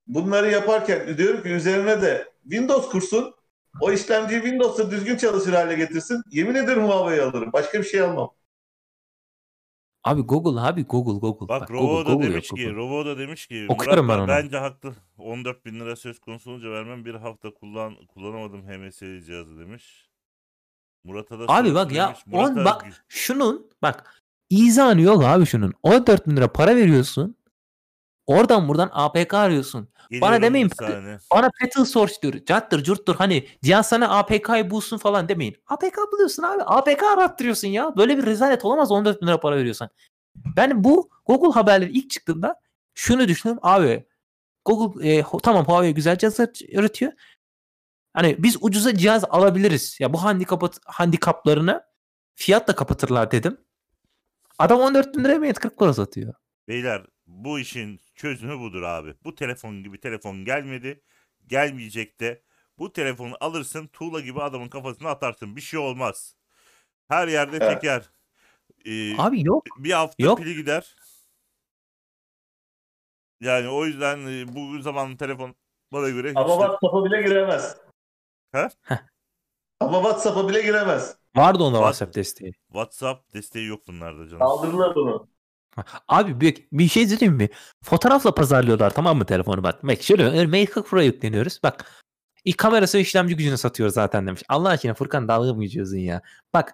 Bunları 0.08 0.52
yaparken 0.52 1.18
diyorum 1.18 1.44
ki 1.44 1.50
üzerine 1.50 2.02
de 2.02 2.34
Windows 2.44 2.90
kursun. 2.90 3.36
O 3.82 3.92
işlemciyi 3.92 4.42
Windows'ta 4.42 4.92
düzgün 4.92 5.18
çalışır 5.18 5.54
hale 5.54 5.76
getirsin. 5.76 6.22
Yemin 6.32 6.56
ederim 6.56 6.84
Huawei'yi 6.84 7.22
alırım. 7.22 7.50
Başka 7.54 7.80
bir 7.80 7.84
şey 7.84 8.02
almam. 8.02 8.32
Abi 10.04 10.22
Google 10.22 10.62
abi 10.62 10.86
Google 10.86 11.20
Google. 11.20 11.48
Bak, 11.48 11.68
Google, 11.68 11.84
Rovo 11.84 12.06
da 12.06 12.14
Google 12.14 12.30
demiş 12.32 12.52
yok, 12.52 12.58
ki. 12.60 12.76
Rovo 12.76 13.06
da 13.06 13.18
demiş 13.18 13.48
ki 13.48 13.66
Okuyorum 13.70 14.06
Murat 14.06 14.18
ben 14.18 14.24
onu. 14.24 14.28
bence 14.28 14.58
haklı. 14.58 14.94
14 15.26 15.66
bin 15.66 15.80
lira 15.80 15.96
söz 15.96 16.20
konusu 16.20 16.52
olunca 16.52 16.72
vermem 16.72 17.06
bir 17.06 17.16
hafta 17.16 17.54
kullan 17.54 17.96
kullanamadım 18.06 18.62
HMS 18.68 19.00
cihazı 19.00 19.60
demiş. 19.60 20.10
Murat'a 21.04 21.40
da 21.40 21.46
Abi 21.48 21.74
bak 21.74 21.92
ya 21.92 22.08
demiş. 22.08 22.20
on 22.32 22.40
Murat'a 22.40 22.66
bak 22.66 23.06
şunun 23.08 23.72
bak 23.82 24.22
izanı 24.50 25.02
yok 25.02 25.24
abi 25.24 25.46
şunun. 25.46 25.74
14 25.84 26.28
bin 26.28 26.38
lira 26.38 26.52
para 26.54 26.76
veriyorsun. 26.76 27.38
Oradan 28.28 28.68
buradan 28.68 28.90
APK 28.94 29.34
arıyorsun. 29.34 29.90
geliyorum 30.10 30.42
demeyin, 30.42 30.70
bir 30.70 30.76
saniye. 30.76 31.18
Bana 31.36 31.50
Petal 31.62 31.86
Source 31.86 32.14
diyor. 32.22 32.34
Cattır 32.46 32.84
curttur 32.84 33.16
hani 33.16 33.48
cihaz 33.64 33.90
sana 33.90 34.10
APK'yı 34.10 34.70
bulsun 34.70 34.98
falan 34.98 35.30
demeyin. 35.30 35.56
APK 35.68 35.98
buluyorsun 36.12 36.44
abi. 36.44 36.64
APK 36.64 37.04
arattırıyorsun 37.04 37.68
ya. 37.68 37.98
Böyle 37.98 38.18
bir 38.18 38.26
rezalet 38.26 38.66
olamaz 38.66 38.92
14 38.92 39.22
bin 39.22 39.28
lira 39.28 39.40
para 39.40 39.58
veriyorsan. 39.58 39.90
Ben 40.36 40.84
bu 40.84 41.10
Google 41.26 41.52
haberleri 41.52 41.92
ilk 41.92 42.10
çıktığında 42.10 42.62
şunu 42.94 43.28
düşündüm. 43.28 43.58
Abi 43.62 44.06
Google 44.66 45.10
e, 45.10 45.24
tamam 45.44 45.66
Huawei 45.66 45.94
güzel 45.94 46.18
cihazlar 46.18 46.50
üretiyor. 46.72 47.12
Hani 48.14 48.36
biz 48.44 48.58
ucuza 48.62 48.96
cihaz 48.98 49.24
alabiliriz. 49.30 49.98
Ya 50.00 50.14
bu 50.14 50.24
handikap 50.24 50.64
handikaplarını 50.86 51.84
fiyatla 52.36 52.76
kapatırlar 52.76 53.32
dedim. 53.32 53.58
Adam 54.60 54.80
14 54.80 55.16
bin 55.18 55.24
liraya 55.24 55.40
Mate 55.40 55.54
40 55.54 55.78
Pro 55.78 55.94
satıyor. 55.94 56.34
Beyler 56.68 57.06
bu 57.28 57.60
işin 57.60 58.00
çözümü 58.16 58.60
budur 58.60 58.82
abi. 58.82 59.14
Bu 59.24 59.36
telefon 59.36 59.84
gibi 59.84 60.00
telefon 60.00 60.46
gelmedi. 60.46 61.02
Gelmeyecek 61.48 62.20
de. 62.20 62.42
Bu 62.78 62.94
telefonu 62.94 63.34
alırsın 63.40 63.88
tuğla 63.88 64.20
gibi 64.20 64.42
adamın 64.42 64.70
kafasına 64.70 65.10
atarsın. 65.10 65.56
Bir 65.56 65.62
şey 65.62 65.80
olmaz. 65.80 66.36
Her 67.08 67.28
yerde 67.28 67.58
Evet. 67.62 67.82
teker. 67.82 68.10
Ee, 68.86 69.18
Abi 69.18 69.46
yok. 69.46 69.66
bir 69.78 69.92
hafta 69.92 70.24
Yok. 70.24 70.38
pili 70.38 70.56
gider. 70.56 70.96
Yani 73.46 73.70
o 73.70 73.86
yüzden 73.86 74.18
e, 74.28 74.56
bu 74.56 74.82
zaman 74.82 75.18
telefon 75.18 75.56
bana 75.94 76.10
göre 76.10 76.30
hiç 76.30 76.38
Ama 76.38 76.48
de- 76.48 76.52
WhatsApp'a 76.52 77.06
bile 77.06 77.22
giremez. 77.22 77.78
He? 78.52 78.68
Ama 79.80 79.98
WhatsApp'a 79.98 80.50
bile 80.50 80.62
giremez. 80.62 81.18
Vardı 81.36 81.64
onda 81.64 81.78
Var. 81.78 81.84
WhatsApp 81.84 82.16
desteği. 82.16 82.54
WhatsApp 82.68 83.34
desteği 83.34 83.68
yok 83.68 83.88
bunlarda 83.88 84.28
canım. 84.28 84.40
Kaldırdılar 84.40 84.96
onu. 84.96 85.28
Abi 86.08 86.42
bir, 86.42 86.68
bir 86.72 86.88
şey 86.88 87.08
söyleyeyim 87.08 87.34
mi? 87.34 87.50
Fotoğrafla 87.84 88.36
pazarlıyorlar 88.36 88.90
tamam 88.94 89.18
mı 89.18 89.26
telefonu 89.26 89.64
bak. 89.64 89.84
Bak 89.84 90.02
şöyle 90.02 90.46
Mate 90.46 90.66
40 90.66 90.88
Pro 90.88 91.02
yükleniyoruz. 91.02 91.60
Bak 91.64 92.04
ilk 92.46 92.58
kamerası 92.58 92.98
işlemci 92.98 93.36
gücünü 93.36 93.58
satıyor 93.58 93.90
zaten 93.90 94.28
demiş. 94.28 94.44
Allah 94.50 94.70
aşkına 94.70 94.94
Furkan 94.94 95.28
dalga 95.28 95.54
mı 95.54 95.64
geçiyorsun 95.64 95.98
ya? 95.98 96.22
Bak 96.54 96.74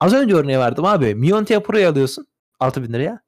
az 0.00 0.12
önce 0.12 0.34
örneği 0.34 0.58
verdim 0.58 0.84
abi. 0.84 1.14
Mi 1.14 1.34
10 1.34 1.44
T 1.44 1.62
Pro'yu 1.62 1.88
alıyorsun 1.88 2.26
6000 2.60 2.92
liraya. 2.92 3.25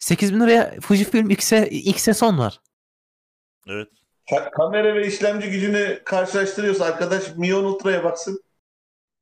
8000 0.00 0.40
liraya 0.40 0.74
Fujifilm 0.80 1.30
X'e 1.30 1.68
X'e 1.68 2.14
son 2.14 2.38
var. 2.38 2.60
Evet. 3.68 3.88
Ka- 4.30 4.50
kamera 4.50 4.94
ve 4.94 5.06
işlemci 5.06 5.50
gücünü 5.50 6.02
karşılaştırıyorsa 6.04 6.84
arkadaş 6.84 7.36
Mi 7.36 7.54
10 7.54 7.64
Ultra'ya 7.64 8.04
baksın. 8.04 8.42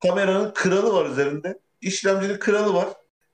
Kameranın 0.03 0.53
kralı 0.55 0.93
var 0.95 1.11
üzerinde. 1.11 1.59
İşlemcinin 1.81 2.39
kralı 2.39 2.75
var. 2.75 2.89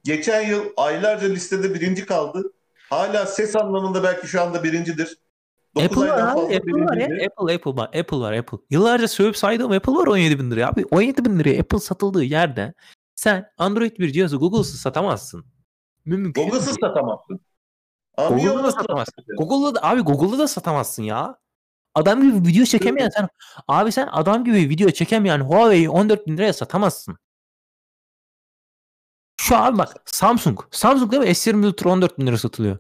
Geçen 0.05 0.49
yıl 0.49 0.65
aylarca 0.77 1.29
listede 1.29 1.75
birinci 1.75 2.07
kaldı. 2.07 2.53
Hala 2.91 3.27
ses 3.27 3.57
anlamında 3.57 4.03
belki 4.03 4.27
şu 4.27 4.43
anda 4.43 4.65
birincidir. 4.65 5.19
Apple 5.77 6.01
var 6.01 6.19
abi. 6.19 6.57
Apple 6.57 6.73
var 6.73 6.97
ya. 6.97 7.07
Apple, 7.07 7.55
Apple 7.55 7.77
var. 7.77 7.87
Apple 8.01 8.17
var. 8.17 8.33
Apple. 8.33 8.59
Yıllarca 8.71 9.09
sövüp 9.09 9.37
saydığım 9.37 9.73
Apple 9.73 9.93
var 9.93 10.07
17 10.07 10.39
bin 10.39 10.51
liraya. 10.51 10.69
Abi 10.69 10.85
17 10.91 11.25
bin 11.25 11.39
liraya 11.39 11.61
Apple 11.61 11.79
satıldığı 11.79 12.25
yerde 12.25 12.75
sen 13.15 13.47
Android 13.59 13.99
bir 13.99 14.13
cihazı 14.13 14.37
Google'sız 14.37 14.81
satamazsın. 14.81 15.45
Mümkün 16.05 16.43
Google'sız 16.43 16.77
satamazsın. 16.81 17.41
Ama 18.17 18.29
Google'da 18.29 18.65
da 18.65 18.73
satamazsın. 18.73 19.25
Google'da 19.39 19.75
da, 19.75 19.85
abi 19.89 20.01
Google'da 20.01 20.39
da 20.39 20.49
satamazsın 20.49 21.03
ya. 21.03 21.39
Adam 21.95 22.23
gibi 22.23 22.49
video 22.49 22.65
çekemeyen 22.65 23.09
sen 23.09 23.29
abi 23.69 23.93
sen 23.93 24.09
adam 24.13 24.45
gibi 24.45 24.57
video 24.57 24.91
çekemeyen 24.91 25.41
Huawei'yi 25.41 25.91
14 25.91 26.27
bin 26.27 26.37
liraya 26.37 26.53
satamazsın. 26.53 27.17
Şu 29.41 29.57
abi 29.57 29.79
bak 29.79 30.03
Samsung. 30.05 30.61
Samsung 30.71 31.13
değil 31.13 31.23
mi? 31.23 31.29
S20 31.29 31.67
Ultra 31.67 31.91
14 31.91 32.19
bin 32.19 32.27
lira 32.27 32.39
satılıyor. 32.39 32.79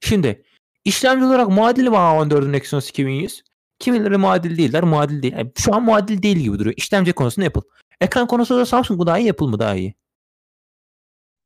Şimdi 0.00 0.44
işlemci 0.84 1.24
olarak 1.24 1.48
muadili 1.48 1.90
mi 1.90 1.96
A14'ün 1.96 2.52
Exynos 2.52 2.88
2100? 2.90 3.42
Kimileri 3.78 4.16
muadil 4.16 4.58
değiller. 4.58 4.82
Muadil 4.82 5.22
değil. 5.22 5.34
Yani 5.34 5.52
şu 5.56 5.74
an 5.74 5.82
muadil 5.82 6.22
değil 6.22 6.36
gibi 6.36 6.58
duruyor. 6.58 6.74
İşlemci 6.76 7.12
konusunda 7.12 7.46
Apple. 7.46 7.62
Ekran 8.00 8.26
konusunda 8.26 8.66
Samsung 8.66 9.00
mu 9.00 9.06
daha 9.06 9.18
iyi 9.18 9.30
Apple 9.30 9.46
mı 9.46 9.58
daha 9.58 9.74
iyi? 9.74 9.94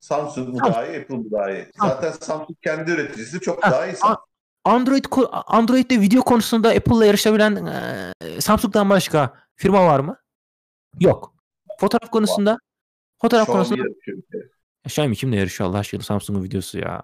Samsung 0.00 0.48
mu 0.48 0.58
daha 0.60 0.86
iyi, 0.86 1.00
Apple 1.00 1.16
mu 1.16 1.24
daha 1.30 1.50
iyi? 1.50 1.66
Zaten 1.78 2.10
Samsung 2.12 2.56
kendi 2.62 2.90
üreticisi 2.90 3.40
çok 3.40 3.64
Ha, 3.64 3.70
daha 3.70 3.86
iyi. 3.86 3.94
Android 4.64 5.04
Android'de 5.32 6.00
video 6.00 6.22
konusunda 6.22 6.68
Apple'la 6.70 7.06
yarışabilen 7.06 7.66
eee, 8.22 8.40
Samsung'dan 8.40 8.90
başka 8.90 9.34
firma 9.56 9.86
var 9.86 10.00
mı? 10.00 10.16
Yok. 11.00 11.34
Fotoğraf 11.80 12.10
konusunda 12.10 12.58
fotoğraf 13.22 13.48
Xiaomi 13.48 13.68
konusunda 13.68 13.94
kere. 14.32 14.48
Xiaomi 14.86 15.16
kimle 15.16 15.36
yarışıyor 15.36 15.70
Allah 15.70 15.78
aşkına 15.78 16.02
Samsung'un 16.02 16.44
videosu 16.44 16.78
ya. 16.78 17.02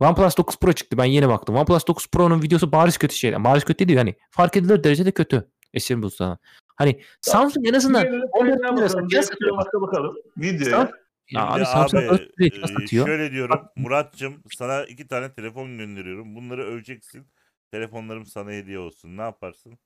OnePlus 0.00 0.36
9 0.36 0.56
Pro 0.56 0.72
çıktı 0.72 0.98
ben 0.98 1.04
yeni 1.04 1.28
baktım. 1.28 1.56
OnePlus 1.56 1.86
9 1.86 2.06
Pro'nun 2.10 2.42
videosu 2.42 2.72
bariz 2.72 2.98
kötü 2.98 3.14
şey. 3.14 3.44
Bariz 3.44 3.64
kötü 3.64 3.88
değil 3.88 3.98
yani. 3.98 4.14
Fark 4.30 4.56
edilir 4.56 4.84
derecede 4.84 5.10
kötü. 5.10 5.48
S20 5.74 6.04
Ultra'dan. 6.04 6.38
Hani 6.76 7.02
Samsung 7.20 7.68
en 7.68 7.74
azından 7.74 8.04
Videonun 8.06 8.26
14 8.32 8.58
detayına 8.58 8.72
bin 8.72 8.76
lira 8.76 8.86
bakalım, 8.86 8.88
satıyor. 9.10 9.22
gerektiğine 9.22 9.56
baka 9.56 9.80
bakalım. 9.80 10.16
Videoya. 10.36 10.90
Samsung- 11.32 11.34
Ya 11.34 11.46
abi 11.54 11.64
Samsung 11.64 12.02
abi, 12.02 12.08
4 12.08 12.40
liraya 12.40 12.64
e, 12.64 12.66
satıyor. 12.80 13.06
Şöyle 13.06 13.32
diyorum 13.32 13.68
Murat'cığım 13.76 14.42
sana 14.56 14.84
iki 14.84 15.06
tane 15.08 15.32
telefon 15.34 15.78
gönderiyorum. 15.78 16.34
Bunları 16.34 16.64
öveceksin. 16.64 17.26
Telefonlarım 17.70 18.26
sana 18.26 18.50
hediye 18.50 18.78
olsun. 18.78 19.16
Ne 19.16 19.22
yaparsın? 19.22 19.78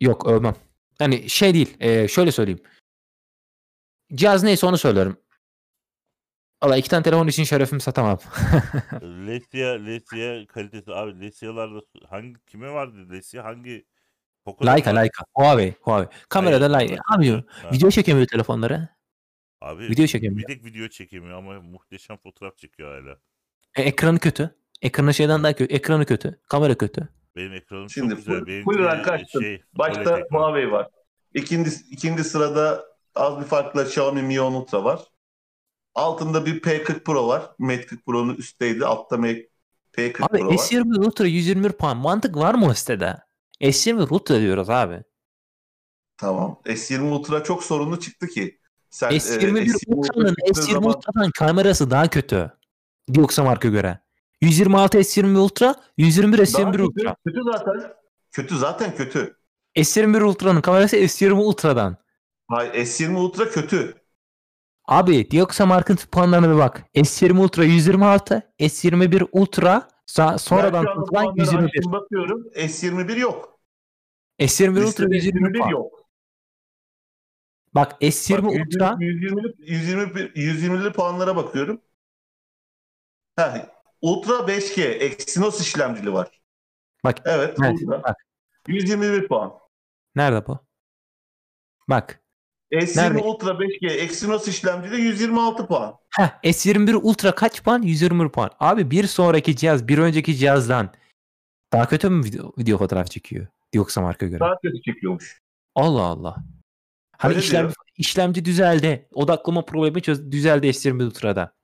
Yok 0.00 0.26
övmem. 0.28 0.54
Yani 1.00 1.30
şey 1.30 1.54
değil. 1.54 1.76
eee, 1.80 2.08
şöyle 2.08 2.32
söyleyeyim. 2.32 2.60
Cihaz 4.14 4.42
neyse 4.42 4.66
onu 4.66 4.78
söylerim. 4.78 5.16
Valla 6.62 6.76
iki 6.76 6.88
tane 6.90 7.02
telefon 7.02 7.26
için 7.28 7.44
şerefimi 7.44 7.80
satamam. 7.80 8.18
Lesia, 9.02 9.68
Lesia 9.72 10.46
kalitesi 10.46 10.92
abi 10.94 11.20
Lesia'larda 11.20 11.80
hangi 12.08 12.34
kime 12.46 12.70
vardı 12.70 13.10
Lesia? 13.10 13.44
Hangi 13.44 13.86
Poco'da 14.44 14.70
Leica? 14.72 14.90
Leica. 14.90 15.12
Huawei, 15.34 15.74
Huawei. 15.80 16.08
Kamerada 16.28 16.76
Leica. 16.76 16.96
Abi 17.16 17.44
video 17.72 17.90
çekemiyor 17.90 18.26
telefonları. 18.26 18.88
Abi 19.62 19.82
video 19.82 20.06
çekemiyor. 20.06 20.48
Bir 20.48 20.54
tek 20.54 20.64
video 20.64 20.88
çekemiyor 20.88 21.38
ama 21.38 21.60
muhteşem 21.60 22.16
fotoğraf 22.16 22.56
çekiyor 22.58 23.02
hala. 23.02 23.18
E, 23.76 23.82
ekranı 23.82 24.18
kötü. 24.18 24.54
Ekranı 24.82 25.14
şeyden 25.14 25.42
daha 25.42 25.52
kötü. 25.52 25.74
Ekranı 25.74 26.06
kötü. 26.06 26.40
Kamera 26.48 26.74
kötü. 26.74 27.08
Benim 27.36 27.52
ekranım 27.52 27.90
Şimdi 27.90 28.08
çok 28.08 28.18
güzel. 28.18 28.46
Benim 28.46 28.64
full 28.64 28.78
rank 28.78 29.08
açtım. 29.08 29.42
şey, 29.42 29.62
Başta 29.78 30.00
OLED 30.00 30.22
ekran. 30.24 30.38
Huawei 30.38 30.72
var. 30.72 30.88
İkinci, 31.34 31.70
ikinci 31.90 32.24
sırada 32.24 32.84
az 33.14 33.40
bir 33.40 33.44
farkla 33.44 33.82
Xiaomi 33.82 34.22
Mi 34.22 34.40
10 34.40 34.52
Ultra 34.52 34.84
var. 34.84 35.00
Altında 35.94 36.46
bir 36.46 36.60
P40 36.60 37.04
Pro 37.04 37.28
var. 37.28 37.42
Mate 37.58 37.86
40 37.86 38.06
Pro'nun 38.06 38.34
üstteydi. 38.34 38.86
Altta 38.86 39.16
Mate 39.16 39.48
P40 39.92 40.24
Abi 40.24 40.38
Pro 40.38 40.48
var. 40.48 40.54
S20 40.54 41.06
Ultra 41.06 41.26
121 41.26 41.72
puan. 41.72 41.96
Mantık 41.96 42.36
var 42.36 42.54
mı 42.54 42.66
o 42.66 42.74
sitede? 42.74 43.16
S20 43.60 44.14
Ultra 44.14 44.40
diyoruz 44.40 44.70
abi. 44.70 45.02
Tamam. 46.16 46.60
S20 46.64 47.00
Ultra 47.00 47.44
çok 47.44 47.64
sorunlu 47.64 48.00
çıktı 48.00 48.26
ki. 48.26 48.58
Sen, 48.92 49.10
e, 49.10 49.16
S21 49.16 49.66
S20 49.66 49.94
Ultra'nın 49.94 50.34
çıktığı 50.46 50.60
S20 50.60 50.72
zaman- 50.72 50.88
Ultra'dan 50.96 51.30
kamerası 51.38 51.90
daha 51.90 52.08
kötü. 52.08 52.52
Dioxa 53.14 53.44
marka 53.44 53.68
göre. 53.68 53.98
126 54.40 54.98
S20 54.98 55.38
Ultra, 55.38 55.74
121 55.96 56.38
Daha 56.38 56.44
S21 56.44 56.72
kötü, 56.72 56.82
Ultra. 56.82 57.16
kötü 57.26 57.40
zaten. 57.52 57.92
Kötü 58.32 58.58
zaten 58.58 58.94
kötü. 58.96 59.36
S21 59.76 60.22
Ultra'nın 60.22 60.60
kamerası 60.60 60.96
S20 60.96 61.32
Ultra'dan. 61.40 61.96
Hayır 62.48 62.72
S20 62.74 63.16
Ultra 63.16 63.48
kötü. 63.50 63.94
Abi 64.88 65.30
Dioxa 65.30 65.66
markın 65.66 65.96
puanlarına 66.12 66.54
bir 66.54 66.58
bak. 66.58 66.84
S20 66.94 67.38
Ultra 67.40 67.64
126, 67.64 68.42
S21 68.60 69.26
Ultra 69.32 69.88
sa- 70.06 70.38
sonradan 70.38 71.04
puanları 71.04 71.40
121. 71.40 71.64
açtım, 71.78 71.92
bakıyorum. 71.92 72.44
S21 72.56 73.16
yok. 73.20 73.58
S21 74.40 74.70
Ultra 74.70 74.86
Listede 74.86 75.14
121 75.16 75.58
puan. 75.58 75.68
yok. 75.70 76.01
Bak 77.74 78.02
S20 78.02 78.42
Bak, 78.42 78.52
Ultra 78.66 78.96
120, 79.00 79.42
120, 79.58 80.20
120'li 80.20 80.92
puanlara 80.92 81.36
bakıyorum. 81.36 81.80
Ha, 83.36 83.68
Ultra 84.00 84.32
5G 84.34 84.82
Exynos 84.82 85.60
işlemcili 85.60 86.12
var. 86.12 86.28
Bak, 87.04 87.18
Evet, 87.24 87.56
evet, 87.64 87.78
burada. 87.82 88.02
bak. 88.02 88.16
121 88.68 89.28
puan. 89.28 89.52
nerede 90.16 90.46
bu? 90.46 90.58
Bak. 91.88 92.22
S20 92.72 92.96
Nerede? 92.96 93.18
Ultra 93.18 93.50
5G 93.50 93.86
Exynos 93.90 94.48
işlemcili 94.48 95.00
126 95.00 95.66
puan. 95.66 95.96
Heh, 96.16 96.28
S21 96.44 96.94
Ultra 96.94 97.34
kaç 97.34 97.62
puan? 97.62 97.82
121 97.82 98.28
puan. 98.28 98.50
Abi 98.60 98.90
bir 98.90 99.06
sonraki 99.06 99.56
cihaz 99.56 99.88
bir 99.88 99.98
önceki 99.98 100.36
cihazdan 100.36 100.92
daha 101.72 101.88
kötü 101.88 102.10
mü 102.10 102.24
video, 102.24 102.52
video 102.58 102.78
fotoğraf 102.78 103.10
çekiyor? 103.10 103.46
Dioxa 103.72 104.00
marka 104.00 104.26
göre. 104.26 104.40
Daha 104.40 104.58
kötü 104.62 104.82
çekiyormuş. 104.82 105.40
Allah 105.74 106.02
Allah. 106.02 106.36
Hani 107.22 107.30
Öyle 107.34 107.40
işlem, 107.44 107.62
diyor. 107.62 107.74
işlemci 107.98 108.44
düzeldi. 108.44 109.08
Odaklama 109.14 109.64
problemi 109.64 110.02
çöz, 110.02 110.30
düzeldi 110.32 110.66
S21 110.66 111.04
Ultra'da. 111.04 111.54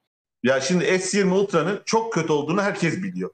Ya 0.43 0.61
şimdi 0.61 0.85
S20 0.85 1.31
Ultra'nın 1.31 1.83
çok 1.85 2.13
kötü 2.13 2.33
olduğunu 2.33 2.63
herkes 2.63 3.03
biliyor. 3.03 3.31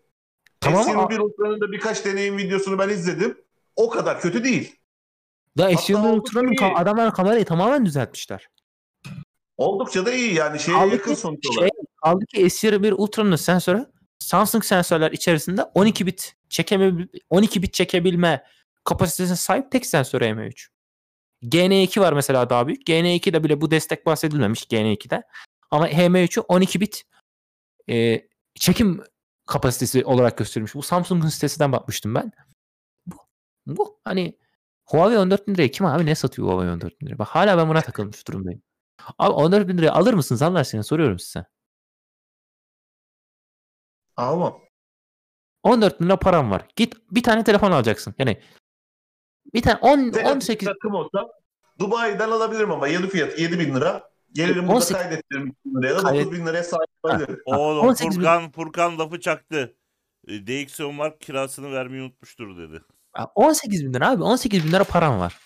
Tamam 0.60 0.88
ama 0.90 1.02
S21 1.02 1.20
Ultra'nın 1.20 1.60
da 1.60 1.72
birkaç 1.72 2.04
deneyim 2.04 2.38
videosunu 2.38 2.78
ben 2.78 2.88
izledim. 2.88 3.38
O 3.76 3.90
kadar 3.90 4.20
kötü 4.20 4.44
değil. 4.44 4.76
da 5.58 5.64
hatta 5.64 5.74
S21 5.74 5.96
oldukça 5.96 6.12
Ultra'nın 6.40 6.52
iyi. 6.52 6.56
ka- 6.58 6.74
adamlar 6.74 7.14
kamerayı 7.14 7.44
tamamen 7.44 7.86
düzeltmişler. 7.86 8.48
Oldukça 9.56 10.06
da 10.06 10.12
iyi 10.12 10.34
yani 10.34 10.60
şeye 10.60 10.72
Kaldı 10.72 10.92
yakın 10.94 11.14
sonuç 11.14 11.46
şey, 11.46 11.56
olarak. 11.58 11.72
kaldı 12.04 12.24
ki 12.26 12.40
S21 12.44 12.92
Ultra'nın 12.92 13.36
sensörü 13.36 13.86
Samsung 14.18 14.64
sensörler 14.64 15.10
içerisinde 15.12 15.62
12 15.62 16.06
bit 16.06 16.32
çekeme 16.48 16.92
12 17.30 17.62
bit 17.62 17.74
çekebilme 17.74 18.44
kapasitesine 18.84 19.36
sahip 19.36 19.70
tek 19.70 19.86
sensörü 19.86 20.24
M3. 20.24 20.68
GN2 21.44 22.00
var 22.00 22.12
mesela 22.12 22.50
daha 22.50 22.66
büyük. 22.66 22.88
GN2'de 22.88 23.44
bile 23.44 23.60
bu 23.60 23.70
destek 23.70 24.06
bahsedilmemiş 24.06 24.62
GN2'de. 24.62 25.22
Ama 25.70 25.88
HM3'ü 25.88 26.40
12 26.40 26.80
bit 26.80 27.02
e, 27.90 28.28
çekim 28.54 29.02
kapasitesi 29.46 30.04
olarak 30.04 30.38
gösterilmiş. 30.38 30.74
Bu 30.74 30.82
Samsung'un 30.82 31.28
sitesinden 31.28 31.72
bakmıştım 31.72 32.14
ben. 32.14 32.32
Bu, 33.06 33.16
bu 33.66 34.00
hani 34.04 34.38
Huawei 34.84 35.18
14 35.18 35.48
bin 35.48 35.54
liraya 35.54 35.70
kim 35.70 35.86
abi 35.86 36.06
ne 36.06 36.14
satıyor 36.14 36.48
Huawei 36.48 36.70
14 36.70 37.00
bin 37.00 37.06
liraya? 37.06 37.18
Bak 37.18 37.28
hala 37.28 37.58
ben 37.58 37.68
buna 37.68 37.80
takılmış 37.80 38.28
durumdayım. 38.28 38.62
Abi 39.18 39.32
14 39.32 39.68
bin 39.68 39.78
liraya 39.78 39.92
alır 39.92 40.14
mısınız 40.14 40.42
Allah 40.42 40.58
aşkına 40.58 40.82
soruyorum 40.82 41.18
size. 41.18 41.46
Almam. 44.16 44.60
14 45.62 46.00
bin 46.00 46.06
lira 46.06 46.18
param 46.18 46.50
var. 46.50 46.66
Git 46.76 46.94
bir 47.10 47.22
tane 47.22 47.44
telefon 47.44 47.72
alacaksın. 47.72 48.14
Yani 48.18 48.42
bir 49.54 49.62
tane 49.62 49.78
10, 49.80 50.10
Telefon 50.10 50.30
18 50.36 50.68
takım 50.68 50.94
olsa 50.94 51.28
Dubai'den 51.78 52.30
alabilirim 52.30 52.70
ama 52.70 52.88
yedi 52.88 53.08
fiyat 53.08 53.38
7 53.38 53.58
bin 53.58 53.74
lira. 53.74 54.10
Gelirim 54.32 54.62
burada 54.62 54.74
18 54.76 54.96
kaydettiririm 54.96 55.46
2 55.46 55.56
bin 55.64 55.82
liraya 55.82 55.96
da 55.96 56.02
Kaydet- 56.02 56.26
9 56.26 56.38
bin 56.38 56.46
liraya 56.46 56.64
sahip 56.64 56.88
olabilirim. 57.02 57.40
Oğlum 57.46 57.86
18 57.86 58.10
bin- 58.10 58.14
Furkan, 58.24 58.50
Furkan 58.52 58.98
lafı 58.98 59.20
çaktı. 59.20 59.76
E, 60.28 60.46
DxO 60.46 60.92
Mark 60.92 61.20
kirasını 61.20 61.72
vermeyi 61.72 62.02
unutmuştur 62.02 62.58
dedi. 62.58 62.82
18 63.34 63.84
bin 63.84 63.94
lira 63.94 64.10
abi 64.10 64.22
18 64.22 64.64
bin 64.64 64.72
lira 64.72 64.84
param 64.84 65.18
var. 65.20 65.38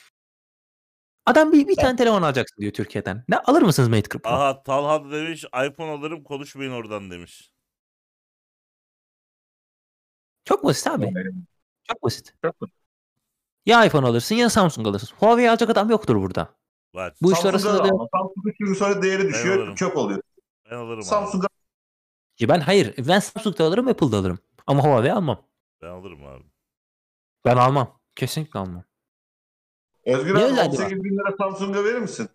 Adam 1.26 1.52
bir, 1.52 1.68
bir 1.68 1.76
tane 1.76 1.96
telefon 1.96 2.22
alacaksın 2.22 2.62
diyor 2.62 2.72
Türkiye'den. 2.72 3.24
Ne 3.28 3.38
alır 3.38 3.62
mısınız 3.62 3.88
Mate 3.88 4.02
40 4.02 4.22
Pro? 4.24 4.30
Aha 4.30 4.62
Talha 4.62 5.10
demiş 5.10 5.44
iPhone 5.44 5.90
alırım 5.90 6.24
konuşmayın 6.24 6.70
oradan 6.72 7.10
demiş. 7.10 7.52
Çok 10.44 10.64
basit 10.64 10.86
abi. 10.86 11.12
Çok 11.84 12.02
basit. 12.02 12.32
Çok 12.44 12.60
basit. 12.60 12.74
Ya 13.68 13.84
iPhone 13.84 14.06
alırsın 14.06 14.34
ya 14.34 14.50
Samsung 14.50 14.86
alırsın. 14.86 15.16
Huawei 15.16 15.50
alacak 15.50 15.70
adam 15.70 15.90
yoktur 15.90 16.16
burada. 16.16 16.54
Var. 16.94 17.14
Bu 17.22 17.32
işler 17.32 17.50
arasında 17.50 17.84
da. 17.84 17.88
Samsung 17.88 18.46
3 18.46 18.58
gün 18.58 18.74
sonra 18.74 19.02
değeri 19.02 19.28
düşüyor, 19.28 19.76
çöp 19.76 19.96
oluyor. 19.96 20.20
Ben 20.70 20.76
alırım 20.76 20.98
abi. 20.98 21.04
Samsung'a 21.04 21.46
Ya 22.38 22.48
ben 22.48 22.60
hayır. 22.60 22.94
Ben 23.08 23.18
Samsung'da 23.18 23.64
alırım 23.64 23.88
Apple'da 23.88 24.16
alırım. 24.16 24.38
Ama 24.66 24.84
Huawei 24.84 25.12
almam. 25.12 25.42
Ben 25.82 25.88
alırım 25.88 26.26
abi. 26.26 26.44
Ben 27.44 27.56
almam. 27.56 28.00
Kesinlikle 28.16 28.60
almam. 28.60 28.84
Özgür 30.04 30.34
Ne 30.34 30.38
abi 30.38 30.44
özelliği 30.44 30.80
18 30.80 31.04
bin 31.04 31.18
lira 31.18 31.36
Samsung'a 31.38 31.84
verir 31.84 31.98
misin? 31.98 32.28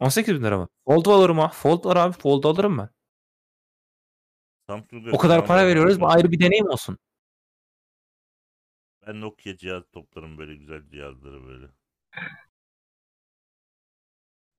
18 0.00 0.34
bin 0.34 0.44
lira 0.44 0.58
mı? 0.58 0.68
Fold 0.88 1.06
alırım 1.06 1.38
ha. 1.38 1.48
Fold 1.48 1.84
var 1.84 1.96
abi. 1.96 2.12
Fold 2.12 2.44
alırım 2.44 2.78
ben. 2.78 2.88
Samsung'a 4.66 5.10
O 5.12 5.18
kadar 5.18 5.46
para 5.46 5.66
veriyoruz. 5.66 6.00
Bu 6.00 6.08
ayrı 6.08 6.32
bir 6.32 6.40
deneyim 6.40 6.66
olsun. 6.66 6.98
Ben 9.10 9.20
Nokia 9.20 9.56
cihaz 9.56 9.82
toplarım 9.92 10.38
böyle 10.38 10.54
güzel 10.54 10.82
cihazları 10.90 11.46
böyle. 11.46 11.66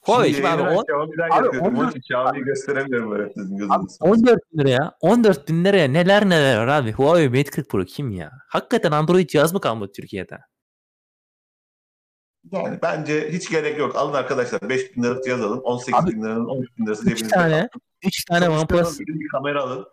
Huawei 0.01 0.33
Şimdi 0.33 0.47
şimdi 0.47 0.61
abi, 0.61 0.61
on- 0.61 1.39
abi. 1.39 1.59
Onun 1.59 1.75
14 1.75 1.89
için 1.89 1.99
Xiaomi'yi 1.99 2.45
gösteremiyorum 2.45 3.11
böyle 3.11 3.33
sizin 3.33 3.55
Abi 3.55 3.59
gözünüzde. 3.59 4.03
14 4.05 4.39
bin 4.53 4.59
liraya 4.59 4.97
14 5.01 5.47
bin 5.49 5.65
liraya 5.65 5.87
neler 5.87 6.29
neler 6.29 6.57
var 6.57 6.67
abi. 6.67 6.91
Huawei 6.91 7.29
Mate 7.29 7.43
40 7.43 7.69
Pro 7.69 7.85
kim 7.85 8.11
ya? 8.11 8.31
Hakikaten 8.49 8.91
Android 8.91 9.29
cihaz 9.29 9.53
mı 9.53 9.61
kalmadı 9.61 9.91
Türkiye'de? 9.95 10.39
Yani 12.51 12.79
bence 12.81 13.31
hiç 13.31 13.49
gerek 13.49 13.79
yok. 13.79 13.95
Alın 13.95 14.13
arkadaşlar 14.13 14.69
5 14.69 14.95
bin 14.97 15.03
liralık 15.03 15.23
cihaz 15.23 15.41
alın. 15.41 15.59
18 15.59 15.93
Abi, 16.03 16.11
bin 16.11 16.23
liranın 16.23 16.45
13 16.45 16.77
bin 16.77 16.85
lirası 16.85 17.01
3 17.03 17.07
cebinizde. 17.09 17.35
tane 17.35 17.69
3 18.05 18.25
tane 18.25 18.49
OnePlus 18.49 18.99
bir 18.99 19.27
kamera 19.27 19.61
alın. 19.63 19.87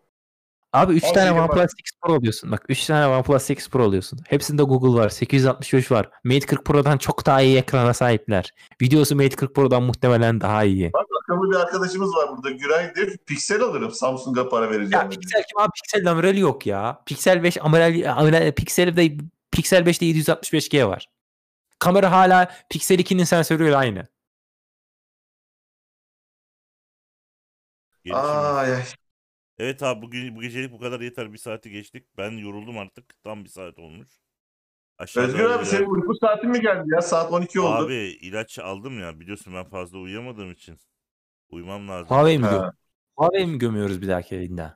Abi 0.73 0.93
3 0.95 1.05
Her 1.05 1.15
tane 1.15 1.41
OnePlus 1.41 1.71
8 1.79 1.93
Pro 2.03 2.15
alıyorsun. 2.15 2.53
Bak 2.53 2.65
3 2.69 2.87
tane 2.87 3.07
OnePlus 3.07 3.43
8 3.43 3.69
Pro 3.71 3.85
alıyorsun. 3.85 4.19
Hepsinde 4.29 4.63
Google 4.63 5.03
var. 5.03 5.09
865 5.09 5.91
var. 5.91 6.11
Mate 6.25 6.47
40 6.47 6.65
Pro'dan 6.65 6.99
çok 6.99 7.27
daha 7.27 7.43
iyi 7.43 7.57
ekrana 7.57 7.95
sahipler. 7.95 8.55
Videosu 8.83 9.17
Mate 9.17 9.37
40 9.37 9.55
Pro'dan 9.55 9.83
muhtemelen 9.83 10.41
daha 10.41 10.65
iyi. 10.65 10.93
Bak 10.93 11.07
akıllı 11.23 11.51
bir 11.51 11.57
arkadaşımız 11.57 12.15
var 12.15 12.29
burada. 12.37 12.51
Güray 12.51 12.95
diyor 12.95 13.07
ki 13.07 13.19
piksel 13.27 13.63
alırım. 13.63 13.91
Samsung'a 13.91 14.49
para 14.49 14.71
vereceğim. 14.71 14.93
Ya 14.93 15.11
diyor. 15.11 15.21
Pixel 15.21 15.43
kim 15.49 15.61
abi? 15.61 15.71
Pixel 15.83 16.11
amirali 16.11 16.41
yok 16.41 16.67
ya. 16.67 17.03
Pixel 17.07 17.43
5 17.43 17.57
amiral, 17.65 18.19
amiral 18.21 18.53
Pixel 18.53 18.97
de 18.97 19.17
Pixel 19.53 19.83
5'te 19.87 20.07
765G 20.07 20.89
var. 20.89 21.07
Kamera 21.79 22.13
hala 22.13 22.51
Pixel 22.71 22.99
2'nin 22.99 23.25
sensörüyle 23.25 23.77
aynı. 23.77 24.07
Ay 28.13 28.73
ay. 28.75 28.83
Evet 29.59 29.83
abi 29.83 30.03
bugün 30.03 30.37
bu 30.37 30.41
gecelik 30.41 30.73
bu 30.73 30.79
kadar 30.79 31.01
yeter. 31.01 31.33
Bir 31.33 31.39
saati 31.39 31.71
geçtik. 31.71 32.07
Ben 32.19 32.31
yoruldum 32.31 32.79
artık. 32.79 33.23
Tam 33.25 33.45
bir 33.45 33.49
saat 33.49 33.79
olmuş. 33.79 34.09
Aşağıda 34.99 35.27
Özgür 35.29 35.45
abi 35.51 35.67
senin 35.67 35.87
uyku 35.87 36.15
saatin 36.15 36.51
mi 36.51 36.61
geldi 36.61 36.89
ya? 36.95 37.03
Saat 37.03 37.33
12 37.33 37.61
oldu. 37.61 37.85
Abi 37.85 37.95
ilaç 37.95 38.59
aldım 38.59 39.01
ya. 39.01 39.21
Biliyorsun 39.21 39.55
ben 39.55 39.65
fazla 39.65 39.99
uyuyamadığım 39.99 40.53
için. 40.53 40.79
Uyumam 41.51 41.89
lazım. 41.89 42.09
Huawei 42.09 42.39
mi 42.39 42.47
göm? 42.51 42.71
Huawei 43.17 43.47
mi 43.47 43.59
gömüyoruz 43.59 44.03
bir 44.03 44.09
dahaki 44.09 44.35
yayında? 44.35 44.75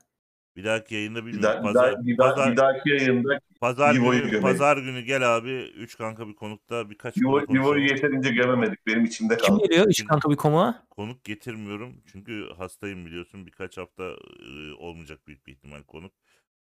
Bir 0.57 0.64
dahaki 0.64 0.94
yayında 0.94 1.26
Bir, 1.26 1.32
bilmiyorum. 1.32 1.42
daha, 1.44 1.59
bir, 1.59 1.62
pazar, 1.74 1.92
daha, 1.92 2.05
bir, 2.07 2.18
daha, 2.18 2.34
pazar, 2.34 2.53
bir 2.53 2.57
dahaki 2.57 2.90
yayında 2.90 3.40
pazar, 3.61 3.94
Vivo'yu 3.94 4.20
günü, 4.20 4.30
gömelim. 4.30 4.42
pazar 4.42 4.76
günü 4.76 5.00
gel 5.00 5.36
abi. 5.36 5.50
Üç 5.76 5.96
kanka 5.96 6.28
bir 6.28 6.34
konukta 6.34 6.90
birkaç 6.90 7.16
Vivo, 7.16 7.30
konu 7.32 7.46
konuşalım. 7.46 7.66
Vivo'yu 7.70 7.86
yeterince 7.88 8.30
gömemedik. 8.30 8.86
Benim 8.86 9.05
içimde 9.05 9.36
Kim 9.36 9.46
kaldı. 9.55 9.68
geliyor? 9.68 9.86
Üç 9.88 10.05
kanka 10.05 10.30
bir 10.30 10.36
koma. 10.36 10.86
Konuk 10.90 11.24
getirmiyorum. 11.24 12.03
Çünkü 12.12 12.48
hastayım 12.57 13.07
biliyorsun. 13.07 13.46
Birkaç 13.46 13.78
hafta 13.78 14.05
e, 14.40 14.72
olmayacak 14.72 15.26
büyük 15.26 15.46
bir 15.46 15.53
ihtimal 15.53 15.82
konuk. 15.82 16.12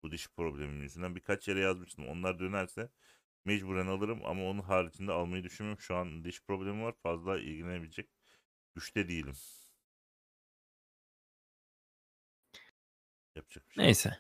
Bu 0.03 0.11
diş 0.11 0.29
problemim 0.37 0.83
yüzünden. 0.83 1.17
Birkaç 1.17 1.49
yere 1.49 1.61
yazmıştım. 1.61 2.09
Onlar 2.09 2.39
dönerse 2.39 2.89
mecburen 3.45 3.87
alırım 3.87 4.21
ama 4.25 4.45
onun 4.45 4.61
haricinde 4.61 5.13
almayı 5.13 5.45
düşünmüyorum. 5.45 5.83
Şu 5.83 5.95
an 5.95 6.25
diş 6.25 6.43
problemi 6.43 6.83
var. 6.83 6.95
Fazla 7.03 7.39
ilgilenebilecek 7.39 8.09
güçte 8.75 9.09
değilim. 9.09 9.35
Yapacak 13.41 13.65
bir 13.71 13.75
şey. 13.75 13.85
Neyse. 13.85 14.17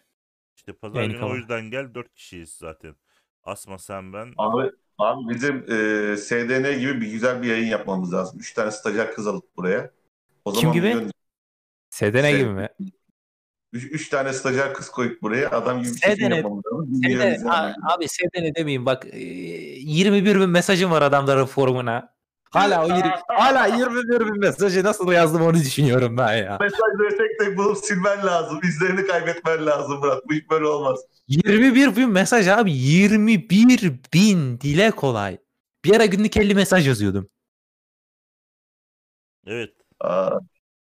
İşte 0.56 0.72
pazar 0.72 0.96
Yayını 0.96 1.12
günü 1.12 1.22
o 1.22 1.26
kapat. 1.26 1.38
yüzden 1.38 1.70
gel. 1.70 1.94
Dört 1.94 2.14
kişiyiz 2.14 2.50
zaten. 2.50 2.94
Asma 3.44 3.78
sen 3.78 4.12
ben. 4.12 4.32
Abi, 4.38 4.70
abi 4.98 5.34
bizim 5.34 5.56
e, 5.56 6.16
SDN 6.16 6.78
gibi 6.80 7.00
bir 7.00 7.10
güzel 7.12 7.42
bir 7.42 7.48
yayın 7.48 7.66
yapmamız 7.66 8.12
lazım. 8.14 8.38
Üç 8.40 8.52
tane 8.52 8.70
stajyer 8.70 9.14
kız 9.14 9.26
alıp 9.26 9.56
buraya. 9.56 9.90
O 10.44 10.52
Kim 10.52 10.60
zaman 10.60 10.74
gibi? 10.74 10.86
milyon- 10.86 11.10
SDN 11.90 12.22
Şey- 12.22 12.38
gibi 12.38 12.50
mi? 12.50 12.68
Üç, 13.72 13.84
üç 13.84 14.08
tane 14.08 14.32
stajyer 14.32 14.74
kız 14.74 14.90
koyup 14.90 15.22
buraya 15.22 15.50
adam 15.50 15.82
gibi 15.82 15.92
bir 15.92 15.98
çekim 16.00 16.16
SDN 16.16 16.34
yapmamız 16.34 16.64
lazım. 16.72 16.86
Bir 17.02 17.08
milyon 17.08 17.30
izlenme. 17.34 17.50
a- 17.52 17.94
abi 17.94 18.08
SDN 18.08 18.54
demeyeyim 18.54 18.86
bak 18.86 19.06
e, 19.12 19.18
21 19.18 20.40
bin 20.40 20.48
mesajım 20.50 20.90
var 20.90 21.02
adamların 21.02 21.46
forumuna. 21.46 22.14
Hala 22.50 22.84
o 22.84 22.88
20, 22.88 23.02
hala 23.28 23.66
21 23.66 24.20
bin 24.26 24.38
mesajı 24.40 24.84
nasıl 24.84 25.12
yazdım 25.12 25.42
onu 25.42 25.54
düşünüyorum 25.54 26.16
ben 26.16 26.36
ya. 26.36 26.58
Mesajları 26.60 27.16
tek 27.18 27.38
tek 27.38 27.58
bulup 27.58 27.76
silmen 27.78 28.26
lazım. 28.26 28.60
İzlerini 28.62 29.06
kaybetmen 29.06 29.66
lazım 29.66 29.98
Murat. 29.98 30.22
Bu 30.28 30.34
iş 30.34 30.50
böyle 30.50 30.66
olmaz. 30.66 31.00
21 31.28 31.96
bin 31.96 32.10
mesaj 32.10 32.48
abi 32.48 32.72
21 32.72 33.92
bin 34.14 34.60
dile 34.60 34.90
kolay. 34.90 35.38
Bir 35.84 35.96
ara 35.96 36.04
günlük 36.06 36.36
50 36.36 36.54
mesaj 36.54 36.88
yazıyordum. 36.88 37.28
Evet. 39.46 39.74
Aa, 40.00 40.38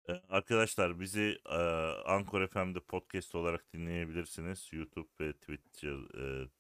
Ee, 0.09 0.13
Arkadaşlar 0.29 1.01
bizi 1.01 1.39
e, 1.51 1.57
Anchor 2.07 2.47
FM'de 2.49 2.81
podcast 2.81 3.35
olarak 3.35 3.73
dinleyebilirsiniz. 3.73 4.69
YouTube 4.73 5.09
ve 5.21 5.33
Twitch, 5.33 5.85
e, 5.85 5.89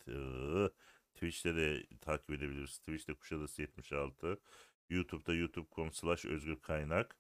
t- 0.04 0.70
Twitch'te 1.14 1.56
de 1.56 1.82
takip 2.00 2.30
edebilirsiniz. 2.30 2.78
Twitch'te 2.78 3.14
Kuşadası 3.14 3.62
76. 3.62 4.38
YouTube'da 4.90 5.34
youtube.com 5.34 5.92
slash 5.92 6.24
özgür 6.24 6.56
kaynak. 6.56 7.16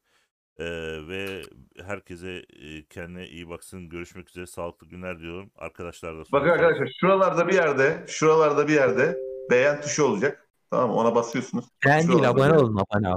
Ee, 0.58 0.64
ve 1.08 1.42
herkese 1.86 2.28
e, 2.62 2.84
kendine 2.90 3.26
iyi 3.26 3.48
baksın. 3.48 3.88
Görüşmek 3.88 4.28
üzere. 4.28 4.46
Sağlıklı 4.46 4.86
günler 4.86 5.18
diyorum. 5.18 5.50
Arkadaşlar 5.56 6.18
da 6.18 6.22
Bakın 6.32 6.48
arkadaşlar 6.48 6.96
şuralarda 7.00 7.48
bir 7.48 7.54
yerde, 7.54 8.04
şuralarda 8.08 8.68
bir 8.68 8.74
yerde 8.74 9.18
beğen 9.50 9.80
tuşu 9.80 10.04
olacak. 10.04 10.48
Tamam 10.70 10.90
mı? 10.90 10.96
Ona 10.96 11.14
basıyorsunuz. 11.14 11.64
Ben 11.86 12.08
değil 12.08 12.28
abone 12.28 12.52
olun 12.52 12.76
abone. 12.76 13.08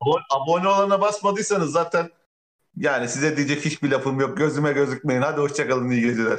Abone, 0.00 0.22
abone 0.30 0.68
olana 0.68 1.00
basmadıysanız 1.00 1.72
zaten 1.72 2.10
yani 2.76 3.08
size 3.08 3.36
diyecek 3.36 3.64
hiçbir 3.64 3.90
lafım 3.90 4.20
yok. 4.20 4.36
Gözüme 4.36 4.72
gözükmeyin. 4.72 5.22
Hadi 5.22 5.40
hoşçakalın 5.40 5.90
iyi 5.90 6.00
geceler. 6.00 6.38